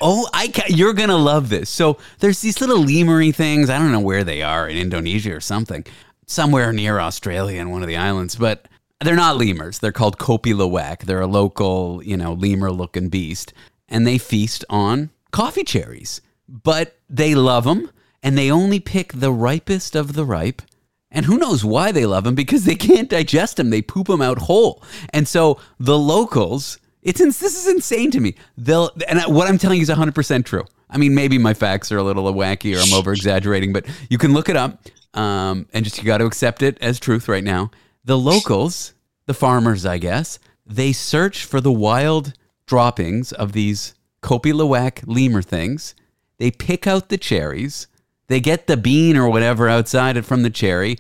oh, 0.03 0.29
I 0.35 0.49
ca- 0.49 0.67
you're 0.69 0.93
gonna 0.93 1.17
love 1.17 1.49
this. 1.49 1.71
So 1.71 1.97
there's 2.19 2.43
these 2.43 2.61
little 2.61 2.85
lemur 2.85 3.33
things. 3.33 3.71
I 3.71 3.79
don't 3.79 3.93
know 3.93 4.01
where 4.01 4.25
they 4.25 4.43
are 4.43 4.69
in 4.69 4.77
Indonesia 4.77 5.35
or 5.35 5.41
something, 5.41 5.87
somewhere 6.27 6.75
near 6.75 6.99
Australia 6.99 7.59
in 7.63 7.71
one 7.71 7.81
of 7.81 7.89
the 7.89 7.97
islands, 7.97 8.37
but 8.37 8.69
they're 9.01 9.17
not 9.17 9.39
lemurs. 9.39 9.79
They're 9.79 9.93
called 9.93 10.19
Kopi 10.19 10.53
Luwak. 10.53 11.01
They're 11.05 11.23
a 11.23 11.27
local, 11.27 12.03
you 12.05 12.19
know, 12.19 12.35
lemur-looking 12.35 13.09
beast 13.09 13.55
and 13.89 14.07
they 14.07 14.19
feast 14.19 14.65
on 14.69 15.11
coffee 15.31 15.65
cherries. 15.65 16.21
But 16.49 16.99
they 17.09 17.35
love 17.35 17.65
them 17.65 17.91
and 18.23 18.37
they 18.37 18.51
only 18.51 18.81
pick 18.81 19.13
the 19.13 19.33
ripest 19.33 19.95
of 19.95 20.15
the 20.15 20.25
ripe. 20.25 20.63
And 21.11 21.27
who 21.27 21.39
knows 21.39 21.65
why 21.65 21.93
they 21.93 22.07
love 22.07 22.25
them 22.25 22.35
because 22.35 22.65
they 22.65 22.75
can't 22.75 23.09
digest 23.09 23.57
them. 23.57 23.71
They 23.71 23.83
poop 23.83 24.09
them 24.09 24.23
out 24.23 24.39
whole. 24.39 24.83
And 25.11 25.29
so 25.29 25.61
the 25.79 25.99
locals, 25.99 26.79
it's 27.03 27.21
this 27.21 27.43
is 27.43 27.69
insane 27.69 28.11
to 28.13 28.21
me. 28.21 28.35
They'll 28.57 28.91
and 29.09 29.21
what 29.33 29.49
I'm 29.49 29.59
telling 29.59 29.79
you 29.79 29.83
is 29.83 29.91
100% 29.91 30.45
true. 30.45 30.65
I 30.91 30.99
mean, 30.99 31.15
maybe 31.15 31.39
my 31.39 31.55
facts 31.55 31.91
are 31.93 31.99
a 31.99 32.03
little 32.03 32.25
wacky 32.33 32.77
or 32.77 32.81
I'm 32.81 32.93
over 32.93 33.13
exaggerating, 33.13 33.73
but 33.73 33.87
you 34.09 34.19
can 34.19 34.33
look 34.33 34.49
it 34.49 34.57
up 34.57 34.81
um, 35.15 35.67
and 35.73 35.85
just 35.85 35.99
you 35.99 36.05
got 36.05 36.19
to 36.19 36.27
accept 36.27 36.63
it 36.63 36.79
as 36.81 37.01
truth 37.01 37.29
right 37.29 37.45
now. 37.45 37.71
The 38.05 38.19
locals, 38.19 38.95
the 39.27 39.35
farmers, 39.35 39.87
I 39.87 39.99
guess, 39.99 40.39
they 40.67 40.93
search 40.93 41.45
for 41.45 41.61
the 41.61 41.73
wild 41.73 42.35
droppings 42.67 43.33
of 43.33 43.53
these 43.53 43.95
Kopi 44.23 44.53
Luwak 44.53 45.03
lemur 45.07 45.43
things. 45.43 45.95
They 46.39 46.51
pick 46.51 46.87
out 46.87 47.09
the 47.09 47.19
cherries. 47.19 47.87
They 48.29 48.41
get 48.41 48.67
the 48.67 48.77
bean 48.77 49.17
or 49.17 49.29
whatever 49.29 49.69
outside 49.69 50.17
it 50.17 50.25
from 50.25 50.43
the 50.43 50.51
cherry, 50.51 50.97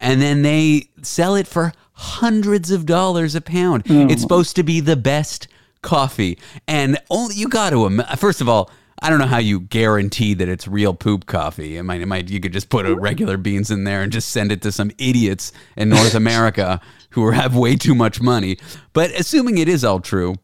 and 0.00 0.20
then 0.20 0.42
they 0.42 0.88
sell 1.02 1.36
it 1.36 1.46
for 1.46 1.72
hundreds 1.92 2.70
of 2.70 2.84
dollars 2.84 3.34
a 3.34 3.40
pound. 3.40 3.84
Mm. 3.84 4.10
It's 4.10 4.22
supposed 4.22 4.56
to 4.56 4.64
be 4.64 4.80
the 4.80 4.96
best 4.96 5.46
coffee, 5.82 6.38
and 6.66 6.98
only 7.10 7.36
you 7.36 7.48
got 7.48 7.70
to. 7.70 8.02
First 8.16 8.40
of 8.40 8.48
all, 8.48 8.70
I 9.00 9.10
don't 9.10 9.18
know 9.18 9.26
how 9.26 9.38
you 9.38 9.60
guarantee 9.60 10.34
that 10.34 10.48
it's 10.48 10.66
real 10.66 10.94
poop 10.94 11.26
coffee. 11.26 11.76
It 11.76 11.82
might, 11.82 12.00
it 12.00 12.06
might, 12.06 12.30
you 12.30 12.40
could 12.40 12.52
just 12.52 12.70
put 12.70 12.86
regular 12.98 13.36
beans 13.36 13.70
in 13.70 13.84
there 13.84 14.02
and 14.02 14.10
just 14.10 14.30
send 14.30 14.50
it 14.50 14.62
to 14.62 14.72
some 14.72 14.90
idiots 14.98 15.52
in 15.76 15.90
North 15.90 16.14
America 16.14 16.80
who 17.10 17.30
have 17.30 17.54
way 17.54 17.76
too 17.76 17.94
much 17.94 18.20
money. 18.20 18.56
But 18.92 19.10
assuming 19.10 19.58
it 19.58 19.68
is 19.68 19.84
all 19.84 20.00
true, 20.00 20.36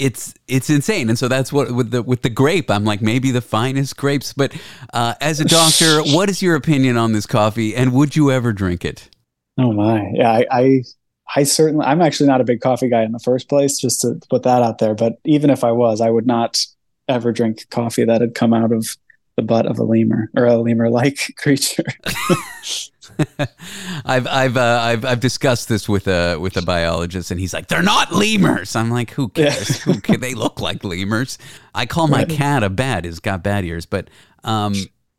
it's 0.00 0.34
it's 0.48 0.70
insane. 0.70 1.08
And 1.08 1.18
so 1.18 1.28
that's 1.28 1.52
what 1.52 1.72
with 1.72 1.90
the 1.90 2.02
with 2.02 2.22
the 2.22 2.30
grape 2.30 2.70
i'm 2.70 2.84
like 2.84 3.02
maybe 3.02 3.30
the 3.30 3.40
finest 3.40 3.96
grapes. 3.96 4.32
But 4.32 4.56
uh, 4.94 5.14
as 5.20 5.40
a 5.40 5.44
doctor 5.44 6.02
what 6.14 6.30
is 6.30 6.42
your 6.42 6.56
opinion 6.56 6.96
on 6.96 7.12
this 7.12 7.26
coffee? 7.26 7.76
And 7.76 7.92
would 7.92 8.16
you 8.16 8.30
ever 8.30 8.52
drink 8.52 8.84
it? 8.84 9.10
Oh 9.58 9.72
my. 9.72 10.10
Yeah 10.14 10.32
I, 10.32 10.46
I, 10.50 10.82
I 11.36 11.42
certainly 11.44 11.84
i'm 11.84 12.00
actually 12.00 12.28
not 12.28 12.40
a 12.40 12.44
big 12.44 12.60
coffee 12.60 12.88
guy 12.88 13.02
in 13.02 13.12
the 13.12 13.18
first 13.18 13.48
place 13.48 13.78
just 13.78 14.00
to 14.00 14.20
put 14.30 14.42
that 14.44 14.62
out 14.62 14.78
there. 14.78 14.94
But 14.94 15.18
even 15.24 15.50
if 15.50 15.62
i 15.62 15.72
was 15.72 16.00
i 16.00 16.10
would 16.10 16.26
not 16.26 16.64
ever 17.08 17.32
drink 17.32 17.68
coffee 17.70 18.04
that 18.04 18.20
had 18.20 18.34
come 18.34 18.54
out 18.54 18.72
of 18.72 18.96
the 19.36 19.42
butt 19.42 19.66
of 19.66 19.78
a 19.78 19.84
lemur 19.84 20.30
or 20.36 20.46
a 20.46 20.56
lemur 20.56 20.88
like 20.90 21.34
creature 21.36 21.84
I've 24.04 24.26
I've 24.26 24.56
uh, 24.56 24.80
I've 24.82 25.04
I've 25.04 25.20
discussed 25.20 25.68
this 25.68 25.88
with 25.88 26.08
a 26.08 26.36
with 26.38 26.56
a 26.56 26.62
biologist, 26.62 27.30
and 27.30 27.40
he's 27.40 27.54
like, 27.54 27.68
"They're 27.68 27.82
not 27.82 28.12
lemurs." 28.12 28.76
I'm 28.76 28.90
like, 28.90 29.10
"Who 29.12 29.28
cares? 29.28 29.68
Yeah. 29.70 29.92
Who 29.92 30.00
can, 30.00 30.20
they 30.20 30.34
look 30.34 30.60
like 30.60 30.84
lemurs." 30.84 31.38
I 31.74 31.86
call 31.86 32.08
my 32.08 32.24
cat 32.24 32.62
a 32.62 32.70
bat. 32.70 33.04
He's 33.04 33.20
got 33.20 33.42
bat 33.42 33.64
ears, 33.64 33.86
but 33.86 34.08
um, 34.44 34.74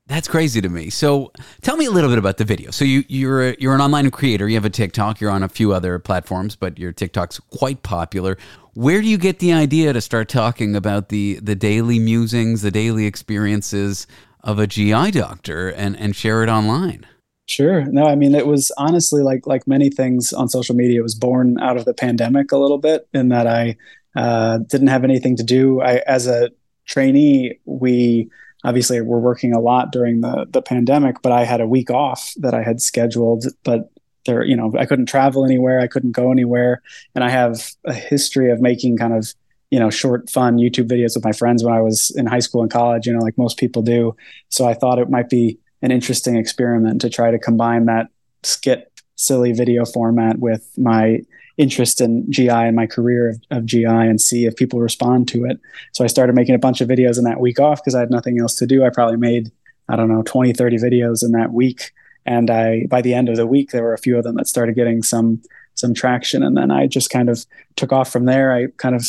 that's 0.08 0.28
crazy 0.28 0.62
to 0.62 0.70
me. 0.70 0.90
So, 0.90 1.32
tell 1.62 1.78
me 1.78 1.86
a 1.86 1.92
little 1.92 2.10
bit 2.10 2.20
about 2.20 2.38
the 2.38 2.44
video. 2.44 2.72
So 2.72 2.84
you 2.84 3.04
you're 3.08 3.50
a, 3.50 3.56
you're 3.60 3.74
an 3.74 3.82
online 3.82 4.12
creator. 4.12 4.48
You 4.48 4.56
have 4.56 4.66
a 4.66 4.70
TikTok. 4.70 5.22
You're 5.22 5.32
on 5.32 5.44
a 5.44 5.50
few 5.50 5.74
other 5.74 6.00
platforms, 6.00 6.56
but 6.56 6.78
your 6.78 6.92
TikTok's 6.92 7.40
quite 7.40 7.84
popular. 7.84 8.38
Where 8.74 9.02
do 9.02 9.08
you 9.08 9.18
get 9.18 9.40
the 9.40 9.54
idea 9.54 9.94
to 9.94 10.02
start 10.02 10.28
talking 10.28 10.76
about 10.76 11.10
the 11.10 11.40
the 11.42 11.56
daily 11.56 12.00
musings, 12.00 12.62
the 12.62 12.72
daily 12.72 13.06
experiences 13.06 14.08
of 14.44 14.60
a 14.60 14.68
GI 14.68 15.12
doctor, 15.12 15.70
and 15.70 15.96
and 15.98 16.16
share 16.16 16.44
it 16.44 16.50
online? 16.50 17.06
Sure. 17.52 17.84
No, 17.84 18.06
I 18.06 18.16
mean 18.16 18.34
it 18.34 18.48
was 18.48 18.72
honestly 18.78 19.24
like 19.24 19.46
like 19.46 19.68
many 19.68 19.90
things 19.90 20.32
on 20.32 20.48
social 20.48 20.74
media. 20.74 21.02
It 21.02 21.04
was 21.04 21.16
born 21.16 21.60
out 21.60 21.76
of 21.76 21.84
the 21.84 21.94
pandemic 21.94 22.54
a 22.54 22.58
little 22.58 22.78
bit, 22.78 23.10
in 23.14 23.28
that 23.28 23.46
I 23.46 23.76
uh, 24.16 24.60
didn't 24.60 24.88
have 24.88 25.04
anything 25.04 25.36
to 25.36 25.44
do. 25.44 25.82
I, 25.82 25.98
as 26.08 26.28
a 26.28 26.52
trainee, 26.86 27.60
we 27.66 28.30
obviously 28.64 29.02
were 29.02 29.20
working 29.20 29.54
a 29.54 29.60
lot 29.60 29.92
during 29.92 30.22
the 30.22 30.48
the 30.50 30.62
pandemic, 30.62 31.18
but 31.22 31.34
I 31.34 31.44
had 31.44 31.60
a 31.60 31.68
week 31.68 31.92
off 31.92 32.34
that 32.38 32.54
I 32.54 32.64
had 32.64 32.80
scheduled, 32.80 33.44
but 33.66 33.92
there, 34.26 34.46
you 34.46 34.56
know, 34.56 34.72
I 34.80 34.86
couldn't 34.86 35.08
travel 35.08 35.44
anywhere, 35.44 35.82
I 35.82 35.88
couldn't 35.88 36.14
go 36.14 36.32
anywhere, 36.32 36.82
and 37.16 37.24
I 37.24 37.30
have 37.30 37.72
a 37.84 37.94
history 37.94 38.50
of 38.50 38.62
making 38.62 38.96
kind 38.96 39.14
of 39.14 39.34
you 39.72 39.80
know 39.80 39.90
short 39.90 40.30
fun 40.30 40.58
youtube 40.58 40.90
videos 40.90 41.16
with 41.16 41.24
my 41.24 41.32
friends 41.32 41.64
when 41.64 41.74
i 41.74 41.80
was 41.80 42.12
in 42.18 42.26
high 42.26 42.40
school 42.40 42.62
and 42.62 42.70
college 42.70 43.08
you 43.08 43.14
know 43.14 43.22
like 43.22 43.38
most 43.38 43.58
people 43.58 43.82
do 43.82 44.14
so 44.50 44.68
i 44.68 44.74
thought 44.74 45.00
it 45.00 45.10
might 45.10 45.30
be 45.30 45.58
an 45.82 45.92
interesting 45.92 46.36
experiment 46.36 47.02
to 47.02 47.10
try 47.10 47.32
to 47.32 47.40
combine 47.40 47.86
that 47.86 48.08
skit 48.44 48.92
silly 49.16 49.52
video 49.52 49.86
format 49.86 50.40
with 50.40 50.70
my 50.78 51.22
interest 51.58 52.02
in 52.02 52.30
GI 52.32 52.50
and 52.50 52.76
my 52.76 52.88
career 52.88 53.30
of, 53.30 53.42
of, 53.52 53.66
GI 53.66 53.86
and 53.86 54.20
see 54.20 54.46
if 54.46 54.56
people 54.56 54.80
respond 54.80 55.28
to 55.28 55.46
it. 55.46 55.60
So 55.92 56.04
I 56.04 56.08
started 56.08 56.34
making 56.34 56.56
a 56.56 56.60
bunch 56.60 56.82
of 56.82 56.90
videos 56.90 57.18
in 57.18 57.24
that 57.26 57.40
week 57.40 57.60
off 57.60 57.82
because 57.82 57.94
I 57.94 58.00
had 58.00 58.10
nothing 58.10 58.40
else 58.40 58.56
to 58.56 58.66
do. 58.66 58.84
I 58.84 58.90
probably 58.90 59.18
made, 59.18 59.52
I 59.88 59.96
don't 59.96 60.10
know, 60.10 60.24
20, 60.24 60.54
30 60.54 60.78
videos 60.78 61.24
in 61.24 61.34
that 61.34 61.52
week. 61.52 61.92
And 62.26 62.50
I, 62.50 62.86
by 62.88 63.02
the 63.02 63.14
end 63.14 63.30
of 63.30 63.36
the 63.36 63.48
week, 63.48 63.72
there 63.72 63.84
were 63.84 63.94
a 63.94 64.00
few 64.00 64.18
of 64.18 64.24
them 64.24 64.36
that 64.36 64.48
started 64.48 64.76
getting 64.76 65.04
some, 65.04 65.42
some 65.76 65.94
traction. 65.94 66.42
And 66.42 66.58
then 66.58 66.72
I 66.72 66.88
just 66.88 67.10
kind 67.10 67.30
of 67.30 67.46
took 67.76 67.92
off 67.92 68.12
from 68.12 68.26
there. 68.26 68.54
I 68.54 68.68
kind 68.78 68.96
of 68.96 69.06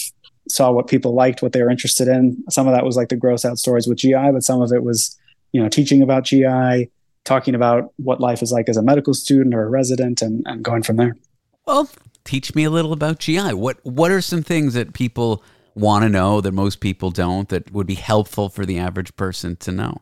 saw 0.48 0.72
what 0.72 0.88
people 0.88 1.14
liked, 1.14 1.42
what 1.42 1.52
they 1.52 1.62
were 1.62 1.70
interested 1.70 2.08
in. 2.08 2.42
Some 2.50 2.66
of 2.66 2.74
that 2.74 2.84
was 2.84 2.96
like 2.96 3.08
the 3.08 3.16
gross 3.16 3.44
out 3.44 3.58
stories 3.58 3.86
with 3.86 3.98
GI, 3.98 4.32
but 4.32 4.42
some 4.42 4.60
of 4.60 4.72
it 4.72 4.82
was, 4.82 5.18
you 5.53 5.62
know, 5.62 5.68
teaching 5.68 6.03
about 6.03 6.24
GI, 6.24 6.90
talking 7.24 7.55
about 7.55 7.92
what 7.96 8.20
life 8.20 8.42
is 8.42 8.53
like 8.53 8.68
as 8.68 8.76
a 8.76 8.82
medical 8.82 9.14
student 9.14 9.55
or 9.55 9.62
a 9.62 9.68
resident, 9.68 10.22
and, 10.22 10.42
and 10.46 10.62
going 10.62 10.82
from 10.82 10.96
there. 10.96 11.16
Well, 11.66 11.88
teach 12.24 12.55
me 12.55 12.64
a 12.64 12.70
little 12.70 12.92
about 12.92 13.18
GI. 13.18 13.55
What 13.55 13.78
what 13.84 14.11
are 14.11 14.20
some 14.20 14.42
things 14.42 14.74
that 14.74 14.92
people 14.92 15.42
want 15.74 16.03
to 16.03 16.09
know 16.09 16.40
that 16.40 16.53
most 16.53 16.80
people 16.80 17.11
don't 17.11 17.48
that 17.48 17.72
would 17.72 17.86
be 17.86 17.94
helpful 17.94 18.48
for 18.48 18.66
the 18.66 18.78
average 18.78 19.14
person 19.16 19.57
to 19.57 19.72
know? 19.72 20.00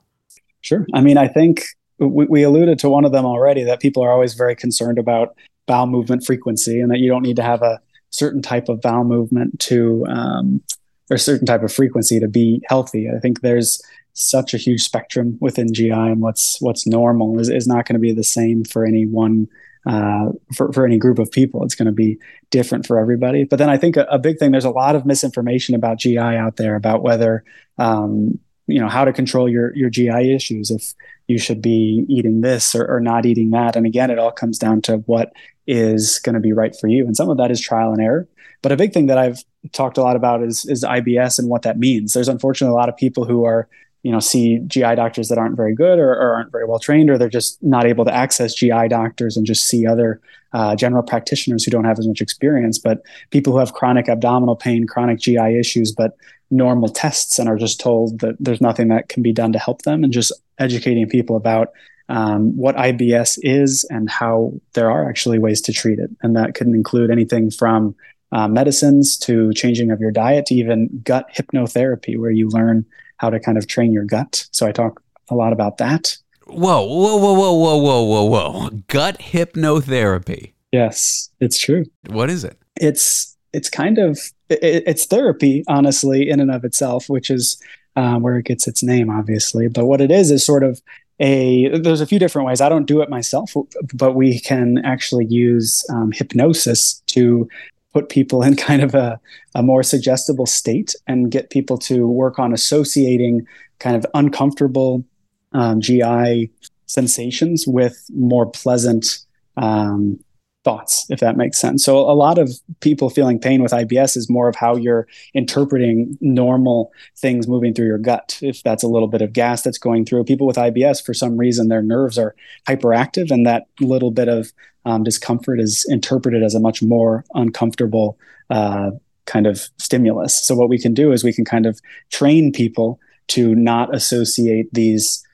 Sure. 0.61 0.87
I 0.95 1.01
mean, 1.01 1.17
I 1.17 1.29
think 1.29 1.63
we, 1.99 2.27
we 2.27 2.43
alluded 2.43 2.79
to 2.81 2.89
one 2.89 3.05
of 3.05 3.13
them 3.13 3.25
already 3.25 3.63
that 3.65 3.81
people 3.81 4.03
are 4.03 4.11
always 4.11 4.35
very 4.35 4.57
concerned 4.57 4.99
about 4.99 5.37
bowel 5.67 5.87
movement 5.87 6.25
frequency 6.25 6.81
and 6.81 6.91
that 6.91 6.99
you 6.99 7.09
don't 7.09 7.23
need 7.23 7.37
to 7.37 7.43
have 7.43 7.63
a 7.63 7.81
certain 8.11 8.43
type 8.43 8.69
of 8.69 8.81
bowel 8.81 9.05
movement 9.05 9.59
to 9.61 10.05
um, 10.09 10.63
or 11.11 11.17
a 11.17 11.19
certain 11.19 11.47
type 11.47 11.63
of 11.63 11.73
frequency 11.73 12.21
to 12.21 12.29
be 12.29 12.63
healthy. 12.67 13.09
I 13.15 13.19
think 13.19 13.41
there's 13.41 13.83
such 14.13 14.55
a 14.55 14.59
huge 14.59 14.83
spectrum 14.83 15.37
within 15.41 15.73
GI 15.73 15.91
and 15.91 16.21
what's 16.21 16.61
what's 16.61 16.87
normal 16.87 17.39
is, 17.39 17.49
is 17.49 17.67
not 17.67 17.87
going 17.87 17.95
to 17.95 18.01
be 18.01 18.13
the 18.13 18.25
same 18.25 18.65
for 18.65 18.85
any 18.85 19.07
one 19.07 19.49
uh, 19.87 20.31
for, 20.55 20.73
for 20.73 20.85
any 20.85 20.99
group 20.99 21.19
of 21.19 21.31
people. 21.31 21.65
It's 21.65 21.75
going 21.75 21.87
to 21.87 21.93
be 21.93 22.19
different 22.51 22.87
for 22.87 22.99
everybody. 22.99 23.45
But 23.45 23.59
then 23.59 23.71
I 23.71 23.77
think 23.77 23.97
a, 23.97 24.05
a, 24.11 24.19
big 24.19 24.39
thing, 24.39 24.51
there's 24.51 24.65
a 24.67 24.71
lot 24.71 24.95
of 24.95 25.07
misinformation 25.07 25.75
about 25.75 25.99
GI 25.99 26.19
out 26.19 26.57
there 26.57 26.75
about 26.75 27.03
whether, 27.03 27.45
um, 27.79 28.39
you 28.67 28.79
know, 28.79 28.89
how 28.89 29.07
to 29.07 29.13
control 29.13 29.49
your, 29.49 29.75
your 29.75 29.89
GI 29.89 30.35
issues, 30.35 30.71
if 30.71 30.93
you 31.29 31.39
should 31.39 31.63
be 31.63 32.05
eating 32.09 32.43
this 32.43 32.75
or, 32.75 32.87
or 32.87 33.01
not 33.01 33.25
eating 33.25 33.51
that. 33.53 33.75
And 33.75 33.87
again, 33.87 34.11
it 34.11 34.19
all 34.19 34.33
comes 34.33 34.59
down 34.59 34.83
to 34.83 34.99
what 35.07 35.33
is 35.67 36.19
going 36.19 36.35
to 36.35 36.41
be 36.41 36.53
right 36.53 36.77
for 36.79 36.87
you. 36.87 37.07
And 37.07 37.17
some 37.17 37.31
of 37.31 37.39
that 37.39 37.51
is 37.51 37.61
trial 37.61 37.93
and 37.93 38.03
error. 38.03 38.29
But 38.63 38.73
a 38.73 38.77
big 38.77 38.93
thing 38.93 39.07
that 39.07 39.19
I've 39.19 39.43
talked 39.73 39.99
a 39.99 40.03
lot 40.03 40.17
about 40.17 40.43
is, 40.43 40.65
is 40.67 40.85
IBS 40.85 41.39
and 41.39 41.49
what 41.49 41.63
that 41.63 41.79
means. 41.79 42.13
There's 42.13 42.29
unfortunately 42.29 42.73
a 42.73 42.77
lot 42.77 42.89
of 42.89 42.97
people 42.97 43.25
who 43.25 43.45
are 43.45 43.69
you 44.03 44.11
know 44.11 44.21
see 44.21 44.59
GI 44.67 44.95
doctors 44.97 45.29
that 45.29 45.39
aren't 45.39 45.57
very 45.57 45.75
good 45.75 45.99
or, 45.99 46.11
or, 46.11 46.35
aren't 46.35 46.53
very 46.53 46.67
well 46.67 46.79
trained, 46.79 47.11
or 47.11 47.19
they're 47.19 47.29
just 47.29 47.63
not 47.63 47.87
able 47.87 48.05
to 48.05 48.15
access 48.15 48.55
GI 48.55 48.89
doctors 48.89 49.37
and 49.37 49.47
just 49.47 49.67
see 49.67 49.87
other 49.87 50.21
uh, 50.53 50.75
general 50.75 51.03
practitioners 51.03 51.65
who 51.65 51.71
don't 51.71 51.85
have 51.85 51.99
as 51.99 52.09
much 52.09 52.21
experience. 52.21 52.79
But 52.79 53.03
people 53.31 53.53
who 53.53 53.59
have 53.59 53.75
chronic 53.75 54.09
abdominal 54.09 54.57
pain, 54.57 54.87
chronic 54.87 55.19
GI 55.19 55.59
issues, 55.59 55.93
but 55.93 56.17
normal 56.51 56.89
tests 56.89 57.39
and 57.39 57.49
are 57.49 57.57
just 57.57 57.79
told 57.79 58.21
that 58.21 58.37
there's 58.41 58.61
nothing 58.61 58.89
that 58.89 59.09
can 59.09 59.23
be 59.23 59.33
done 59.33 59.53
to 59.53 59.59
help 59.59 59.83
them, 59.83 60.03
and 60.03 60.13
just 60.13 60.33
educating 60.59 61.09
people 61.09 61.37
about 61.37 61.69
um, 62.09 62.57
what 62.57 62.77
IBS 62.77 63.39
is 63.43 63.85
and 63.85 64.11
how 64.11 64.53
there 64.73 64.91
are 64.91 65.09
actually 65.09 65.39
ways 65.39 65.61
to 65.61 65.73
treat 65.73 65.99
it, 65.99 66.11
and 66.23 66.37
that 66.37 66.55
can 66.55 66.75
include 66.75 67.11
anything 67.11 67.51
from 67.51 67.95
uh, 68.33 68.49
medicines 68.49 69.17
to 69.19 69.53
changing 69.55 69.91
of 69.91 70.01
your 70.01 70.11
diet 70.11 70.47
to 70.47 70.55
even 70.55 70.89
gut 71.05 71.27
hypnotherapy, 71.35 72.19
where 72.19 72.31
you 72.31 72.49
learn 72.49 72.85
how 73.17 73.31
to 73.31 73.41
kind 73.41 73.59
of 73.59 73.67
train 73.67 73.93
your 73.93 74.05
gut. 74.05 74.47
So 74.51 74.67
I 74.67 74.73
talk 74.73 75.03
a 75.29 75.35
lot 75.35 75.53
about 75.53 75.79
that. 75.79 76.17
Whoa, 76.47 76.85
whoa, 76.85 77.17
whoa, 77.17 77.33
whoa, 77.35 77.53
whoa, 77.55 77.77
whoa, 77.77 78.03
whoa, 78.03 78.25
whoa. 78.25 78.71
Gut 78.89 79.19
hypnotherapy. 79.19 80.53
Yes, 80.73 81.31
it's 81.41 81.59
true. 81.59 81.85
What 82.09 82.31
is 82.31 82.45
it? 82.45 82.59
It's 82.77 83.37
it's 83.53 83.69
kind 83.69 83.99
of 83.99 84.19
it, 84.49 84.85
it's 84.87 85.07
therapy, 85.07 85.65
honestly, 85.69 86.29
in 86.29 86.41
and 86.41 86.51
of 86.51 86.65
itself, 86.65 87.09
which 87.09 87.31
is 87.31 87.61
um, 87.97 88.23
where 88.23 88.39
it 88.39 88.47
gets 88.47 88.67
its 88.67 88.83
name, 88.83 89.11
obviously. 89.11 89.69
But 89.69 89.87
what 89.87 90.01
it 90.01 90.11
is 90.11 90.31
is 90.31 90.45
sort 90.45 90.63
of 90.65 90.81
a 91.21 91.69
there's 91.79 92.01
a 92.01 92.07
few 92.07 92.19
different 92.19 92.47
ways. 92.47 92.61
I 92.61 92.69
don't 92.69 92.87
do 92.87 93.01
it 93.03 93.11
myself, 93.11 93.53
but 93.95 94.15
we 94.15 94.41
can 94.41 94.79
actually 94.85 95.27
use 95.27 95.85
um, 95.91 96.13
hypnosis 96.13 97.03
to 97.09 97.49
put 97.93 98.09
people 98.09 98.43
in 98.43 98.57
kind 98.69 98.83
of 98.83 98.95
a, 98.95 99.21
a 99.55 99.63
more 99.63 99.83
suggestible 99.83 100.47
state 100.47 100.95
and 101.07 101.31
get 101.31 101.51
people 101.51 101.79
to 101.79 102.07
work 102.07 102.39
on 102.39 102.53
associating 102.53 103.47
kind 103.79 103.97
of 103.97 104.05
uncomfortable 104.15 105.05
um, 105.53 105.81
GI 105.81 106.51
sensations 106.87 107.67
with 107.67 108.07
more 108.13 108.47
pleasant 108.47 109.19
um, 109.57 110.19
thoughts, 110.63 111.07
if 111.09 111.21
that 111.21 111.37
makes 111.37 111.59
sense. 111.59 111.85
So 111.85 111.99
a 111.99 112.13
lot 112.13 112.39
of 112.39 112.51
people 112.81 113.09
feeling 113.09 113.39
pain 113.39 113.63
with 113.63 113.73
IBS 113.73 114.17
is 114.17 114.29
more 114.29 114.49
of 114.49 114.57
how 114.57 114.77
you're 114.77 115.07
interpreting 115.33 116.19
normal 116.21 116.93
things 117.17 117.49
moving 117.49 117.73
through 117.73 117.87
your 117.87 117.99
gut. 117.99 118.39
If 118.43 118.63
that's 118.63 118.83
a 118.83 118.89
little 118.89 119.09
bit 119.09 119.23
of 119.23 119.33
gas 119.33 119.63
that's 119.63 119.79
going 119.79 120.05
through, 120.05 120.25
people 120.25 120.47
with 120.47 120.57
IBS, 120.57 121.05
for 121.05 121.15
some 121.15 121.37
reason, 121.37 121.69
their 121.69 121.83
nerves 121.83 122.19
are 122.19 122.35
hyperactive, 122.69 123.31
and 123.31 123.47
that 123.47 123.67
little 123.81 124.11
bit 124.11 124.29
of 124.29 124.53
um, 124.85 125.03
discomfort 125.03 125.61
is 125.61 125.87
interpreted 125.89 126.43
as 126.43 126.55
a 126.55 126.61
much 126.61 126.83
more 126.83 127.25
uncomfortable 127.35 128.19
uh, 128.51 128.91
kind 129.27 129.47
of 129.47 129.69
stimulus. 129.79 130.47
So 130.47 130.55
what 130.55 130.69
we 130.69 130.79
can 130.79 130.93
do 130.93 131.13
is 131.13 131.25
we 131.25 131.33
can 131.33 131.45
kind 131.45 131.67
of 131.67 131.81
train 132.11 132.53
people 132.53 132.99
to 133.29 133.55
not 133.55 133.95
associate 133.95 134.69
these 134.73 135.25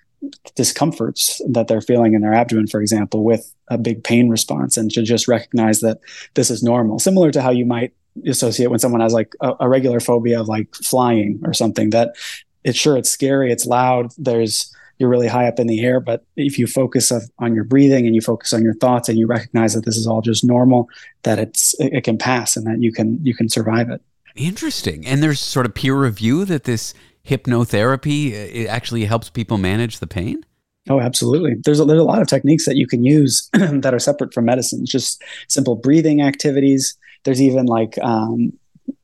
discomforts 0.56 1.40
that 1.48 1.68
they're 1.68 1.80
feeling 1.80 2.14
in 2.14 2.22
their 2.22 2.34
abdomen, 2.34 2.66
for 2.66 2.80
example, 2.80 3.22
with 3.22 3.54
a 3.68 3.78
big 3.78 4.02
pain 4.02 4.28
response 4.28 4.76
and 4.76 4.90
to 4.90 5.02
just 5.02 5.28
recognize 5.28 5.80
that 5.80 6.00
this 6.34 6.50
is 6.50 6.62
normal. 6.62 6.98
Similar 6.98 7.30
to 7.32 7.42
how 7.42 7.50
you 7.50 7.66
might 7.66 7.92
associate 8.26 8.68
when 8.68 8.78
someone 8.78 9.02
has 9.02 9.12
like 9.12 9.34
a, 9.40 9.52
a 9.60 9.68
regular 9.68 10.00
phobia 10.00 10.40
of 10.40 10.48
like 10.48 10.74
flying 10.74 11.40
or 11.44 11.52
something 11.52 11.90
that 11.90 12.16
it's 12.64 12.78
sure 12.78 12.96
it's 12.96 13.10
scary, 13.10 13.52
it's 13.52 13.66
loud, 13.66 14.12
there's 14.18 14.72
you're 14.98 15.10
really 15.10 15.28
high 15.28 15.46
up 15.46 15.60
in 15.60 15.66
the 15.66 15.84
air. 15.84 16.00
But 16.00 16.24
if 16.36 16.58
you 16.58 16.66
focus 16.66 17.12
on 17.38 17.54
your 17.54 17.64
breathing 17.64 18.06
and 18.06 18.14
you 18.14 18.22
focus 18.22 18.54
on 18.54 18.62
your 18.62 18.74
thoughts 18.74 19.10
and 19.10 19.18
you 19.18 19.26
recognize 19.26 19.74
that 19.74 19.84
this 19.84 19.96
is 19.96 20.06
all 20.06 20.22
just 20.22 20.42
normal, 20.42 20.88
that 21.22 21.38
it's 21.38 21.74
it 21.78 22.02
can 22.02 22.16
pass 22.16 22.56
and 22.56 22.66
that 22.66 22.80
you 22.80 22.92
can 22.92 23.22
you 23.22 23.34
can 23.34 23.48
survive 23.48 23.90
it. 23.90 24.00
Interesting. 24.34 25.06
And 25.06 25.22
there's 25.22 25.40
sort 25.40 25.66
of 25.66 25.74
peer 25.74 25.94
review 25.94 26.44
that 26.46 26.64
this 26.64 26.94
hypnotherapy 27.26 28.32
it 28.32 28.66
actually 28.66 29.04
helps 29.04 29.30
people 29.30 29.58
manage 29.58 29.98
the 29.98 30.06
pain. 30.06 30.44
Oh, 30.88 31.00
absolutely. 31.00 31.54
There's 31.64 31.80
a, 31.80 31.84
there's 31.84 32.00
a 32.00 32.04
lot 32.04 32.22
of 32.22 32.28
techniques 32.28 32.64
that 32.66 32.76
you 32.76 32.86
can 32.86 33.04
use 33.04 33.48
that 33.52 33.92
are 33.92 33.98
separate 33.98 34.32
from 34.32 34.44
medicine. 34.44 34.86
Just 34.86 35.22
simple 35.48 35.74
breathing 35.74 36.22
activities. 36.22 36.96
There's 37.24 37.42
even 37.42 37.66
like 37.66 37.98
um, 37.98 38.52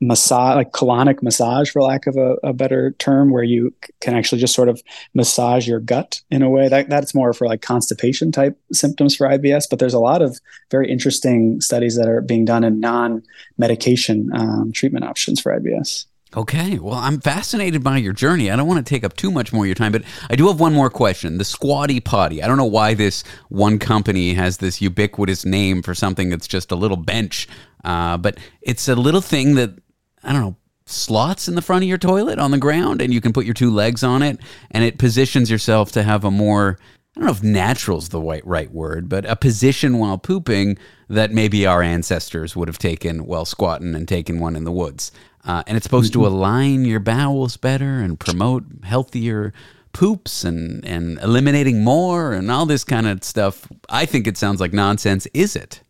massage, 0.01 0.55
like 0.55 0.71
colonic 0.71 1.23
massage, 1.23 1.71
for 1.71 1.83
lack 1.83 2.07
of 2.07 2.17
a, 2.17 2.37
a, 2.45 2.53
better 2.53 2.93
term, 2.99 3.31
where 3.31 3.43
you 3.43 3.75
can 4.01 4.15
actually 4.15 4.41
just 4.41 4.55
sort 4.55 4.69
of 4.69 4.81
massage 5.15 5.67
your 5.67 5.81
gut 5.81 6.21
in 6.31 6.43
a 6.43 6.51
way 6.51 6.69
that 6.69 6.89
that's 6.89 7.17
more 7.17 7.33
for 7.33 7.49
like 7.49 7.63
constipation 7.63 8.31
type 8.31 8.57
symptoms 8.73 9.17
for 9.17 9.27
IBS. 9.27 9.65
But 9.69 9.81
there's 9.81 9.95
a 9.95 9.99
lot 9.99 10.23
of 10.23 10.41
very 10.71 10.89
interesting 10.89 11.61
studies 11.61 11.97
that 11.97 12.09
are 12.09 12.21
being 12.21 12.45
done 12.45 12.63
in 12.63 12.79
non-medication 12.79 14.31
um, 14.35 14.71
treatment 14.71 15.05
options 15.05 15.41
for 15.41 15.59
IBS. 15.59 16.07
Okay, 16.35 16.79
well, 16.79 16.95
I'm 16.95 17.21
fascinated 17.21 17.85
by 17.85 17.99
your 17.99 18.15
journey. 18.15 18.51
I 18.51 18.57
don't 18.57 18.67
want 18.67 18.85
to 18.85 18.89
take 18.89 19.05
up 19.05 19.15
too 19.17 19.31
much 19.31 19.53
more 19.53 19.65
of 19.65 19.67
your 19.67 19.75
time, 19.75 19.93
but 19.93 20.03
I 20.31 20.37
do 20.37 20.49
have 20.49 20.59
one 20.59 20.73
more 20.73 20.89
question. 20.89 21.37
The 21.37 21.45
Squatty 21.45 22.01
Potty. 22.01 22.43
I 22.43 22.47
don't 22.47 22.57
know 22.57 22.65
why 22.65 22.95
this 22.95 23.23
one 23.51 23.79
company 23.79 24.33
has 24.33 24.57
this 24.57 24.81
ubiquitous 24.81 25.45
name 25.45 25.83
for 25.83 25.95
something 25.95 26.31
that's 26.31 26.49
just 26.49 26.73
a 26.73 26.77
little 26.77 26.97
bench, 26.97 27.49
uh, 27.85 28.17
but 28.17 28.39
it's 28.63 28.89
a 28.89 28.97
little 28.97 29.21
thing 29.21 29.57
that, 29.57 29.79
I 30.25 30.33
don't 30.33 30.41
know, 30.41 30.57
slots 30.87 31.49
in 31.49 31.55
the 31.55 31.63
front 31.63 31.83
of 31.83 31.89
your 31.89 31.99
toilet 31.99 32.39
on 32.39 32.51
the 32.51 32.59
ground, 32.59 33.03
and 33.03 33.13
you 33.13 33.21
can 33.21 33.35
put 33.35 33.45
your 33.45 33.55
two 33.55 33.71
legs 33.71 34.03
on 34.03 34.23
it, 34.23 34.41
and 34.71 34.85
it 34.85 34.99
positions 34.99 35.51
yourself 35.51 35.93
to 35.93 36.03
have 36.03 36.25
a 36.25 36.31
more 36.31 36.79
I 37.15 37.21
don't 37.21 37.27
know 37.27 37.33
if 37.33 37.43
natural's 37.43 38.09
the 38.09 38.23
right, 38.23 38.47
right 38.47 38.73
word, 38.73 39.11
but 39.11 39.27
a 39.27 39.37
position 39.37 39.99
while 39.99 40.17
pooping 40.17 40.79
that 41.11 41.31
maybe 41.31 41.67
our 41.67 41.83
ancestors 41.83 42.57
would 42.57 42.69
have 42.69 42.79
taken 42.79 43.27
while 43.27 43.45
squatting 43.45 43.95
and 43.95 44.09
taking 44.09 44.41
one 44.41 44.57
in 44.57 44.65
the 44.65 44.73
woods. 44.73 45.13
Uh, 45.45 45.63
and 45.67 45.77
it's 45.77 45.85
supposed 45.85 46.13
to 46.13 46.21
mm-hmm. 46.21 46.35
align 46.35 46.85
your 46.85 47.01
bowels 47.01 47.57
better 47.57 48.01
and 48.01 48.19
promote 48.19 48.65
healthier 48.85 49.53
poops 49.93 50.45
and, 50.45 50.85
and 50.85 51.19
eliminating 51.19 51.85
more 51.85 52.33
and 52.33 52.51
all 52.51 52.67
this 52.67 52.85
kind 52.85 53.07
of 53.07 53.23
stuff. 53.25 53.67
I 53.89 54.07
think 54.07 54.27
it 54.27 54.37
sounds 54.37 54.61
like 54.61 54.73
nonsense. 54.73 55.27
Is 55.35 55.57
it? 55.57 55.83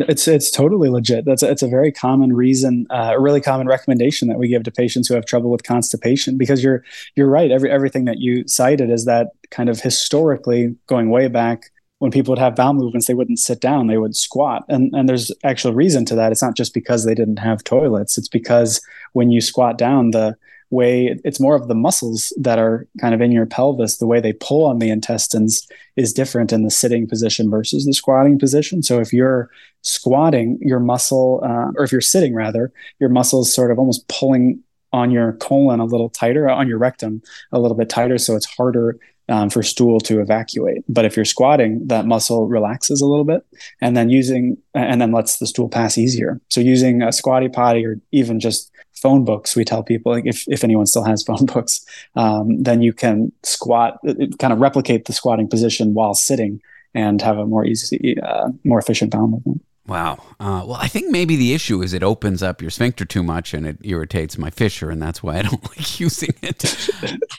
It's 0.00 0.28
it's 0.28 0.52
totally 0.52 0.88
legit. 0.88 1.24
That's 1.24 1.42
a, 1.42 1.50
it's 1.50 1.62
a 1.62 1.68
very 1.68 1.90
common 1.90 2.32
reason, 2.32 2.86
uh, 2.88 3.14
a 3.16 3.20
really 3.20 3.40
common 3.40 3.66
recommendation 3.66 4.28
that 4.28 4.38
we 4.38 4.46
give 4.46 4.62
to 4.62 4.70
patients 4.70 5.08
who 5.08 5.14
have 5.14 5.24
trouble 5.26 5.50
with 5.50 5.64
constipation. 5.64 6.38
Because 6.38 6.62
you're 6.62 6.84
you're 7.16 7.28
right. 7.28 7.50
Every 7.50 7.68
everything 7.68 8.04
that 8.04 8.18
you 8.18 8.46
cited 8.46 8.90
is 8.90 9.06
that 9.06 9.30
kind 9.50 9.68
of 9.68 9.80
historically 9.80 10.76
going 10.86 11.10
way 11.10 11.26
back 11.26 11.72
when 11.98 12.10
people 12.10 12.32
would 12.32 12.38
have 12.38 12.54
bowel 12.54 12.74
movements, 12.74 13.06
they 13.06 13.14
wouldn't 13.14 13.38
sit 13.38 13.60
down, 13.60 13.86
they 13.86 13.98
would 13.98 14.16
squat. 14.16 14.64
And, 14.68 14.94
and 14.94 15.08
there's 15.08 15.32
actual 15.44 15.74
reason 15.74 16.04
to 16.06 16.14
that. 16.14 16.32
It's 16.32 16.42
not 16.42 16.56
just 16.56 16.74
because 16.74 17.04
they 17.04 17.14
didn't 17.14 17.38
have 17.38 17.64
toilets, 17.64 18.18
it's 18.18 18.28
because 18.28 18.80
when 19.12 19.30
you 19.30 19.40
squat 19.40 19.78
down, 19.78 20.12
the 20.12 20.36
way 20.70 21.18
it's 21.24 21.40
more 21.40 21.56
of 21.56 21.66
the 21.66 21.74
muscles 21.74 22.32
that 22.36 22.58
are 22.58 22.86
kind 23.00 23.14
of 23.14 23.20
in 23.20 23.32
your 23.32 23.46
pelvis, 23.46 23.96
the 23.96 24.06
way 24.06 24.20
they 24.20 24.34
pull 24.34 24.66
on 24.66 24.78
the 24.78 24.90
intestines 24.90 25.66
is 25.96 26.12
different 26.12 26.52
in 26.52 26.62
the 26.62 26.70
sitting 26.70 27.06
position 27.06 27.50
versus 27.50 27.86
the 27.86 27.94
squatting 27.94 28.38
position. 28.38 28.82
So 28.82 29.00
if 29.00 29.12
you're 29.12 29.50
squatting, 29.82 30.58
your 30.60 30.80
muscle, 30.80 31.40
uh, 31.42 31.72
or 31.76 31.84
if 31.84 31.92
you're 31.92 32.00
sitting 32.00 32.34
rather, 32.34 32.70
your 33.00 33.08
muscles 33.08 33.52
sort 33.52 33.70
of 33.70 33.78
almost 33.78 34.06
pulling 34.08 34.60
on 34.92 35.10
your 35.10 35.32
colon 35.34 35.80
a 35.80 35.84
little 35.84 36.10
tighter, 36.10 36.48
on 36.48 36.68
your 36.68 36.78
rectum 36.78 37.22
a 37.52 37.58
little 37.58 37.76
bit 37.76 37.88
tighter. 37.88 38.18
So 38.18 38.36
it's 38.36 38.46
harder 38.46 38.98
um, 39.28 39.50
for 39.50 39.62
stool 39.62 40.00
to 40.00 40.20
evacuate. 40.20 40.82
But 40.88 41.04
if 41.04 41.16
you're 41.16 41.24
squatting, 41.24 41.86
that 41.86 42.06
muscle 42.06 42.46
relaxes 42.46 43.00
a 43.00 43.06
little 43.06 43.24
bit, 43.24 43.44
and 43.80 43.96
then 43.96 44.08
using 44.08 44.56
and 44.74 45.00
then 45.00 45.12
lets 45.12 45.38
the 45.38 45.46
stool 45.46 45.68
pass 45.68 45.98
easier. 45.98 46.40
So 46.48 46.60
using 46.60 47.02
a 47.02 47.12
squatty 47.12 47.48
potty 47.48 47.84
or 47.84 48.00
even 48.12 48.40
just 48.40 48.70
phone 48.94 49.24
books. 49.24 49.54
We 49.54 49.64
tell 49.64 49.82
people 49.82 50.12
like 50.12 50.26
if 50.26 50.46
if 50.48 50.64
anyone 50.64 50.86
still 50.86 51.04
has 51.04 51.22
phone 51.26 51.46
books, 51.46 51.84
um, 52.16 52.62
then 52.62 52.82
you 52.82 52.92
can 52.92 53.32
squat, 53.42 53.98
kind 54.38 54.52
of 54.52 54.60
replicate 54.60 55.06
the 55.06 55.12
squatting 55.12 55.48
position 55.48 55.94
while 55.94 56.14
sitting 56.14 56.60
and 56.94 57.20
have 57.22 57.38
a 57.38 57.46
more 57.46 57.64
easy, 57.64 58.18
uh, 58.20 58.48
more 58.64 58.78
efficient 58.78 59.12
bowel 59.12 59.28
movement. 59.28 59.62
Wow. 59.86 60.22
Uh, 60.38 60.64
well, 60.66 60.74
I 60.74 60.86
think 60.86 61.10
maybe 61.10 61.36
the 61.36 61.54
issue 61.54 61.82
is 61.82 61.94
it 61.94 62.02
opens 62.02 62.42
up 62.42 62.60
your 62.60 62.70
sphincter 62.70 63.06
too 63.06 63.22
much 63.22 63.54
and 63.54 63.66
it 63.66 63.78
irritates 63.82 64.36
my 64.36 64.50
fissure, 64.50 64.90
and 64.90 65.00
that's 65.00 65.22
why 65.22 65.38
I 65.38 65.42
don't 65.42 65.64
like 65.76 65.98
using 65.98 66.34
it. 66.42 66.88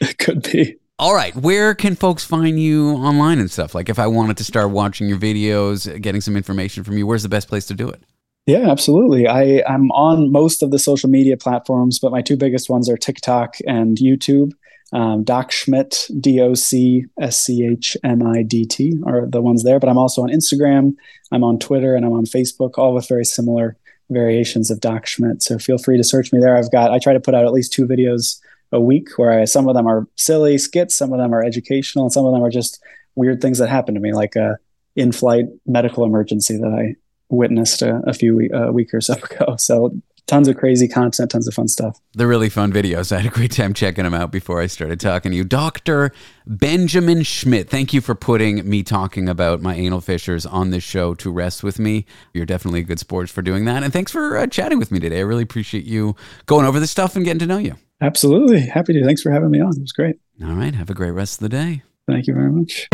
it 0.02 0.18
could 0.18 0.44
be. 0.44 0.78
All 1.00 1.14
right. 1.14 1.34
Where 1.34 1.74
can 1.76 1.95
folks 1.95 2.26
find 2.26 2.60
you 2.60 2.89
online 2.89 3.39
and 3.39 3.50
stuff? 3.50 3.74
Like 3.74 3.88
if 3.88 3.97
I 3.97 4.08
wanted 4.08 4.36
to 4.36 4.43
start 4.43 4.72
watching 4.72 5.08
your 5.08 5.18
videos, 5.18 6.00
getting 6.02 6.20
some 6.20 6.36
information 6.36 6.84
from 6.84 6.97
you, 6.97 7.08
where's 7.08 7.24
the 7.24 7.30
best 7.30 7.47
place 7.47 7.66
to 7.68 7.74
do 7.74 7.88
it? 7.88 8.04
Yeah, 8.45 8.70
absolutely. 8.70 9.26
I, 9.26 9.64
I'm 9.66 9.91
on 9.91 10.30
most 10.30 10.62
of 10.62 10.72
the 10.72 10.80
social 10.80 11.10
media 11.10 11.38
platforms, 11.38 12.00
but 12.00 12.12
my 12.12 12.22
two 12.22 12.36
biggest 12.36 12.70
ones 12.70 12.89
are 12.89 12.97
TikTok 12.97 13.56
and 13.66 13.97
YouTube. 13.97 14.52
Um, 14.91 15.24
Doc 15.24 15.54
Schmidt, 15.54 16.10
D 16.20 16.41
O 16.41 16.54
C 16.54 17.06
S 17.22 17.39
C 17.39 17.66
H 17.66 17.95
M 18.04 18.22
I 18.28 18.43
D 18.43 18.66
T, 18.66 19.00
are 19.06 19.26
the 19.26 19.41
ones 19.41 19.64
there. 19.64 19.80
But 19.80 19.88
I'm 19.88 19.97
also 19.97 20.22
on 20.22 20.30
Instagram, 20.30 20.95
I'm 21.32 21.45
on 21.45 21.60
Twitter, 21.60 21.95
and 21.95 22.06
I'm 22.06 22.12
on 22.12 22.26
Facebook, 22.26 22.78
all 22.78 22.93
with 22.93 23.08
very 23.08 23.24
similar 23.24 23.78
variations 24.10 24.70
of 24.70 24.82
Doc 24.82 25.06
Schmidt. 25.06 25.43
So 25.43 25.60
feel 25.60 25.78
free 25.78 25.95
to 25.95 26.04
search 26.04 26.34
me 26.34 26.39
there. 26.39 26.58
I've 26.58 26.72
got, 26.72 26.91
I 26.91 27.00
try 27.00 27.14
to 27.14 27.20
put 27.22 27.36
out 27.36 27.45
at 27.45 27.54
least 27.54 27.72
two 27.72 27.88
videos 27.88 28.41
a 28.72 28.80
week 28.80 29.10
where 29.18 29.32
I, 29.32 29.46
some 29.46 29.68
of 29.68 29.76
them 29.76 29.88
are 29.88 30.08
silly 30.16 30.58
skits, 30.58 30.98
some 30.98 31.12
of 31.14 31.20
them 31.20 31.34
are 31.34 31.44
educational, 31.44 32.06
and 32.06 32.14
some 32.14 32.26
of 32.26 32.34
them 32.34 32.44
are 32.44 32.50
just 32.50 32.82
weird 33.16 33.42
things 33.42 33.58
that 33.58 33.70
happen 33.70 33.96
to 33.96 34.00
me, 34.00 34.14
like 34.14 34.36
a 34.36 34.58
in-flight 34.96 35.46
medical 35.66 36.04
emergency 36.04 36.58
that 36.58 36.72
I 36.72 36.96
witnessed 37.30 37.82
a, 37.82 38.02
a 38.06 38.14
few 38.14 38.50
a 38.54 38.72
week 38.72 38.94
or 38.94 39.02
so 39.02 39.14
ago. 39.32 39.56
So 39.58 39.94
tons 40.30 40.48
of 40.48 40.58
crazy 40.58 40.88
content, 40.88 41.32
tons 41.32 41.48
of 41.48 41.54
fun 41.56 41.68
stuff. 41.68 42.00
They're 42.14 42.28
really 42.28 42.50
fun 42.50 42.72
videos. 42.72 43.12
I 43.16 43.18
had 43.20 43.32
a 43.32 43.36
great 43.36 43.52
time 43.52 43.74
checking 43.74 44.04
them 44.04 44.14
out 44.14 44.32
before 44.32 44.62
I 44.62 44.68
started 44.68 45.00
talking 45.00 45.32
to 45.32 45.38
you. 45.38 45.44
Dr. 45.44 46.12
Benjamin 46.46 47.24
Schmidt, 47.24 47.70
thank 47.70 47.94
you 47.94 48.02
for 48.02 48.16
putting 48.16 48.68
me 48.70 48.84
talking 48.84 49.28
about 49.28 49.62
my 49.62 49.76
anal 49.76 50.02
fissures 50.02 50.46
on 50.46 50.70
this 50.70 50.84
show 50.84 51.16
to 51.16 51.32
rest 51.32 51.64
with 51.64 51.80
me. 51.80 52.06
You're 52.34 52.46
definitely 52.46 52.82
a 52.82 52.84
good 52.84 53.00
sport 53.00 53.30
for 53.30 53.42
doing 53.42 53.66
that. 53.66 53.84
And 53.84 53.92
thanks 53.92 54.12
for 54.12 54.38
uh, 54.38 54.48
chatting 54.48 54.80
with 54.80 54.92
me 54.92 55.00
today. 55.00 55.18
I 55.18 55.24
really 55.24 55.44
appreciate 55.44 55.86
you 55.86 56.16
going 56.46 56.66
over 56.66 56.80
this 56.80 56.92
stuff 56.92 57.16
and 57.16 57.26
getting 57.26 57.40
to 57.40 57.48
know 57.48 57.58
you. 57.58 57.76
Absolutely. 58.02 58.62
Happy 58.62 58.93
to. 58.93 59.06
Thanks 59.06 59.22
for 59.22 59.32
having 59.32 59.52
me 59.52 59.60
on. 59.60 59.76
It 59.76 59.82
was 59.82 59.91
great. 59.91 60.18
All 60.43 60.54
right. 60.54 60.74
Have 60.74 60.89
a 60.89 60.93
great 60.93 61.12
rest 61.12 61.41
of 61.41 61.41
the 61.41 61.50
day. 61.50 61.84
Thank 62.08 62.28
you 62.28 62.34
very 62.34 62.52
much. 62.52 62.88